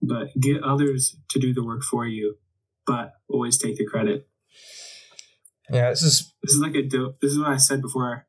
[0.00, 2.36] But get others to do the work for you,
[2.86, 4.28] but always take the credit.
[5.72, 8.28] Yeah, this is This is like a Do- this is what I said before.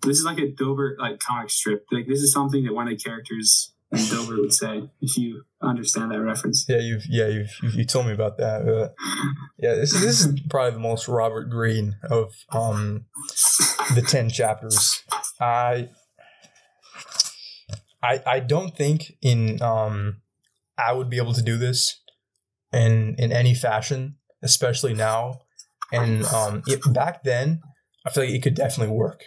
[0.00, 1.84] This is like a Dilbert like comic strip.
[1.92, 5.44] Like this is something that one of the characters in Dilbert would say if you
[5.62, 6.66] understand that reference.
[6.68, 8.68] yeah you've yeah you've you, you told me about that.
[8.68, 8.88] Uh,
[9.58, 13.06] yeah, this is this is probably the most Robert Greene of um
[13.94, 15.02] the ten chapters.
[15.40, 15.88] I
[18.02, 20.20] I I don't think in um
[20.76, 22.00] I would be able to do this
[22.72, 25.40] in in any fashion, especially now.
[25.92, 27.60] And um it, back then,
[28.06, 29.22] I feel like it could definitely work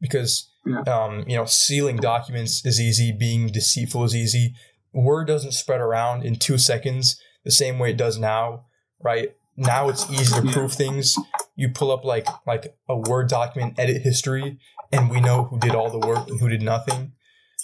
[0.00, 0.80] because Yeah.
[0.82, 4.54] um you know sealing documents is easy, being deceitful is easy.
[4.92, 8.64] Word doesn't spread around in two seconds the same way it does now,
[9.02, 9.34] right?
[9.56, 11.16] Now it's easy to prove things.
[11.54, 14.58] You pull up like like a Word document, edit history,
[14.92, 17.12] and we know who did all the work and who did nothing.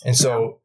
[0.04, 0.60] And so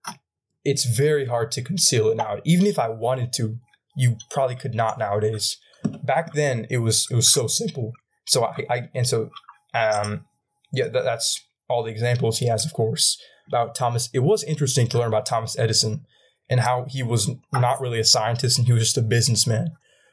[0.63, 2.37] it's very hard to conceal it now.
[2.45, 3.57] Even if I wanted to,
[3.95, 5.57] you probably could not nowadays.
[6.03, 7.91] Back then it was it was so simple.
[8.25, 9.29] So I, I and so
[9.73, 10.25] um
[10.73, 14.09] yeah that, that's all the examples he has of course about Thomas.
[14.13, 16.05] It was interesting to learn about Thomas Edison
[16.49, 19.71] and how he was not really a scientist and he was just a businessman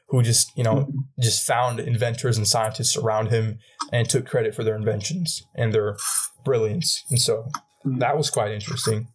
[0.09, 0.87] who just you know
[1.19, 3.59] just found inventors and scientists around him
[3.91, 5.97] and took credit for their inventions and their
[6.43, 7.03] brilliance.
[7.09, 7.47] And so
[7.83, 7.99] hmm.
[7.99, 9.07] that was quite interesting.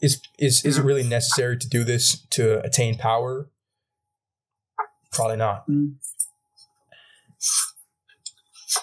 [0.00, 3.50] Is is is it really necessary to do this to attain power?
[5.12, 5.64] Probably not.
[5.66, 5.92] Hmm.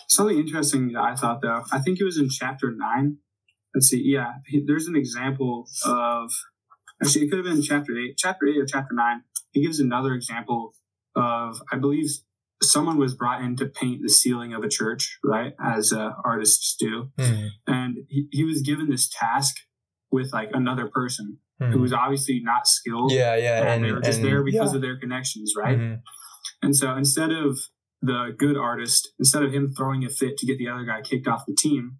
[0.07, 3.17] Something interesting that I thought though, I think it was in chapter nine.
[3.73, 6.31] Let's see, yeah, he- there's an example of
[7.03, 9.23] actually it could have been chapter eight, chapter eight or chapter nine.
[9.51, 10.73] He gives another example
[11.15, 12.07] of I believe
[12.63, 16.75] someone was brought in to paint the ceiling of a church, right, as uh, artists
[16.79, 19.57] do, Hmm, and he, he was given this task
[20.11, 21.71] with like another person hmm.
[21.71, 23.11] who was obviously not skilled.
[23.11, 24.75] Yeah, yeah, and, and, they were just and- there because yeah.
[24.77, 25.77] of their connections, right?
[25.77, 26.01] Mhm.
[26.61, 27.59] And so instead of
[28.05, 31.27] the good artist, instead of him throwing a fit to get the other guy kicked
[31.27, 31.97] off the team,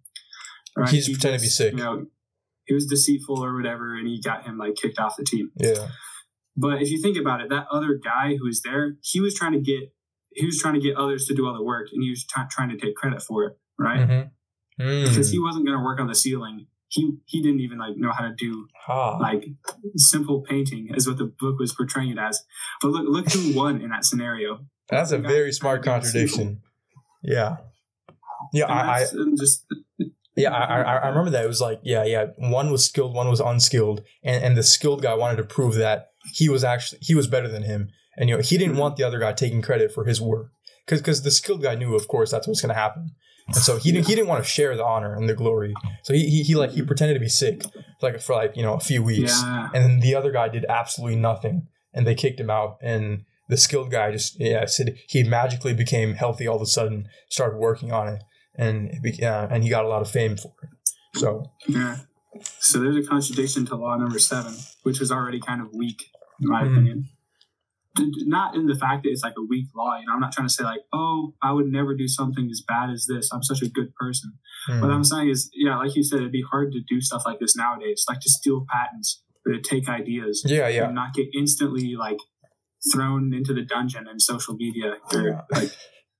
[0.76, 1.72] right, He's he pretending to be sick.
[1.72, 2.06] You know,
[2.64, 5.50] he was deceitful or whatever, and he got him like kicked off the team.
[5.56, 5.88] Yeah,
[6.56, 9.52] But if you think about it, that other guy who was there, he was trying
[9.52, 9.92] to get
[10.32, 12.42] he was trying to get others to do all the work, and he was t-
[12.50, 14.00] trying to take credit for it, right?
[14.06, 14.30] Mhm.
[14.78, 15.08] Mm.
[15.08, 16.66] Because he wasn't going to work on the ceiling.
[16.88, 19.16] He he didn't even like know how to do Ah.
[19.16, 19.46] like
[19.96, 22.44] simple painting, is what the book was portraying it as.
[22.82, 24.66] But look look who won in that scenario.
[24.88, 26.38] That's a very smart trying to be deceitful.
[26.38, 26.62] contradiction.
[27.22, 27.56] Yeah.
[28.52, 29.64] Yeah, I, I um, just
[30.36, 31.44] yeah, I, I I remember that.
[31.44, 32.26] It was like, yeah, yeah.
[32.36, 36.10] One was skilled, one was unskilled, and and the skilled guy wanted to prove that
[36.32, 38.80] he was actually he was better than him, and you know he didn't hmm.
[38.80, 40.50] want the other guy taking credit for his work,
[40.84, 43.10] because because the skilled guy knew, of course, that's what's going to happen,
[43.46, 46.12] and so he didn't he didn't want to share the honor and the glory, so
[46.12, 47.62] he he, he like he pretended to be sick,
[48.02, 49.68] like for like you know a few weeks, yeah.
[49.74, 53.56] and then the other guy did absolutely nothing, and they kicked him out, and the
[53.56, 57.92] skilled guy just yeah said he magically became healthy all of a sudden, started working
[57.92, 58.22] on it,
[58.56, 60.70] and it be, uh, and he got a lot of fame for it.
[61.18, 61.96] So Yeah.
[62.58, 66.10] So there's a contradiction to law number seven, which was already kind of weak,
[66.40, 66.72] in my Mhm.
[66.72, 67.08] opinion.
[68.26, 69.98] Not in the fact that it's like a weak law.
[69.98, 72.60] You know, I'm not trying to say like, oh, I would never do something as
[72.60, 73.30] bad as this.
[73.32, 74.34] I'm such a good person.
[74.66, 77.22] hmm, What I'm saying is, yeah, like you said, it'd be hard to do stuff
[77.24, 81.14] like this nowadays, like to steal patents or to take ideas yeah, yeah, and not
[81.14, 82.18] get instantly like
[82.92, 85.40] thrown into the dungeon in social media or Yeah.
[85.50, 85.70] like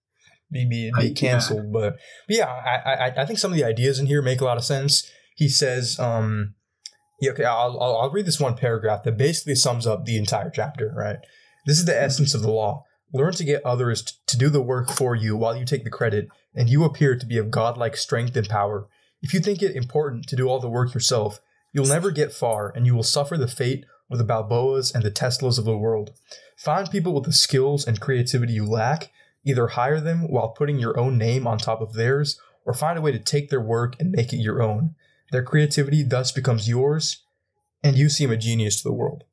[0.50, 1.14] be be, Like, be yeah.
[1.14, 1.72] canceled.
[1.72, 1.96] But,
[2.28, 4.56] but yeah, I, I I think some of the ideas in here make a lot
[4.58, 5.08] of sense.
[5.36, 6.54] He says, um,
[7.20, 10.50] yeah, okay, I'll, I'll I'll read this one paragraph that basically sums up the entire
[10.50, 10.92] chapter.
[10.96, 11.18] Right,
[11.66, 12.84] this is the essence of the law.
[13.12, 15.90] Learn to get others t- to do the work for you while you take the
[15.90, 18.88] credit, and you appear to be of godlike strength and power.
[19.22, 21.40] If you think it important to do all the work yourself,
[21.72, 25.10] you'll never get far, and you will suffer the fate of the Balboas and the
[25.10, 26.12] Teslas of the world.
[26.56, 29.10] Find people with the skills and creativity you lack,
[29.44, 33.02] either hire them while putting your own name on top of theirs, or find a
[33.02, 34.94] way to take their work and make it your own.
[35.32, 37.24] Their creativity thus becomes yours,
[37.82, 39.24] and you seem a genius to the world.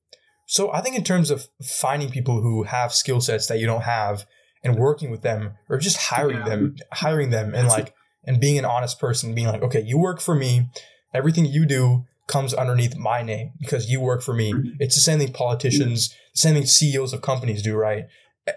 [0.45, 3.83] So I think in terms of finding people who have skill sets that you don't
[3.83, 4.25] have
[4.63, 6.49] and working with them or just hiring Yeah.
[6.49, 7.93] them, hiring them and like
[8.25, 10.69] and being an honest person, being like, okay, you work for me,
[11.13, 14.53] everything you do comes underneath my name because you work for me.
[14.53, 14.75] Mhm.
[14.79, 18.05] It's the same thing politicians, the same thing CEOs of companies do, right?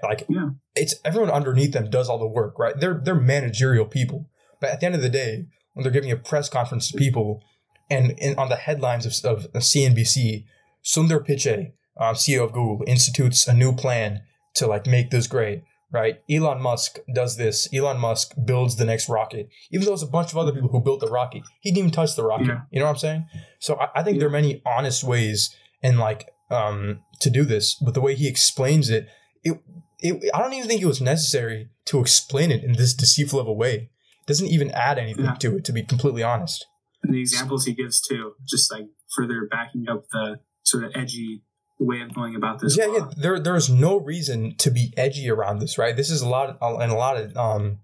[0.02, 0.50] Like Yeah.
[0.74, 2.74] it's everyone underneath them does all the work, right?
[2.78, 4.26] They're they're managerial people.
[4.60, 7.42] But at the end of the day, when they're giving a press conference to people
[7.90, 10.44] and in, on the headlines of, of CNBC,
[10.84, 14.22] Sundar Pichai, um, CEO of Google, institutes a new plan
[14.54, 16.20] to like make this great, right?
[16.30, 17.68] Elon Musk does this.
[17.72, 20.80] Elon Musk builds the next rocket, even though there's a bunch of other people who
[20.80, 21.42] built the rocket.
[21.60, 22.46] He didn't even touch the rocket.
[22.48, 22.60] Yeah.
[22.70, 23.26] You know what I'm saying?
[23.60, 24.20] So I, I think Yeah.
[24.20, 28.28] there are many honest ways and like um to do this, but the way he
[28.28, 29.08] explains it,
[29.42, 29.58] it,
[30.00, 33.46] it I don't even think it was necessary to explain it in this deceitful of
[33.48, 33.74] a way.
[33.74, 35.34] It doesn't even add anything Yeah.
[35.34, 36.66] to it, to be completely honest.
[37.02, 41.42] And the examples he gives too, just like further backing up the sort of edgy
[41.78, 42.76] way of going about this.
[42.76, 43.10] yeah, yeah.
[43.16, 45.96] There, there's no reason to be edgy around this, right?
[45.96, 47.78] This is a lot, and a lot of, um,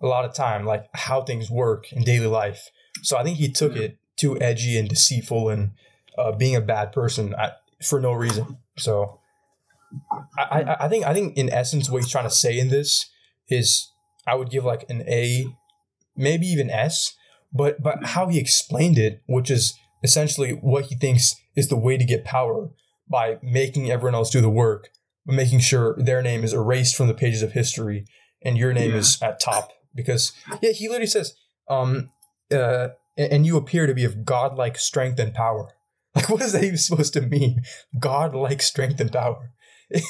[0.00, 2.70] a lot of time, like how things work in daily life.
[3.02, 5.72] So I think he took it too edgy and deceitful and
[6.18, 8.58] uh, being a bad person at, for no reason.
[8.76, 9.20] So
[10.38, 13.06] I, I, I think, I think in essence, what he's trying to say in this
[13.48, 13.92] is,
[14.26, 15.46] I would give like an A,
[16.16, 17.14] maybe even S.
[17.52, 21.96] But but how he explained it, which is essentially what he thinks is the way
[21.96, 22.70] to get power
[23.08, 24.90] by making everyone else do the work,
[25.24, 28.04] but making sure their name is erased from the pages of history
[28.42, 28.98] and your name Yeah.
[28.98, 29.70] is at top.
[29.94, 31.34] Because yeah, he literally says,
[31.68, 32.10] um,
[32.52, 35.72] uh, and you appear to be of godlike strength and power.
[36.16, 37.60] Like, what is that even supposed to mean?
[37.98, 39.52] Godlike strength and power.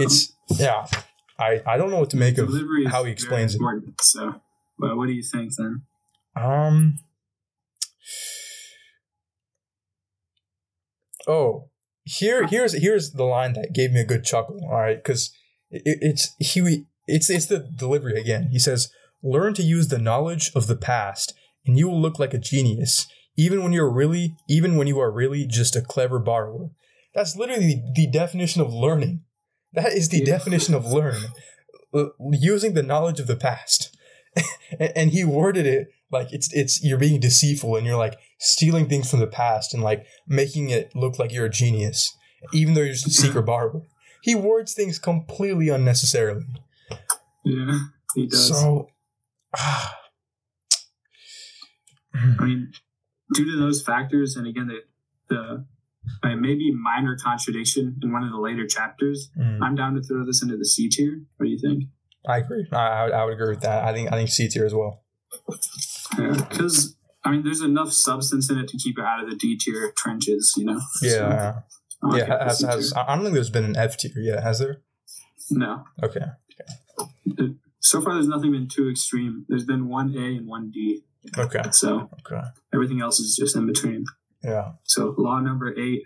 [0.00, 0.86] It's yeah.
[1.38, 2.48] I I don't know what to make of
[2.86, 3.60] how he explains it.
[4.00, 4.40] So,
[4.78, 5.82] well, what do you think then?
[6.34, 6.98] Um.
[11.28, 11.68] Oh,
[12.04, 14.60] here, here's here's the line that gave me a good chuckle.
[14.64, 15.32] All right, because
[15.70, 18.48] it, it's he, it's it's the delivery again.
[18.50, 18.90] He says,
[19.22, 21.34] "Learn to use the knowledge of the past,
[21.66, 23.06] and you will look like a genius,
[23.36, 26.70] even when you're really, even when you are really just a clever borrower."
[27.14, 29.22] That's literally the, the definition of learning.
[29.74, 30.24] That is the Yeah.
[30.24, 31.20] definition of learn.
[32.18, 33.94] Using the knowledge of the past.
[34.80, 38.88] and, and he worded it like it's it's you're being deceitful and you're like stealing
[38.88, 42.16] things from the past and like making it look like you're a genius
[42.52, 43.82] even though you're just a secret barber.
[44.22, 46.44] he words things completely unnecessarily
[47.44, 47.78] Yeah,
[48.14, 48.48] he does.
[48.48, 48.88] so
[49.56, 49.98] ah.
[52.14, 52.72] I mean,
[53.34, 54.80] due to those factors, and again, the
[55.34, 55.64] the
[56.22, 60.26] uh, maybe minor contradiction in one of the later chapters, Mm, I'm down to throw
[60.26, 61.22] this into the C tier.
[61.36, 61.84] What do you think?
[62.28, 64.46] i agree I, I, would, I would agree with that i think i think c
[64.48, 65.02] tier as well
[66.16, 66.94] Because
[67.24, 69.92] I mean, there's enough substance in it to keep it out of the D tier
[69.96, 70.54] trenches.
[70.56, 70.80] You know.
[71.02, 71.60] Yeah
[72.02, 74.82] like yeah has, has, i don't think there's been an f tier yet has there
[75.50, 75.84] no.
[76.02, 76.20] okay
[77.38, 77.44] uh,
[77.80, 79.44] So far, there's nothing been too extreme.
[79.48, 81.02] There's been one A and one D.
[81.36, 82.42] okay So okay
[82.72, 84.04] everything else is just in between.
[84.42, 86.04] yeah So law number eight,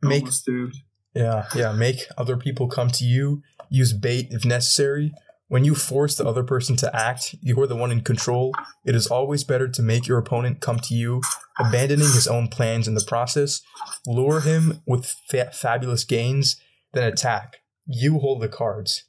[0.00, 0.70] make almost through.
[1.14, 1.72] Yeah, yeah.
[1.72, 3.42] Make other people come to you.
[3.68, 5.12] Use bait if necessary.
[5.48, 8.52] When you force the other person to act, you are the one in control.
[8.84, 11.22] It is always better to make your opponent come to you,
[11.58, 13.62] abandoning his own plans in the process.
[14.06, 16.60] Lure him with fa- fabulous gains,
[16.92, 17.56] then attack.
[17.86, 19.04] You hold the cards.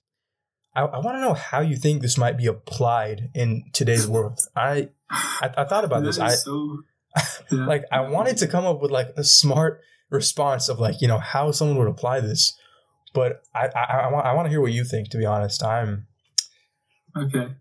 [0.73, 4.39] I, I want to know how you think this might be applied in today's world.
[4.55, 6.19] I I, I thought about That this.
[6.19, 6.83] I so,
[7.51, 7.65] yeah.
[7.65, 11.17] like I wanted to come up with like a smart response of like you know
[11.19, 12.55] how someone would apply this,
[13.13, 15.09] but I I, I want I want to hear what you think.
[15.09, 16.05] To be honest, I'm
[17.17, 17.53] Okay.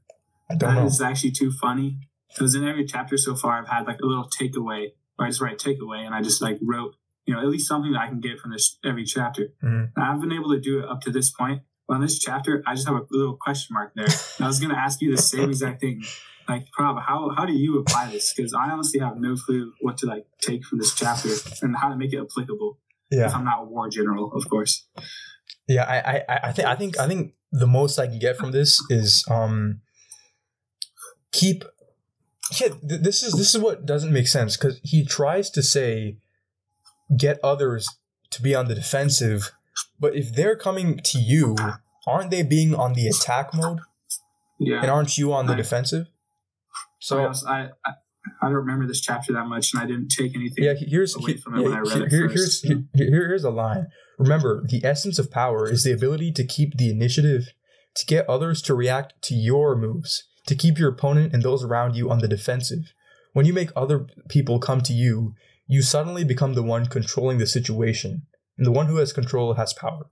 [0.51, 0.87] I don't That know.
[0.87, 1.99] is actually too funny.
[2.29, 4.89] Because in every chapter so far, I've had like a little takeaway,
[5.19, 6.95] or I just write takeaway, and I just like wrote,
[7.27, 9.49] you know, at least something that I can get from this every chapter.
[9.65, 9.93] Mhm.
[9.97, 11.63] I've been able to do it up to this point.
[11.87, 14.05] But on this chapter, I just have a little question mark there.
[14.05, 16.03] And I was going to ask you the same exact thing.
[16.47, 18.35] Like, Prab, how, how do you apply this?
[18.35, 21.31] Because I honestly have no clue what to like take from this chapter
[21.63, 22.79] and how to make it applicable.
[23.11, 24.87] If Yeah, I'm not a war general, of course.
[25.67, 25.85] yeah.
[25.85, 28.81] I I I think I think I think the most I can get from this
[28.91, 29.81] is um
[31.33, 31.65] keep.
[32.61, 36.17] Yeah, th- this is this is what doesn't make sense because he tries to say
[37.17, 37.89] get others
[38.31, 39.51] to be on the defensive,
[40.01, 41.57] but if they're coming to you,
[42.07, 43.81] aren't they being on the attack mode?
[44.61, 44.81] Yeah.
[44.83, 45.59] and aren't you on the Right.
[45.63, 46.07] defensive?
[46.99, 47.93] So I, I
[48.43, 50.65] I don't remember this chapter that much, and I didn't take anything.
[50.65, 53.87] yeah, here's away he- from it when I read here- here's here- here's a line.
[54.19, 57.53] Remember, the essence of power is the ability to keep the initiative,
[57.95, 61.95] to get others to react to your moves, to keep your opponent and those around
[61.95, 62.93] you on the defensive.
[63.33, 65.35] When you make other people come to you,
[65.69, 68.27] you suddenly become the one controlling the situation,
[68.57, 70.07] and the one who has control has power.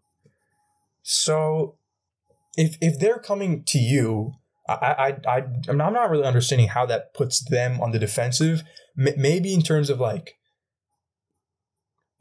[1.02, 1.76] So,
[2.56, 4.34] if if they're coming to you,
[4.68, 8.62] I I I I'm not- really understanding how that puts them on the defensive.
[8.94, 10.34] Maybe in terms of like,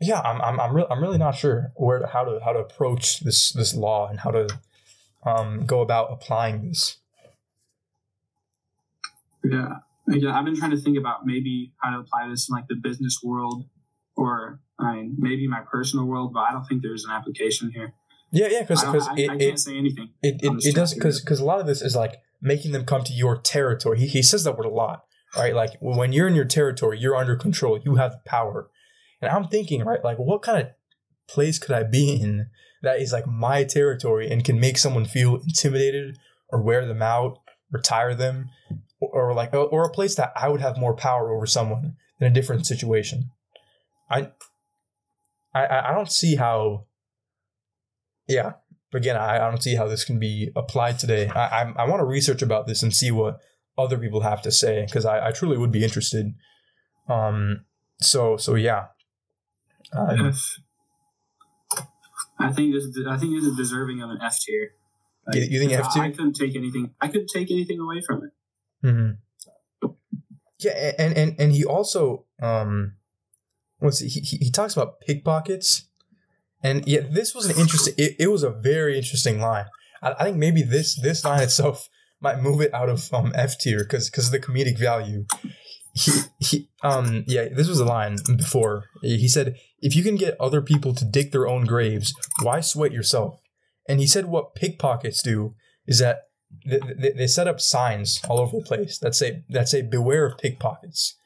[0.01, 2.59] yeah, I'm I'm I'm, re- I'm really not sure where to, how to how to
[2.59, 4.47] approach this this law and how to
[5.25, 6.97] um go about applying this.
[9.43, 9.75] Yeah.
[10.07, 10.37] yeah.
[10.37, 13.19] I've been trying to think about maybe how to apply this in like the business
[13.23, 13.65] world
[14.15, 17.93] or I mean, maybe my personal world, but I don't think there's an application here.
[18.31, 20.09] Yeah, yeah, because because I, it, I it, can't say anything.
[20.21, 23.03] it, it, it does because because a lot of this is like making them come
[23.03, 23.99] to your territory.
[23.99, 25.05] He, he says that word a lot,
[25.37, 25.53] right?
[25.53, 27.79] Like when you're in your territory, you're under control.
[27.83, 28.69] You have power.
[29.25, 30.69] And I'm thinking, right, like what kind of
[31.27, 32.47] place could I be in
[32.83, 36.17] that is like my territory and can make someone feel intimidated
[36.49, 37.39] or wear them out
[37.73, 38.49] or tire them,
[38.99, 42.27] or, or like or a place that I would have more power over someone in
[42.27, 43.31] a different situation.
[44.09, 44.29] I
[45.53, 46.85] I I don't see how.
[48.27, 48.53] Yeah,
[48.93, 51.27] again, I, I don't see how this can be applied today.
[51.29, 53.39] I I, I want to research about this and see what
[53.77, 56.33] other people have to say because I, I truly would be interested.
[57.09, 57.65] Um.
[57.99, 58.87] So so yeah.
[59.93, 60.59] Um, F.
[62.39, 62.85] I think this.
[63.07, 64.71] I think this is deserving of an F tier.
[65.33, 66.03] You- you think F tier?
[66.03, 66.93] I, I couldn't take anything.
[67.01, 68.31] I couldn't take anything away from it.
[68.87, 69.17] mhm.
[70.59, 72.95] Yeah, and and and he also um,
[73.79, 75.87] what's he he, he talks about pickpockets,
[76.63, 77.93] and yeah, this was an interesting.
[77.97, 79.65] It, it was a very interesting line.
[80.01, 81.89] I, I think maybe this this line itself
[82.21, 85.25] might move it out of um F tier because because of the comedic value.
[85.95, 88.83] He he um yeah, this was a line before.
[89.01, 92.91] He said, "If you can get other people to dig their own graves, why sweat
[92.91, 93.39] yourself?"
[93.87, 95.55] And he said, "What pickpockets do
[95.87, 96.23] is that."
[96.65, 100.25] They, they, they set up signs all over the place that say that say beware
[100.25, 101.17] of pickpockets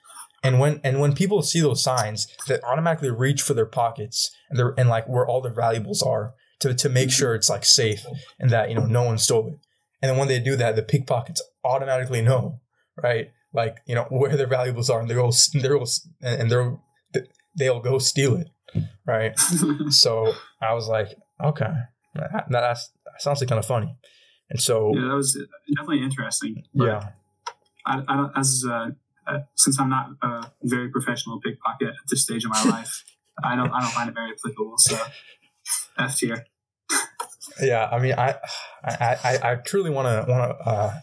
[0.44, 4.58] and when and when people see those signs they automatically reach for their pockets and
[4.58, 8.06] they're and like where all their valuables are to, to make sure it's like safe
[8.40, 9.60] and that you know no one stole it
[10.02, 12.60] and then when they do that the pickpockets automatically know
[13.02, 15.86] right like you know where their valuables are and they'll they'll
[16.22, 16.82] and they'll
[17.56, 18.50] they'll go steal it
[19.06, 19.38] right
[19.90, 21.08] so i was like
[21.44, 21.74] okay
[22.16, 23.96] that, that's, that sounds like kind of funny
[24.50, 25.38] and so yeah, that was
[25.76, 26.64] definitely interesting.
[26.74, 27.10] But yeah
[27.86, 28.90] I, I don't, as uh,
[29.28, 33.04] uh, since I'm not a very professional pickpocket at this stage of my life,
[33.44, 34.76] I don't I don't find it very applicable.
[34.78, 34.98] So
[35.98, 36.46] F tier.
[37.62, 38.36] yeah i mean i
[38.84, 40.94] i i, I truly want to want to uh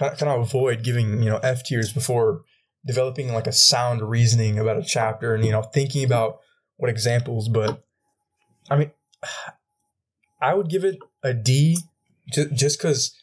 [0.00, 2.42] kind kind avoid giving you know f tiers before
[2.86, 6.40] developing like a sound reasoning about a chapter and you know thinking about
[6.76, 7.84] what examples but
[8.70, 8.90] i mean
[10.42, 11.78] i would give it a d
[12.32, 13.16] ju- just because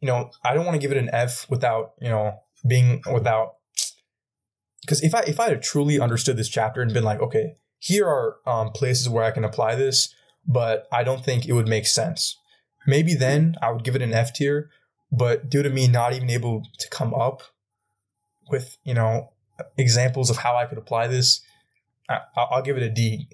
[0.00, 3.56] you know i don't want to give it an f without you know being without
[4.82, 8.06] because if i if i had truly understood this chapter and been like okay here
[8.06, 10.14] are um, places where i can apply this
[10.46, 12.38] but I don't think it would make sense.
[12.86, 14.70] Maybe then I would give it an F tier,
[15.12, 17.42] but due to me not even able to come up
[18.50, 19.28] with you know
[19.76, 21.40] examples of how I could apply this,
[22.08, 23.28] I, I'll I'll give it a D.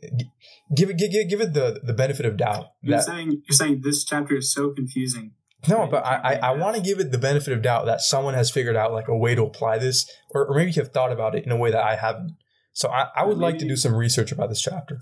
[0.75, 2.67] Give it give, give give it the the benefit of doubt.
[2.83, 5.33] You're That, saying you're saying this chapter is so confusing.
[5.69, 8.35] no, but I I, I want to give it the benefit of doubt that someone
[8.35, 11.35] has figured out like a way to apply this, or, or maybe have thought about
[11.35, 12.37] it in a way that I haven't.
[12.73, 15.01] So I, I would like to do some research about this chapter.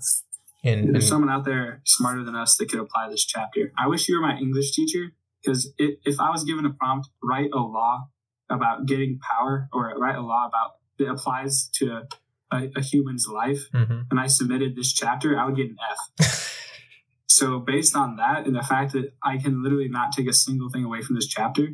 [0.63, 3.71] And There's in- someone out there smarter than us that could apply this chapter.
[3.77, 5.11] I wish you were my English teacher
[5.47, 8.09] because if I was given a prompt, write a law
[8.49, 12.01] about getting power or write a law about that applies to
[12.51, 14.07] a, a human's life, Mhm.
[14.11, 15.77] and I submitted this chapter, I would get an
[16.19, 16.53] F.
[17.27, 20.69] so based on that and the fact that I can literally not take a single
[20.69, 21.69] thing away from this chapter,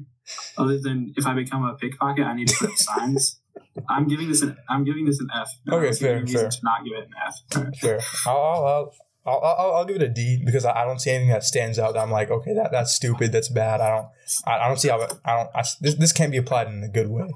[0.58, 3.40] other than if I become a pickpocket, I need to put up signs.
[3.90, 5.50] I'm giving this an I'm giving this an F.
[5.72, 6.50] Okay, fair, fair.
[6.50, 7.76] To not give it an F.
[7.80, 8.00] Fair.
[8.28, 8.94] I'll, I'll,
[9.26, 11.80] I'll, I'll, I'll, give it a D because I I don't see anything that stands
[11.80, 13.32] out that I'm like, okay, that, that's stupid.
[13.32, 13.80] That's bad.
[13.80, 14.08] I don't,
[14.46, 16.84] I, I don't see how, it- I don't, I, this, this can't be applied in
[16.84, 17.32] a good way.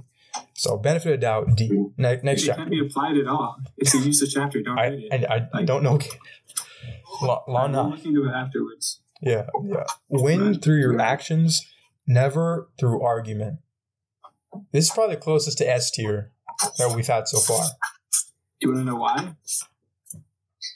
[0.53, 1.69] So benefit of doubt, D.
[1.97, 2.61] Ne- next it chapter.
[2.61, 3.57] can't be applied at all.
[3.77, 4.61] It's a useless chapter.
[4.61, 5.25] Don't I, read it.
[5.29, 5.99] I, I, I don't know.
[7.21, 7.89] Law, law I'll not.
[7.91, 8.99] look into it afterwards.
[9.21, 9.85] Yeah, yeah.
[10.09, 11.65] Win through your actions,
[12.05, 13.59] never through argument.
[14.71, 16.31] This is probably the closest to S tier
[16.77, 17.65] that we've had so far.
[18.59, 19.35] You want to know why?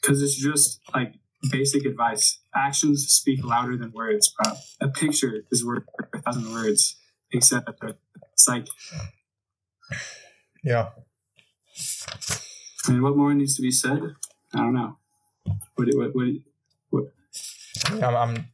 [0.02, 1.16] Because it's just like
[1.52, 2.40] basic advice.
[2.56, 4.54] Actions speak louder than words, bro.
[4.82, 5.84] A picture is worth
[6.14, 6.98] a thousand words.
[7.34, 7.98] Except that
[8.34, 8.68] it's like,
[10.64, 10.90] Yeah.
[12.88, 14.02] I mean, what more needs to be said?
[14.54, 14.98] I don't know.
[15.76, 15.88] What?
[15.88, 16.14] do- What?
[16.90, 17.04] what
[18.04, 18.48] I'm, I'm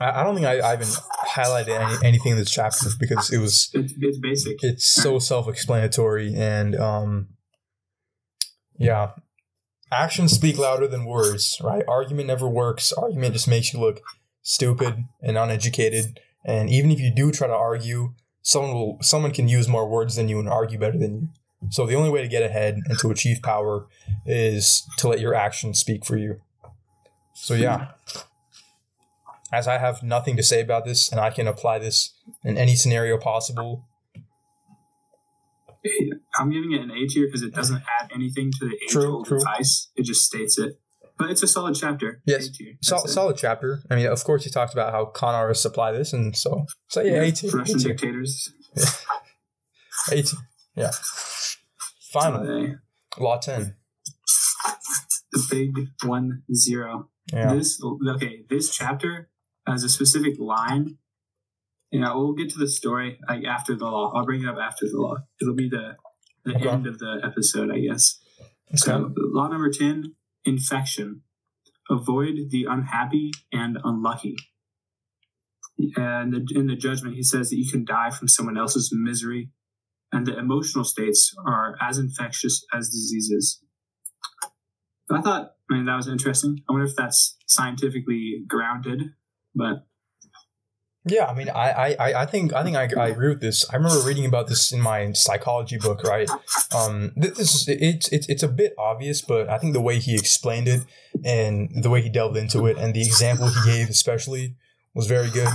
[0.00, 0.86] I I don't think I, I even
[1.26, 4.62] highlighted any, anything in this chapter because it was it's, it's basic.
[4.62, 7.28] it's so self-explanatory and um
[8.78, 9.10] yeah
[9.90, 11.82] actions speak louder than words right?
[11.88, 12.92] Argument never works.
[12.92, 14.00] Argument just makes you look
[14.42, 16.20] stupid and uneducated.
[16.44, 20.16] And even if you do try to argue someone will someone can use more words
[20.16, 21.28] than you and argue better than you.
[21.70, 23.86] So the only way to get ahead and to achieve power
[24.24, 26.40] is to let your actions speak for you.
[27.34, 27.88] So yeah.
[29.50, 32.12] As i have nothing to say about this and i can apply this
[32.44, 33.87] in any scenario possible
[36.38, 39.16] I'm giving it an A tier because it doesn't add anything to the age True,
[39.16, 39.38] old true.
[39.38, 39.90] advice.
[39.96, 40.78] It just states it.
[41.16, 42.20] But it's a solid chapter.
[42.26, 42.48] Yes.
[42.82, 43.82] Sol- solid chapter.
[43.90, 47.02] I mean, of course, he talks about how con artists supply this, and so so
[47.02, 48.52] yeah, A tier, Russian dictators.
[50.12, 50.38] A tier.
[50.76, 50.90] Yeah.
[52.12, 52.76] Final
[53.18, 53.74] law ten.
[55.32, 57.08] The big one zero.
[57.32, 57.54] Yeah.
[57.54, 57.82] This
[58.14, 58.44] okay.
[58.48, 59.28] This chapter
[59.66, 60.98] has a specific line.
[61.90, 64.12] You know, we'll get to the story like after the law.
[64.14, 65.16] I'll bring it up after the law.
[65.40, 65.96] It'll be the
[66.44, 66.68] the Okay.
[66.68, 68.20] end of the episode, I guess.
[68.70, 68.76] Okay.
[68.76, 71.22] So, law number 10 infection.
[71.90, 74.36] Avoid the unhappy and unlucky.
[75.96, 79.50] And the, in the judgment, he says that you can die from someone else's misery,
[80.12, 83.62] and the emotional states are as infectious as diseases.
[85.10, 86.62] I thought, I mean, that was interesting.
[86.68, 89.02] I wonder if that's scientifically grounded,
[89.54, 89.86] but
[91.08, 93.68] Yeah, I mean, I, I, I- think, I think I, I agree with this.
[93.70, 96.28] I remember reading about this in my psychology book, right?
[96.76, 100.14] Um, this is it's it's it's a bit obvious, but I think the way he
[100.14, 100.82] explained it
[101.24, 104.56] and the way he delved into it and the example he gave, especially,
[104.94, 105.48] was very good.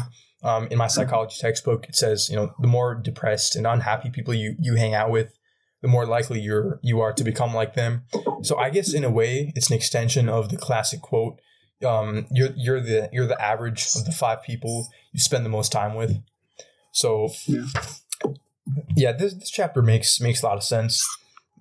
[0.43, 4.34] Um, in my psychology textbook, it says, you know, the more depressed and unhappy people
[4.34, 5.38] you you hang out with,
[5.81, 8.03] the more likely you're you are to become like them.
[8.41, 11.39] So I guess in a way, it's an extension of the classic quote.
[11.84, 15.72] Um, you're you're the you're the average of the five people you spend the most
[15.72, 16.22] time with.
[16.91, 17.65] So Yeah.
[18.95, 21.05] yeah, this this chapter makes makes a lot of sense.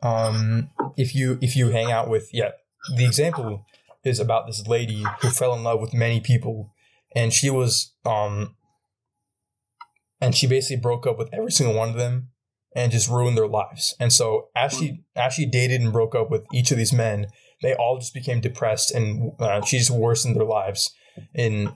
[0.03, 2.51] Um, if you if you hang out with yeah,
[2.97, 3.67] the example
[4.05, 6.73] is about this lady who fell in love with many people,
[7.15, 8.57] and she was um,
[10.21, 12.29] and she basically broke up with every single one of them,
[12.75, 13.95] and just ruined their lives.
[14.01, 17.27] And so as she as she dated and broke up with each of these men,
[17.63, 20.93] they all just became depressed, and uh, she just worsened their lives
[21.35, 21.75] in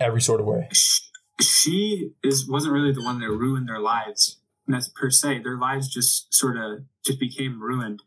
[0.00, 0.68] every sort of way.
[1.40, 4.38] she is wasn't really the one that ruined their lives.
[4.66, 5.40] And that's per se.
[5.42, 8.02] Their lives just sort of just became ruined.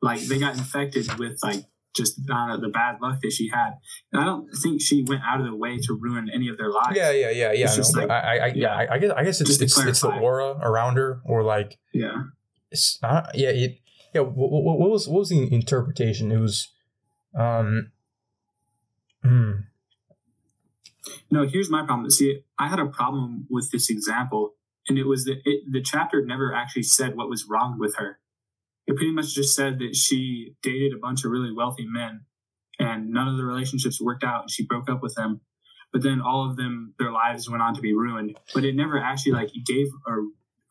[0.00, 1.64] Like they got infected with like
[1.94, 3.74] just uh, the bad luck that she had.
[4.12, 6.70] And I don't think she went out of the way to ruin any of their
[6.70, 6.96] lives.
[6.96, 7.74] Yeah, yeah, yeah, yeah.
[7.76, 8.86] No, like- I, I, yeah, yeah.
[8.90, 12.24] I, guess, I guess it's Just it's, it's the aura around her, or like Yeah.
[12.70, 13.30] it's not.
[13.34, 13.78] Yeah, it.
[14.12, 14.22] Yeah.
[14.22, 16.30] What, what, what was what was the interpretation?
[16.32, 16.68] It was,
[17.38, 17.92] um,
[19.22, 19.52] hmm.
[21.30, 22.10] No, here's my problem.
[22.10, 24.54] See, I had a problem with this example,
[24.88, 28.18] and it was that it, the chapter never actually said what was wrong with her.
[28.86, 32.26] It pretty much just said that she dated a bunch of really wealthy men,
[32.78, 35.40] and none of the relationships worked out, and she broke up with them.
[35.92, 38.38] But then all of them, their lives went on to be ruined.
[38.54, 40.12] But it never actually like gave a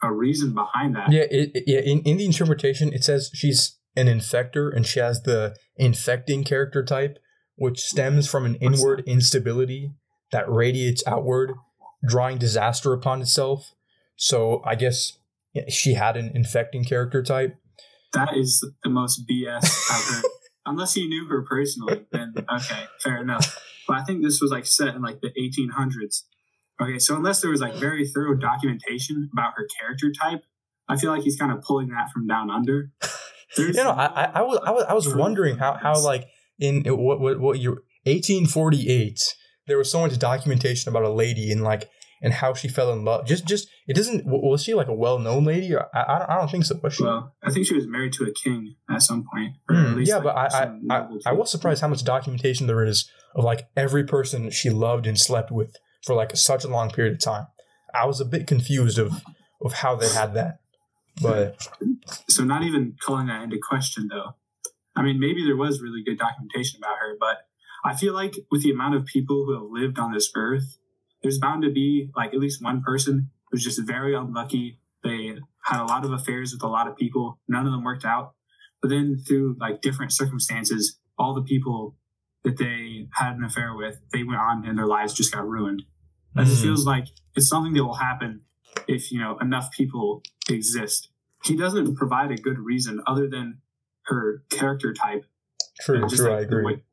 [0.03, 1.11] a reason behind that.
[1.11, 1.79] Yeah, it, yeah.
[1.79, 6.83] In, in the interpretation, it says she's an infector, and she has the infecting character
[6.83, 7.19] type,
[7.55, 9.91] which stems from an inward instability
[10.31, 11.53] that radiates outward,
[12.07, 13.73] drawing disaster upon itself.
[14.15, 15.17] So I guess
[15.67, 17.55] she had an infecting character type.
[18.13, 20.23] That is the most BS I've heard.
[20.65, 23.57] Unless you knew her personally, then okay, fair enough.
[23.87, 26.23] But I think this was like set in like the 1800s.
[26.81, 30.43] Okay, so unless there was like very thorough documentation about her character type,
[30.89, 32.91] I feel like he's kind of pulling that from down under.
[33.57, 36.25] You know, I, I, I was I was I was wondering how how like
[36.57, 37.71] in what what what year
[38.05, 39.19] 1848
[39.67, 41.89] there was so much documentation about a lady and like
[42.21, 43.25] and how she fell in love.
[43.27, 45.73] Just just it doesn't was she like a well known lady?
[45.73, 46.79] Or, I I don't, I don't think so.
[46.81, 47.03] Was she?
[47.03, 49.55] well, I think she was married to a king at some point.
[49.69, 51.07] or at hmm, least, yeah, like, but I I, I.
[51.25, 55.19] I was surprised how much documentation there is of like every person she loved and
[55.19, 57.47] slept with for like such a long period of time.
[57.93, 59.23] I was a bit confused of
[59.63, 60.59] of how they had that,
[61.21, 61.67] but
[62.27, 64.35] so not even calling that into question though.
[64.95, 67.47] I mean maybe there was really good documentation about her but
[67.85, 70.77] i feel like with the amount of people who have lived on this earth
[71.21, 74.79] there's bound to be like at least one person who's just very unlucky.
[75.03, 77.39] They had a lot of affairs with a lot of people.
[77.47, 78.33] None of them worked out.
[78.81, 81.95] But then through like different circumstances all the people
[82.43, 85.83] that they had an affair with they went on and their lives just got ruined
[86.37, 86.63] it just Mm.
[86.63, 88.41] feels like it's something that will happen
[88.87, 91.09] if you know enough people exist
[91.43, 93.57] he doesn't provide a good reason other than
[94.05, 95.25] her character type.
[95.81, 96.63] true, true, like, I agree.
[96.65, 96.83] way-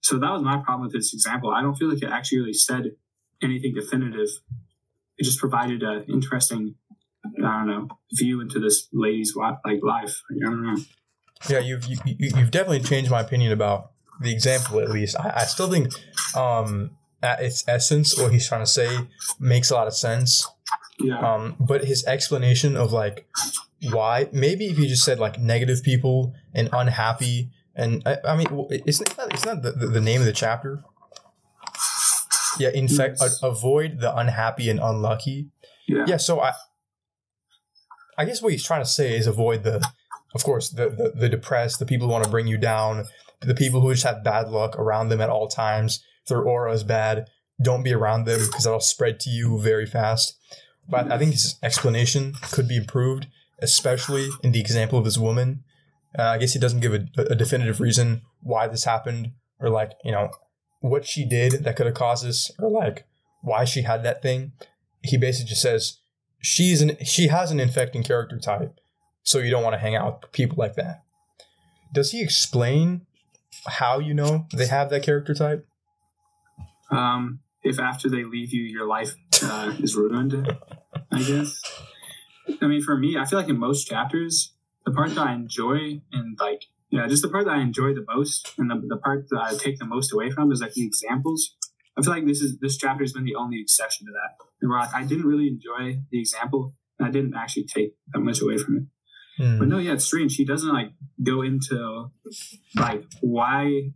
[0.00, 1.50] So that was my problem with this example.
[1.50, 2.96] I don't feel like it actually really said
[3.42, 4.28] anything definitive.
[5.18, 6.74] It just provided an interesting,
[7.24, 10.22] I don't know, view into this lady's like life.
[10.30, 10.76] I don't know.
[11.48, 14.80] Yeah, you've you, you- you've definitely changed my opinion about the example.
[14.80, 15.92] At least I, I still think,
[16.36, 16.90] um,
[17.22, 18.98] at its essence, what he's trying to say
[19.38, 20.48] makes a lot of sense.
[20.98, 23.26] Yeah, Um, but his explanation of like
[23.90, 28.46] why, maybe if you just said like negative people and unhappy, and I, I mean,
[28.70, 30.82] it's not it's not the, the, the name of the chapter.
[32.58, 33.42] Yeah, in fact, Yes.
[33.42, 35.50] a- avoid the unhappy and unlucky.
[35.86, 36.52] yeah, Yeah, so I
[38.18, 39.86] I guess what he's trying to say is avoid the
[40.34, 43.04] of course, the, the, the depressed, the people who want to bring you down,
[43.40, 46.04] the people who just have bad luck around them at all times.
[46.30, 47.26] Their aura is bad,
[47.62, 50.38] don't be around them because that'll spread to you very fast.
[50.88, 53.26] But I think his explanation could be improved,
[53.60, 55.62] especially in the example of this woman.
[56.18, 59.92] Uh, I guess he doesn't give a, a definitive reason why this happened or like,
[60.04, 60.30] you know,
[60.80, 63.06] what she did that could have caused this or like
[63.42, 64.52] why she had that thing.
[65.02, 65.98] He basically just says
[66.40, 68.80] she's an she has an infecting character type,
[69.22, 71.02] so you don't want to hang out with people like that.
[71.92, 73.06] Does he explain
[73.66, 75.66] how you know they have that character type?
[76.90, 80.34] Um, if after they leave you, your life uh, is ruined,
[81.12, 81.60] I guess.
[82.60, 84.54] I mean, for me, I feel like in most chapters,
[84.84, 88.04] the part that I enjoy and like, yeah, just the part that I enjoy the
[88.08, 90.84] most and the, the part that I take the most away from is like the
[90.84, 91.54] examples.
[91.96, 94.66] I feel like this is this chapter has been the only exception to that.
[94.66, 98.40] Where like, I didn't really enjoy the example, and I didn't actually take that much
[98.40, 98.82] away from it.
[99.38, 99.58] Hmm.
[99.58, 100.32] But no, yeah, it's strange.
[100.32, 100.92] She doesn't like
[101.22, 102.10] go into
[102.74, 103.92] like why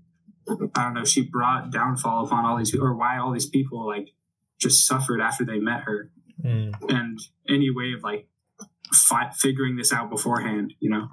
[0.48, 1.04] I don't know.
[1.04, 4.10] She brought downfall upon all these, people, or why all these people like
[4.58, 6.10] just suffered after they met her,
[6.42, 6.70] Hmm.
[6.88, 7.18] and
[7.48, 8.26] any way of like
[8.92, 10.74] fi- figuring this out beforehand.
[10.80, 11.08] You know?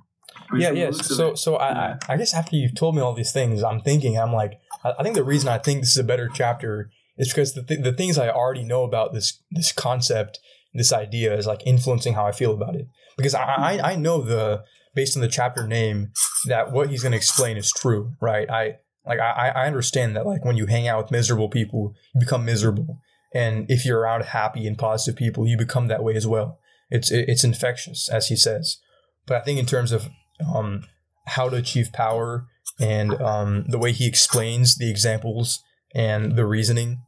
[0.50, 0.94] I mean, yeah, from the yes.
[0.94, 3.64] looks of So, so I, I, I guess after you've told me all these things,
[3.64, 6.30] I'm thinking, I'm like, I, I think the reason I think this is a better
[6.34, 10.40] chapter is because the th- the things I already know about this this concept,
[10.74, 12.88] this idea, is like influencing how I feel about it.
[13.18, 14.64] Because I, I, I know the
[14.96, 16.12] based on the chapter name
[16.48, 18.50] that what he's going to explain is true, right?
[18.50, 22.20] I like I, I understand that like when you hang out with miserable people, you
[22.20, 23.00] become miserable,
[23.34, 26.60] and if you're around happy and positive people, you become that way as well.
[26.90, 28.78] It's it's infectious, as he says.
[29.26, 30.10] But I think in terms of
[30.54, 30.84] um,
[31.28, 32.46] how to achieve power
[32.80, 35.62] and um, the way he explains the examples
[35.94, 37.02] and the reasoning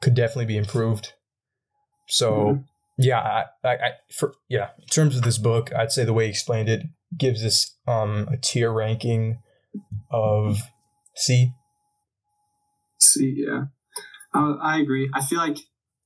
[0.00, 1.12] could definitely be improved.
[2.08, 2.64] So Mhm.
[2.98, 6.24] yeah, I, I, I for yeah, in terms of this book, I'd say the way
[6.24, 6.82] he explained it
[7.16, 9.38] gives this um, a tier ranking
[10.10, 10.58] of
[11.16, 11.52] C.
[13.00, 13.64] See, yeah,
[14.34, 15.10] I, I agree.
[15.12, 15.58] I feel like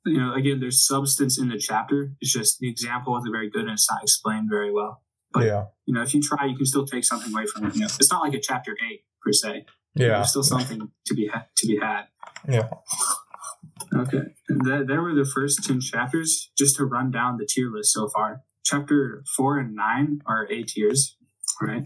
[0.04, 2.12] you know, again, there's substance in the chapter.
[2.20, 5.02] It's just the example wasn't very good and it's not explained very well.
[5.32, 7.74] But- yeah, You know, if you try, you can still take something away from it.
[7.74, 9.66] You know, it's not like a chapter eight per se.
[9.96, 12.04] yeah, There's still something to be ha- to be had.
[12.48, 12.68] yeah.
[13.94, 16.50] Okay, and that, there were the first ten chapters.
[16.56, 18.42] Just to run down the tier list so far.
[18.64, 21.16] Chapter four and nine are A tiers,
[21.60, 21.84] right?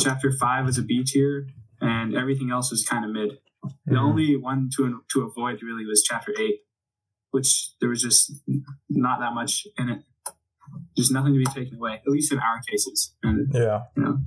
[0.00, 1.48] Chapter five is a B tier,
[1.80, 3.38] and everything else was kind of mid.
[3.86, 4.00] The Mhm.
[4.00, 6.60] only one to to avoid really was chapter eight,
[7.30, 8.32] which there was just
[8.88, 10.04] not that much in it.
[10.96, 13.14] There's nothing to be taken away, at least in our cases.
[13.22, 13.84] And yeah.
[13.96, 14.18] you know,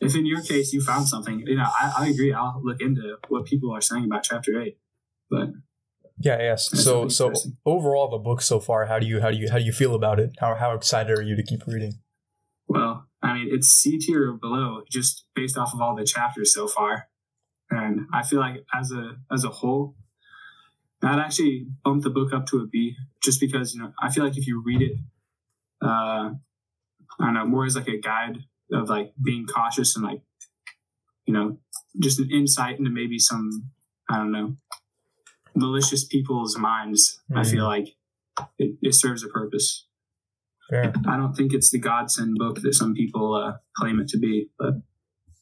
[0.00, 2.32] if in your case you found something, you know, I, I agree.
[2.32, 4.78] I'll look into what people are saying about chapter eight.
[5.30, 5.50] But
[6.18, 6.70] Yeah, yes.
[6.82, 7.32] So, so
[7.64, 9.94] overall, the book so far, how do you, how do you, how do you feel
[9.94, 10.30] about it?
[10.40, 11.94] How, how excited are you to keep reading?
[12.68, 16.52] well, I mean, it's C tier or below, just based off of all the chapters
[16.54, 17.08] so far.
[17.70, 19.96] And I feel like as a as a whole,
[21.02, 24.24] I'd actually bump the book up to a B, just because you know I feel
[24.24, 24.92] like if you read it,
[25.82, 26.30] uh,
[27.18, 28.38] I don't know, more as like a guide
[28.72, 30.20] of like being cautious and like,
[31.26, 31.58] you know,
[32.00, 33.70] just an insight into maybe some
[34.08, 34.56] I don't know
[35.54, 37.20] malicious people's minds.
[37.34, 37.50] I Mhm.
[37.50, 37.96] feel like
[38.58, 39.86] it, it serves a purpose.
[40.70, 40.92] Fair.
[41.08, 44.48] I don't think it's the godsend book that some people uh, claim it to be,
[44.58, 44.74] but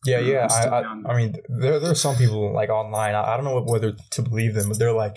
[0.05, 0.49] Yeah, yeah.
[0.51, 0.83] I, I.
[1.13, 3.15] I mean, there, there are some people like online.
[3.15, 5.17] I, I don't know whether to believe them, but they're like,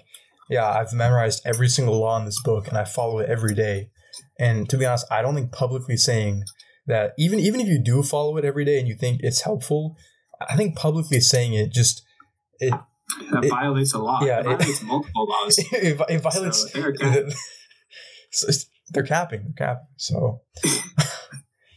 [0.49, 3.89] yeah, I've memorized every single law in this book and I follow it every day.
[4.39, 6.43] And to be honest, I don't think publicly saying
[6.87, 9.97] that even even if you do follow it every day and you think it's helpful,
[10.49, 12.01] I think publicly saying it just
[12.59, 12.73] it
[13.31, 14.19] that It- violates a law.
[14.23, 15.57] yeah, it it- violates multiple laws.
[15.73, 16.71] it, it violates.
[18.31, 19.53] So so they're capping.
[19.57, 19.87] They're capping.
[19.97, 20.41] So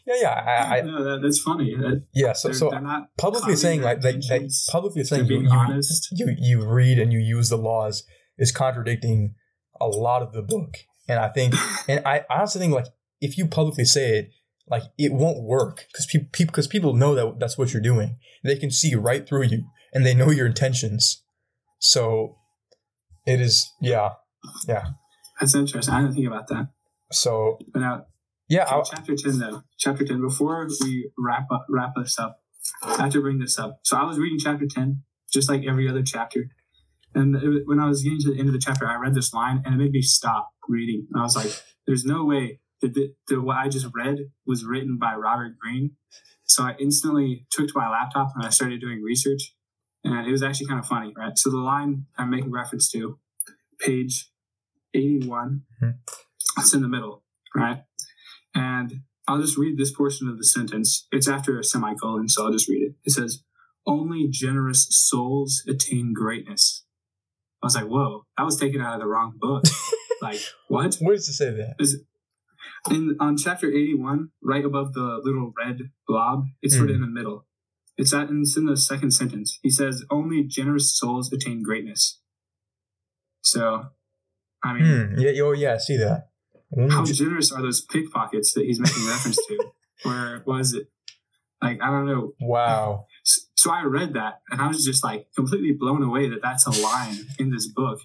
[0.06, 1.74] yeah, yeah, I, I no, that, that's funny.
[1.76, 2.32] That yeah.
[2.32, 4.66] So they're, so they're not publicly saying like they, intentions.
[4.70, 6.08] publicly saying you, honest.
[6.12, 8.04] you you read and you use the laws
[8.38, 9.34] is contradicting
[9.80, 10.74] a lot of the book
[11.08, 11.54] and i think
[11.88, 12.86] and i, I also think like
[13.20, 14.30] if you publicly say it
[14.68, 18.56] like it won't work because people because people know that that's what you're doing they
[18.56, 21.22] can see right through you and they know your intentions
[21.78, 22.36] so
[23.26, 24.10] it is yeah
[24.68, 24.84] yeah
[25.40, 25.94] That's interesting.
[25.94, 26.68] I didn't think about that.
[27.12, 28.06] So now,
[28.48, 29.62] yeah chapter ten though.
[29.78, 30.20] Chapter ten.
[30.20, 32.40] Before we wrap up, wrap this up,
[32.82, 33.80] I have to bring this up.
[33.84, 36.48] So I was reading chapter ten, just like every other chapter.
[37.14, 39.32] And it, when I was getting to the end of the chapter, I read this
[39.34, 41.06] line, and it made me stop reading.
[41.10, 41.50] And I was like,
[41.86, 45.96] "There's no way that, the, that what I just read was written by Robert Greene."
[46.44, 49.54] So I instantly took to my laptop and I started doing research,
[50.04, 51.36] and it was actually kind of funny, right?
[51.36, 53.18] So the line I'm making reference to,
[53.78, 54.30] page
[54.94, 55.94] eighty-one, Mhm.
[56.58, 57.22] It's in the middle,
[57.54, 57.84] right?
[58.54, 61.06] And I'll just read this portion of the sentence.
[61.12, 62.94] It's after a semicolon, so I'll just read it.
[63.04, 63.42] It says,
[63.86, 66.84] Only generous souls attain greatness.
[67.62, 69.64] I was like, whoa, that was taken out of the wrong book.
[70.22, 70.96] like, what?
[71.00, 71.74] Where does it say that?
[72.90, 77.06] In on chapter 81, right above the little red blob, it's sort of in the
[77.06, 77.46] middle.
[77.98, 79.58] It's at it's in the second sentence.
[79.62, 82.20] He says, Only generous souls attain greatness.
[83.42, 83.86] So
[84.64, 85.18] I mean Hmm.
[85.18, 85.42] Yeah.
[85.42, 85.74] Oh, yeah.
[85.74, 86.29] I see that.
[86.90, 89.58] How generous are those pickpockets that he's making reference to?
[90.06, 90.86] Or was it?
[91.62, 92.32] Like, I don't know.
[92.40, 93.04] wow.
[93.26, 96.66] S- So I read that and I was just like completely blown away that that's
[96.66, 97.98] a line in this book.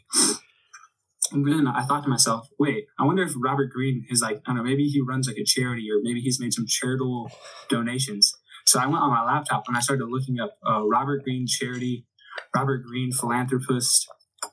[1.32, 4.42] And then I thought to myself, wait, I wonder if Robert Greene is like, I
[4.48, 7.32] don't know, maybe he runs like a charity or maybe he's made some charitable
[7.70, 8.32] donations.
[8.66, 12.06] So I went on my laptop and I started looking up uh, Robert Greene charity,
[12.56, 14.08] Robert Greene philanthropist,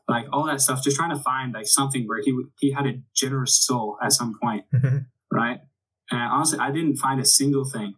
[0.09, 2.95] like all that stuff, just trying to find like something where he he had a
[3.15, 5.07] generous soul at some point Mhm.
[5.33, 5.61] right?
[6.11, 7.95] And honestly, I didn't find a single thing.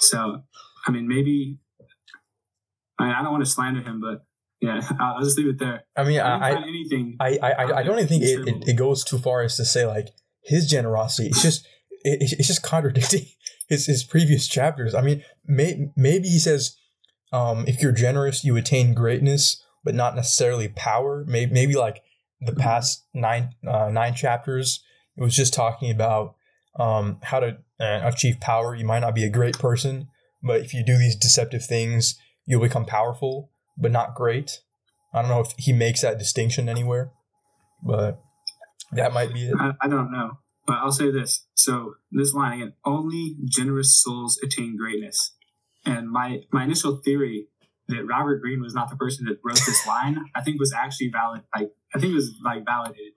[0.00, 0.42] So,
[0.86, 1.58] I mean, maybe
[2.98, 4.24] I, mean, I don't want to slander him, but
[4.60, 5.84] yeah, I'll, I'll just leave it there.
[5.96, 7.16] I mean, I I, anything.
[7.18, 9.64] I, I, I, I don't even think it, it, it goes too far as to
[9.64, 10.08] say like
[10.42, 11.28] his generosity.
[11.28, 11.66] It's just
[12.02, 13.26] it, it's just contradicting
[13.68, 14.94] his his previous chapters.
[14.94, 16.76] I mean, may, maybe he says,
[17.32, 21.24] um, if you're generous, you attain greatness, but not necessarily power.
[21.26, 22.02] Maybe maybe like
[22.40, 24.82] the past nine uh, nine chapters,
[25.16, 26.34] it was just talking about
[26.78, 28.74] um, how to uh, achieve power.
[28.74, 30.08] You might not be a great person,
[30.42, 34.60] but if you do these deceptive things, you'll become powerful, but not great.
[35.12, 37.12] I don't know if he makes that distinction anywhere,
[37.82, 38.20] but
[38.92, 39.54] that might be it.
[39.58, 41.46] I, I don't know, but I'll say this.
[41.54, 45.34] So this line again: only generous souls attain greatness.
[45.84, 47.46] And my my initial theory
[47.90, 51.10] that Robert Greene was not the person that wrote this line, I think was actually
[51.10, 51.42] valid.
[51.54, 53.12] Like I think it was like validated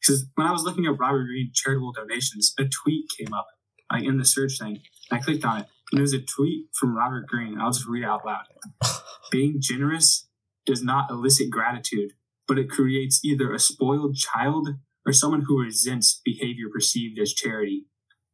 [0.00, 3.46] because when I was looking up Robert Greene charitable donations, a tweet came up
[3.92, 4.80] like in the search thing.
[5.10, 7.58] I clicked on it, and it was a tweet from Robert Greene.
[7.60, 8.44] I'll just read it out loud.
[9.30, 10.28] Being generous
[10.66, 12.12] does not elicit gratitude,
[12.46, 14.68] but it creates either a spoiled child
[15.06, 17.86] or someone who resents behavior perceived as charity.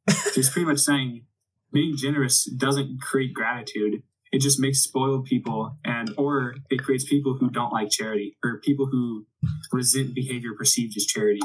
[0.35, 1.27] He's pretty much saying
[1.73, 4.03] being generous doesn't create gratitude.
[4.35, 8.59] It just makes spoiled people and or it creates people who don't like charity or
[8.59, 9.27] people who
[9.73, 11.39] resent behavior perceived as charity.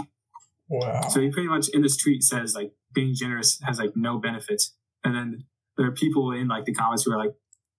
[0.68, 1.02] Wow.
[1.10, 4.74] So he pretty much in this tweet says like being generous has like no benefits.
[5.04, 5.44] And then
[5.78, 7.36] there are people in like the comments who are like,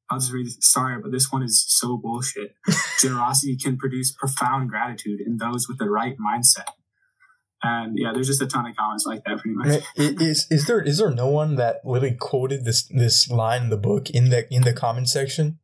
[0.09, 0.59] I'll just read this.
[0.61, 2.55] Sorry, but this one is so bullshit.
[3.01, 6.69] Generosity can produce profound gratitude in those with the right mindset.
[7.62, 9.82] And yeah, there's just a ton of comments like that pretty much.
[9.97, 13.77] Is is there is there no one that literally quoted this this line in the
[13.77, 15.59] book in the in the comment section?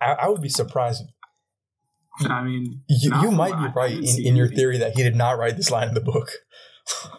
[0.00, 1.04] I, I would be surprised.
[2.20, 4.56] I mean, You, you might be right in, in your anything.
[4.56, 6.28] theory that he did not write this line in the book.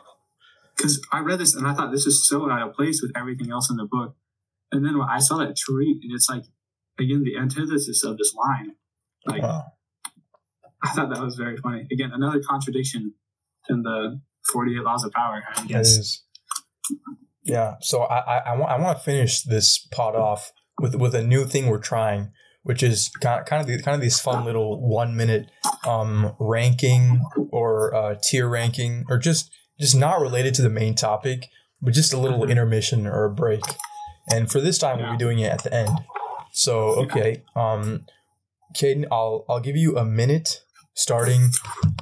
[0.76, 3.52] because I read this and I thought this is so out of place with everything
[3.52, 4.16] else in the book.
[4.72, 6.44] And then when I saw that tweet, and it's like,
[7.00, 8.76] again, the antithesis of this line.
[9.26, 9.64] Like, Wow.
[10.82, 11.88] I thought that was very funny.
[11.92, 13.14] Again, another contradiction
[13.68, 14.20] in the
[14.54, 16.24] 48 Laws of Power, I guess.
[17.44, 17.76] Yeah.
[17.82, 21.24] So I I, I want I want to finish this pod off with with a
[21.24, 22.32] new thing we're trying,
[22.64, 25.50] which is kind of, kind of the, kind of these fun little one minute
[25.88, 27.22] um ranking
[27.52, 31.48] or uh, tier ranking or just just not related to the main topic,
[31.82, 32.52] but just a little Mhm.
[32.52, 33.62] intermission or a break.
[34.32, 35.90] And for this time, we'll be doing it at the end.
[36.52, 38.06] So okay, um,
[38.76, 40.62] Kaden, I'll I'll give you a minute
[40.96, 41.50] starting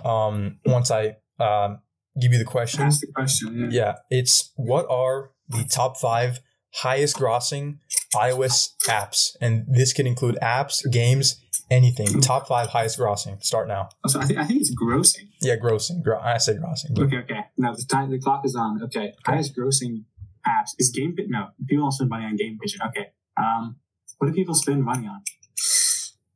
[0.03, 1.79] um once I um
[2.19, 2.81] give you the question.
[2.81, 3.59] Ask the question.
[3.59, 3.67] Yeah.
[3.71, 6.39] Yeah, it's what are the top five
[6.73, 7.77] highest grossing
[8.15, 9.35] iOS apps?
[9.41, 11.39] And this can include apps, games,
[11.69, 12.21] anything.
[12.21, 13.43] Top five highest grossing.
[13.43, 13.89] Start now.
[14.07, 15.29] So I think, I think it's grossing.
[15.41, 16.03] Yeah, grossing.
[16.03, 16.95] Gro- I said grossing.
[16.95, 17.41] But Okay, okay.
[17.57, 18.81] Now the time the clock is on.
[18.83, 19.13] Okay.
[19.25, 20.03] Highest grossing
[20.47, 21.31] apps is Game Pigeon.
[21.31, 22.81] No, people don't spend money on Game Pigeon.
[22.87, 23.07] Okay.
[23.37, 23.77] Um,
[24.17, 25.21] what do people spend money on?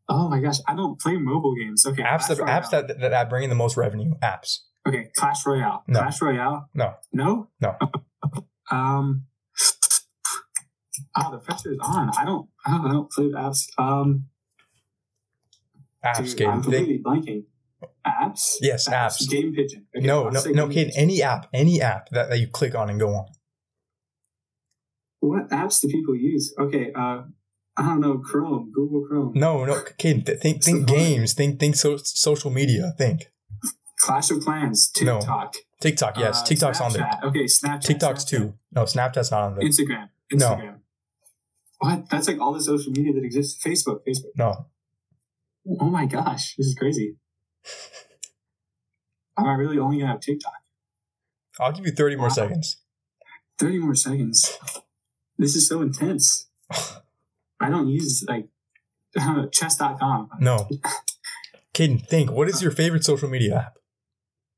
[0.08, 1.86] Oh my gosh, I don't play mobile games.
[1.86, 2.04] Okay.
[2.04, 4.14] apps that apps that, that, that bring in the most revenue.
[4.22, 4.60] Apps.
[4.88, 5.84] Okay, Clash Royale.
[5.88, 6.00] No.
[6.00, 6.70] Clash Royale.
[6.74, 6.94] No.
[7.14, 7.48] No.
[7.60, 7.76] No.
[8.72, 9.26] Um.
[11.18, 12.10] Oh, the pressure is on.
[12.18, 12.48] I don't.
[12.66, 13.68] I don't, I don't play apps.
[13.78, 14.28] Um.
[16.06, 16.64] Apps, dude, I'm Kaden.
[16.64, 17.44] Think- completely blanking.
[18.08, 18.56] Apps.
[18.62, 19.30] Yes, apps.
[19.30, 19.88] Game Pigeon.
[19.96, 20.92] Okay, no, no, no, kid.
[20.96, 23.26] Any app, any app that, that you click on and go on.
[25.20, 26.54] What apps do people use?
[26.58, 26.92] Okay.
[26.96, 27.24] Uh.
[27.78, 28.20] I don't know.
[28.20, 28.72] Chrome.
[28.74, 29.32] Google Chrome.
[29.36, 31.34] No, no, th- Think, think games.
[31.34, 32.94] Think, think so, social media.
[32.98, 33.32] Think
[34.02, 34.92] Clash of Clans.
[35.02, 35.20] No.
[35.20, 35.56] TikTok.
[35.80, 36.18] TikTok.
[36.18, 37.10] Yes, uh, TikTok's on there.
[37.24, 37.82] Okay, Snapchat.
[37.82, 38.30] TikTok's Snapchat.
[38.30, 38.54] too.
[38.72, 39.68] No, Snapchat's not on there.
[39.68, 40.10] Instagram.
[40.34, 40.48] No.
[40.48, 40.76] Instagram.
[41.80, 42.10] What?
[42.10, 43.62] That's like all the social media that exists.
[43.64, 44.02] Facebook.
[44.08, 44.32] Facebook.
[44.36, 44.66] No.
[45.80, 47.18] Oh my gosh, this is crazy.
[49.38, 50.54] Am I really only gonna have TikTok?
[51.60, 52.78] I'll give you thirty more seconds.
[53.60, 54.58] Thirty more seconds.
[55.38, 56.48] This is so intense.
[57.60, 58.48] I don't use like
[59.52, 60.30] chess.com.
[60.40, 60.68] No.
[61.74, 62.32] Kaden, think.
[62.32, 63.78] What is your favorite social media app?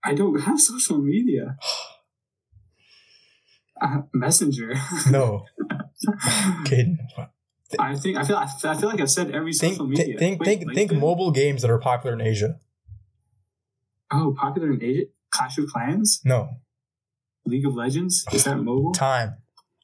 [0.03, 1.57] I don't have social media.
[3.81, 4.73] Uh, Messenger.
[5.09, 5.45] No.
[6.65, 6.97] Kaden.
[7.80, 10.17] I think I feel I feel, like I've said every Think social think media.
[10.19, 12.59] think Wait, think, think mobile games that are popular in Asia.
[14.11, 15.05] Oh, popular in Asia.
[15.34, 16.49] Clash of Clans, No.
[17.45, 18.25] League of Legends.
[18.31, 18.91] Is that mobile?
[18.93, 19.38] Time.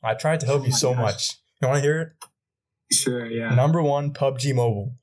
[0.04, 1.02] I tried to help Oh you so gosh.
[1.02, 1.30] much.
[1.62, 2.10] You want to hear it?
[2.94, 3.54] Sure, yeah.
[3.56, 4.94] Number one, PUBG Mobile.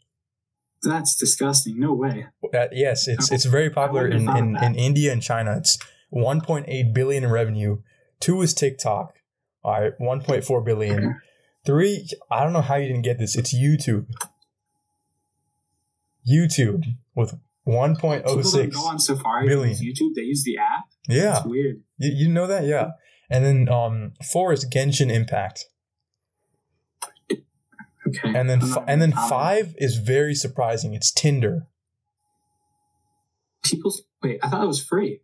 [0.82, 1.78] That's disgusting.
[1.80, 2.26] No way.
[2.54, 5.56] Uh, yes, it's it's very popular in, in, in India and China.
[5.56, 5.78] It's
[6.12, 7.78] 1.8 billion in revenue.
[8.20, 9.14] Two is TikTok.
[9.64, 11.20] All right, 1.4 billion.
[11.64, 13.36] Three, I don't know how you didn't get this.
[13.36, 14.06] It's YouTube.
[16.28, 16.84] YouTube
[17.14, 17.32] with
[17.64, 18.72] People 1.06.
[18.72, 19.74] go on Safari billion.
[19.76, 20.14] YouTube.
[20.14, 20.84] They use the app.
[21.08, 21.82] Yeah, It's weird.
[21.98, 22.64] you, you know that?
[22.64, 22.90] Yeah.
[23.28, 25.64] And then um four is Genshin Impact.
[28.08, 28.38] Okay.
[28.38, 30.94] And then I'm fi- not and then gonna five is very surprising.
[30.94, 31.66] It's Tinder.
[33.64, 33.92] People
[34.22, 34.38] wait.
[34.42, 35.20] I thought it was free.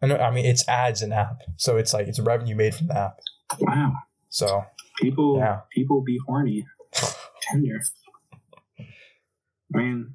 [0.00, 2.88] I know, I mean, it's ads and app, so it's like it's revenue made from
[2.88, 3.18] the app.
[3.60, 3.92] Wow.
[4.28, 4.64] So
[5.00, 5.38] People.
[5.38, 5.60] Yeah.
[5.70, 6.66] People be horny.
[7.42, 7.80] Tender.
[8.78, 8.84] I
[9.78, 10.14] mean.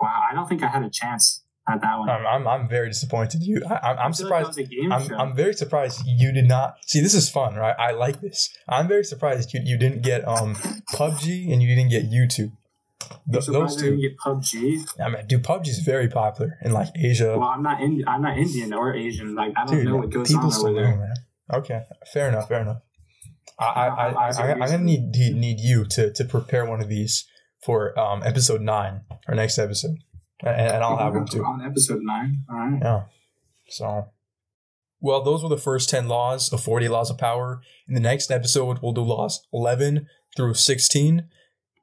[0.00, 0.22] Wow.
[0.30, 2.08] I don't think I had a chance at that one.
[2.08, 3.42] I'm I'm, I'm very disappointed.
[3.42, 4.56] You, I, I'm, I'm like surprised.
[4.56, 5.14] game I'm.
[5.14, 7.00] I'm very surprised you did not see.
[7.00, 7.76] This is fun, right?
[7.78, 8.50] I like this.
[8.68, 10.54] I'm very surprised you, you didn't get um
[10.94, 12.52] PUBG and you didn't get YouTube.
[13.30, 13.96] Th- those two.
[14.00, 14.86] get PUBG.
[15.00, 17.38] I mean, dude, PUBG is very popular in like Asia.
[17.38, 19.34] Well, I'm not in, I'm not Indian or Asian.
[19.34, 20.96] Like I don't dude, know what goes people on still over there.
[20.96, 21.14] man.
[21.52, 21.82] Okay,
[22.12, 22.48] fair enough.
[22.48, 22.82] Fair enough.
[23.58, 26.64] I I, I, I, Eyes are I, I'm gonna need need you to to prepare
[26.64, 27.26] one of these
[27.64, 29.98] for um episode nine, our next episode,
[30.42, 31.44] and, and I'll have them too.
[31.44, 32.44] on episode nine.
[32.50, 32.78] All right.
[32.82, 33.02] Yeah.
[33.68, 34.06] So,
[35.00, 37.60] well, those were the first 10 laws of 40 laws of power.
[37.88, 40.06] In the next episode, we'll do laws 11
[40.36, 41.28] through 16.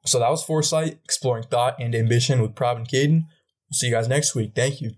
[0.06, 3.26] So that was Foresight, exploring thought and ambition with Prab and Kaden.
[3.69, 4.53] We'll see you guys next week.
[4.56, 4.91] Thank you.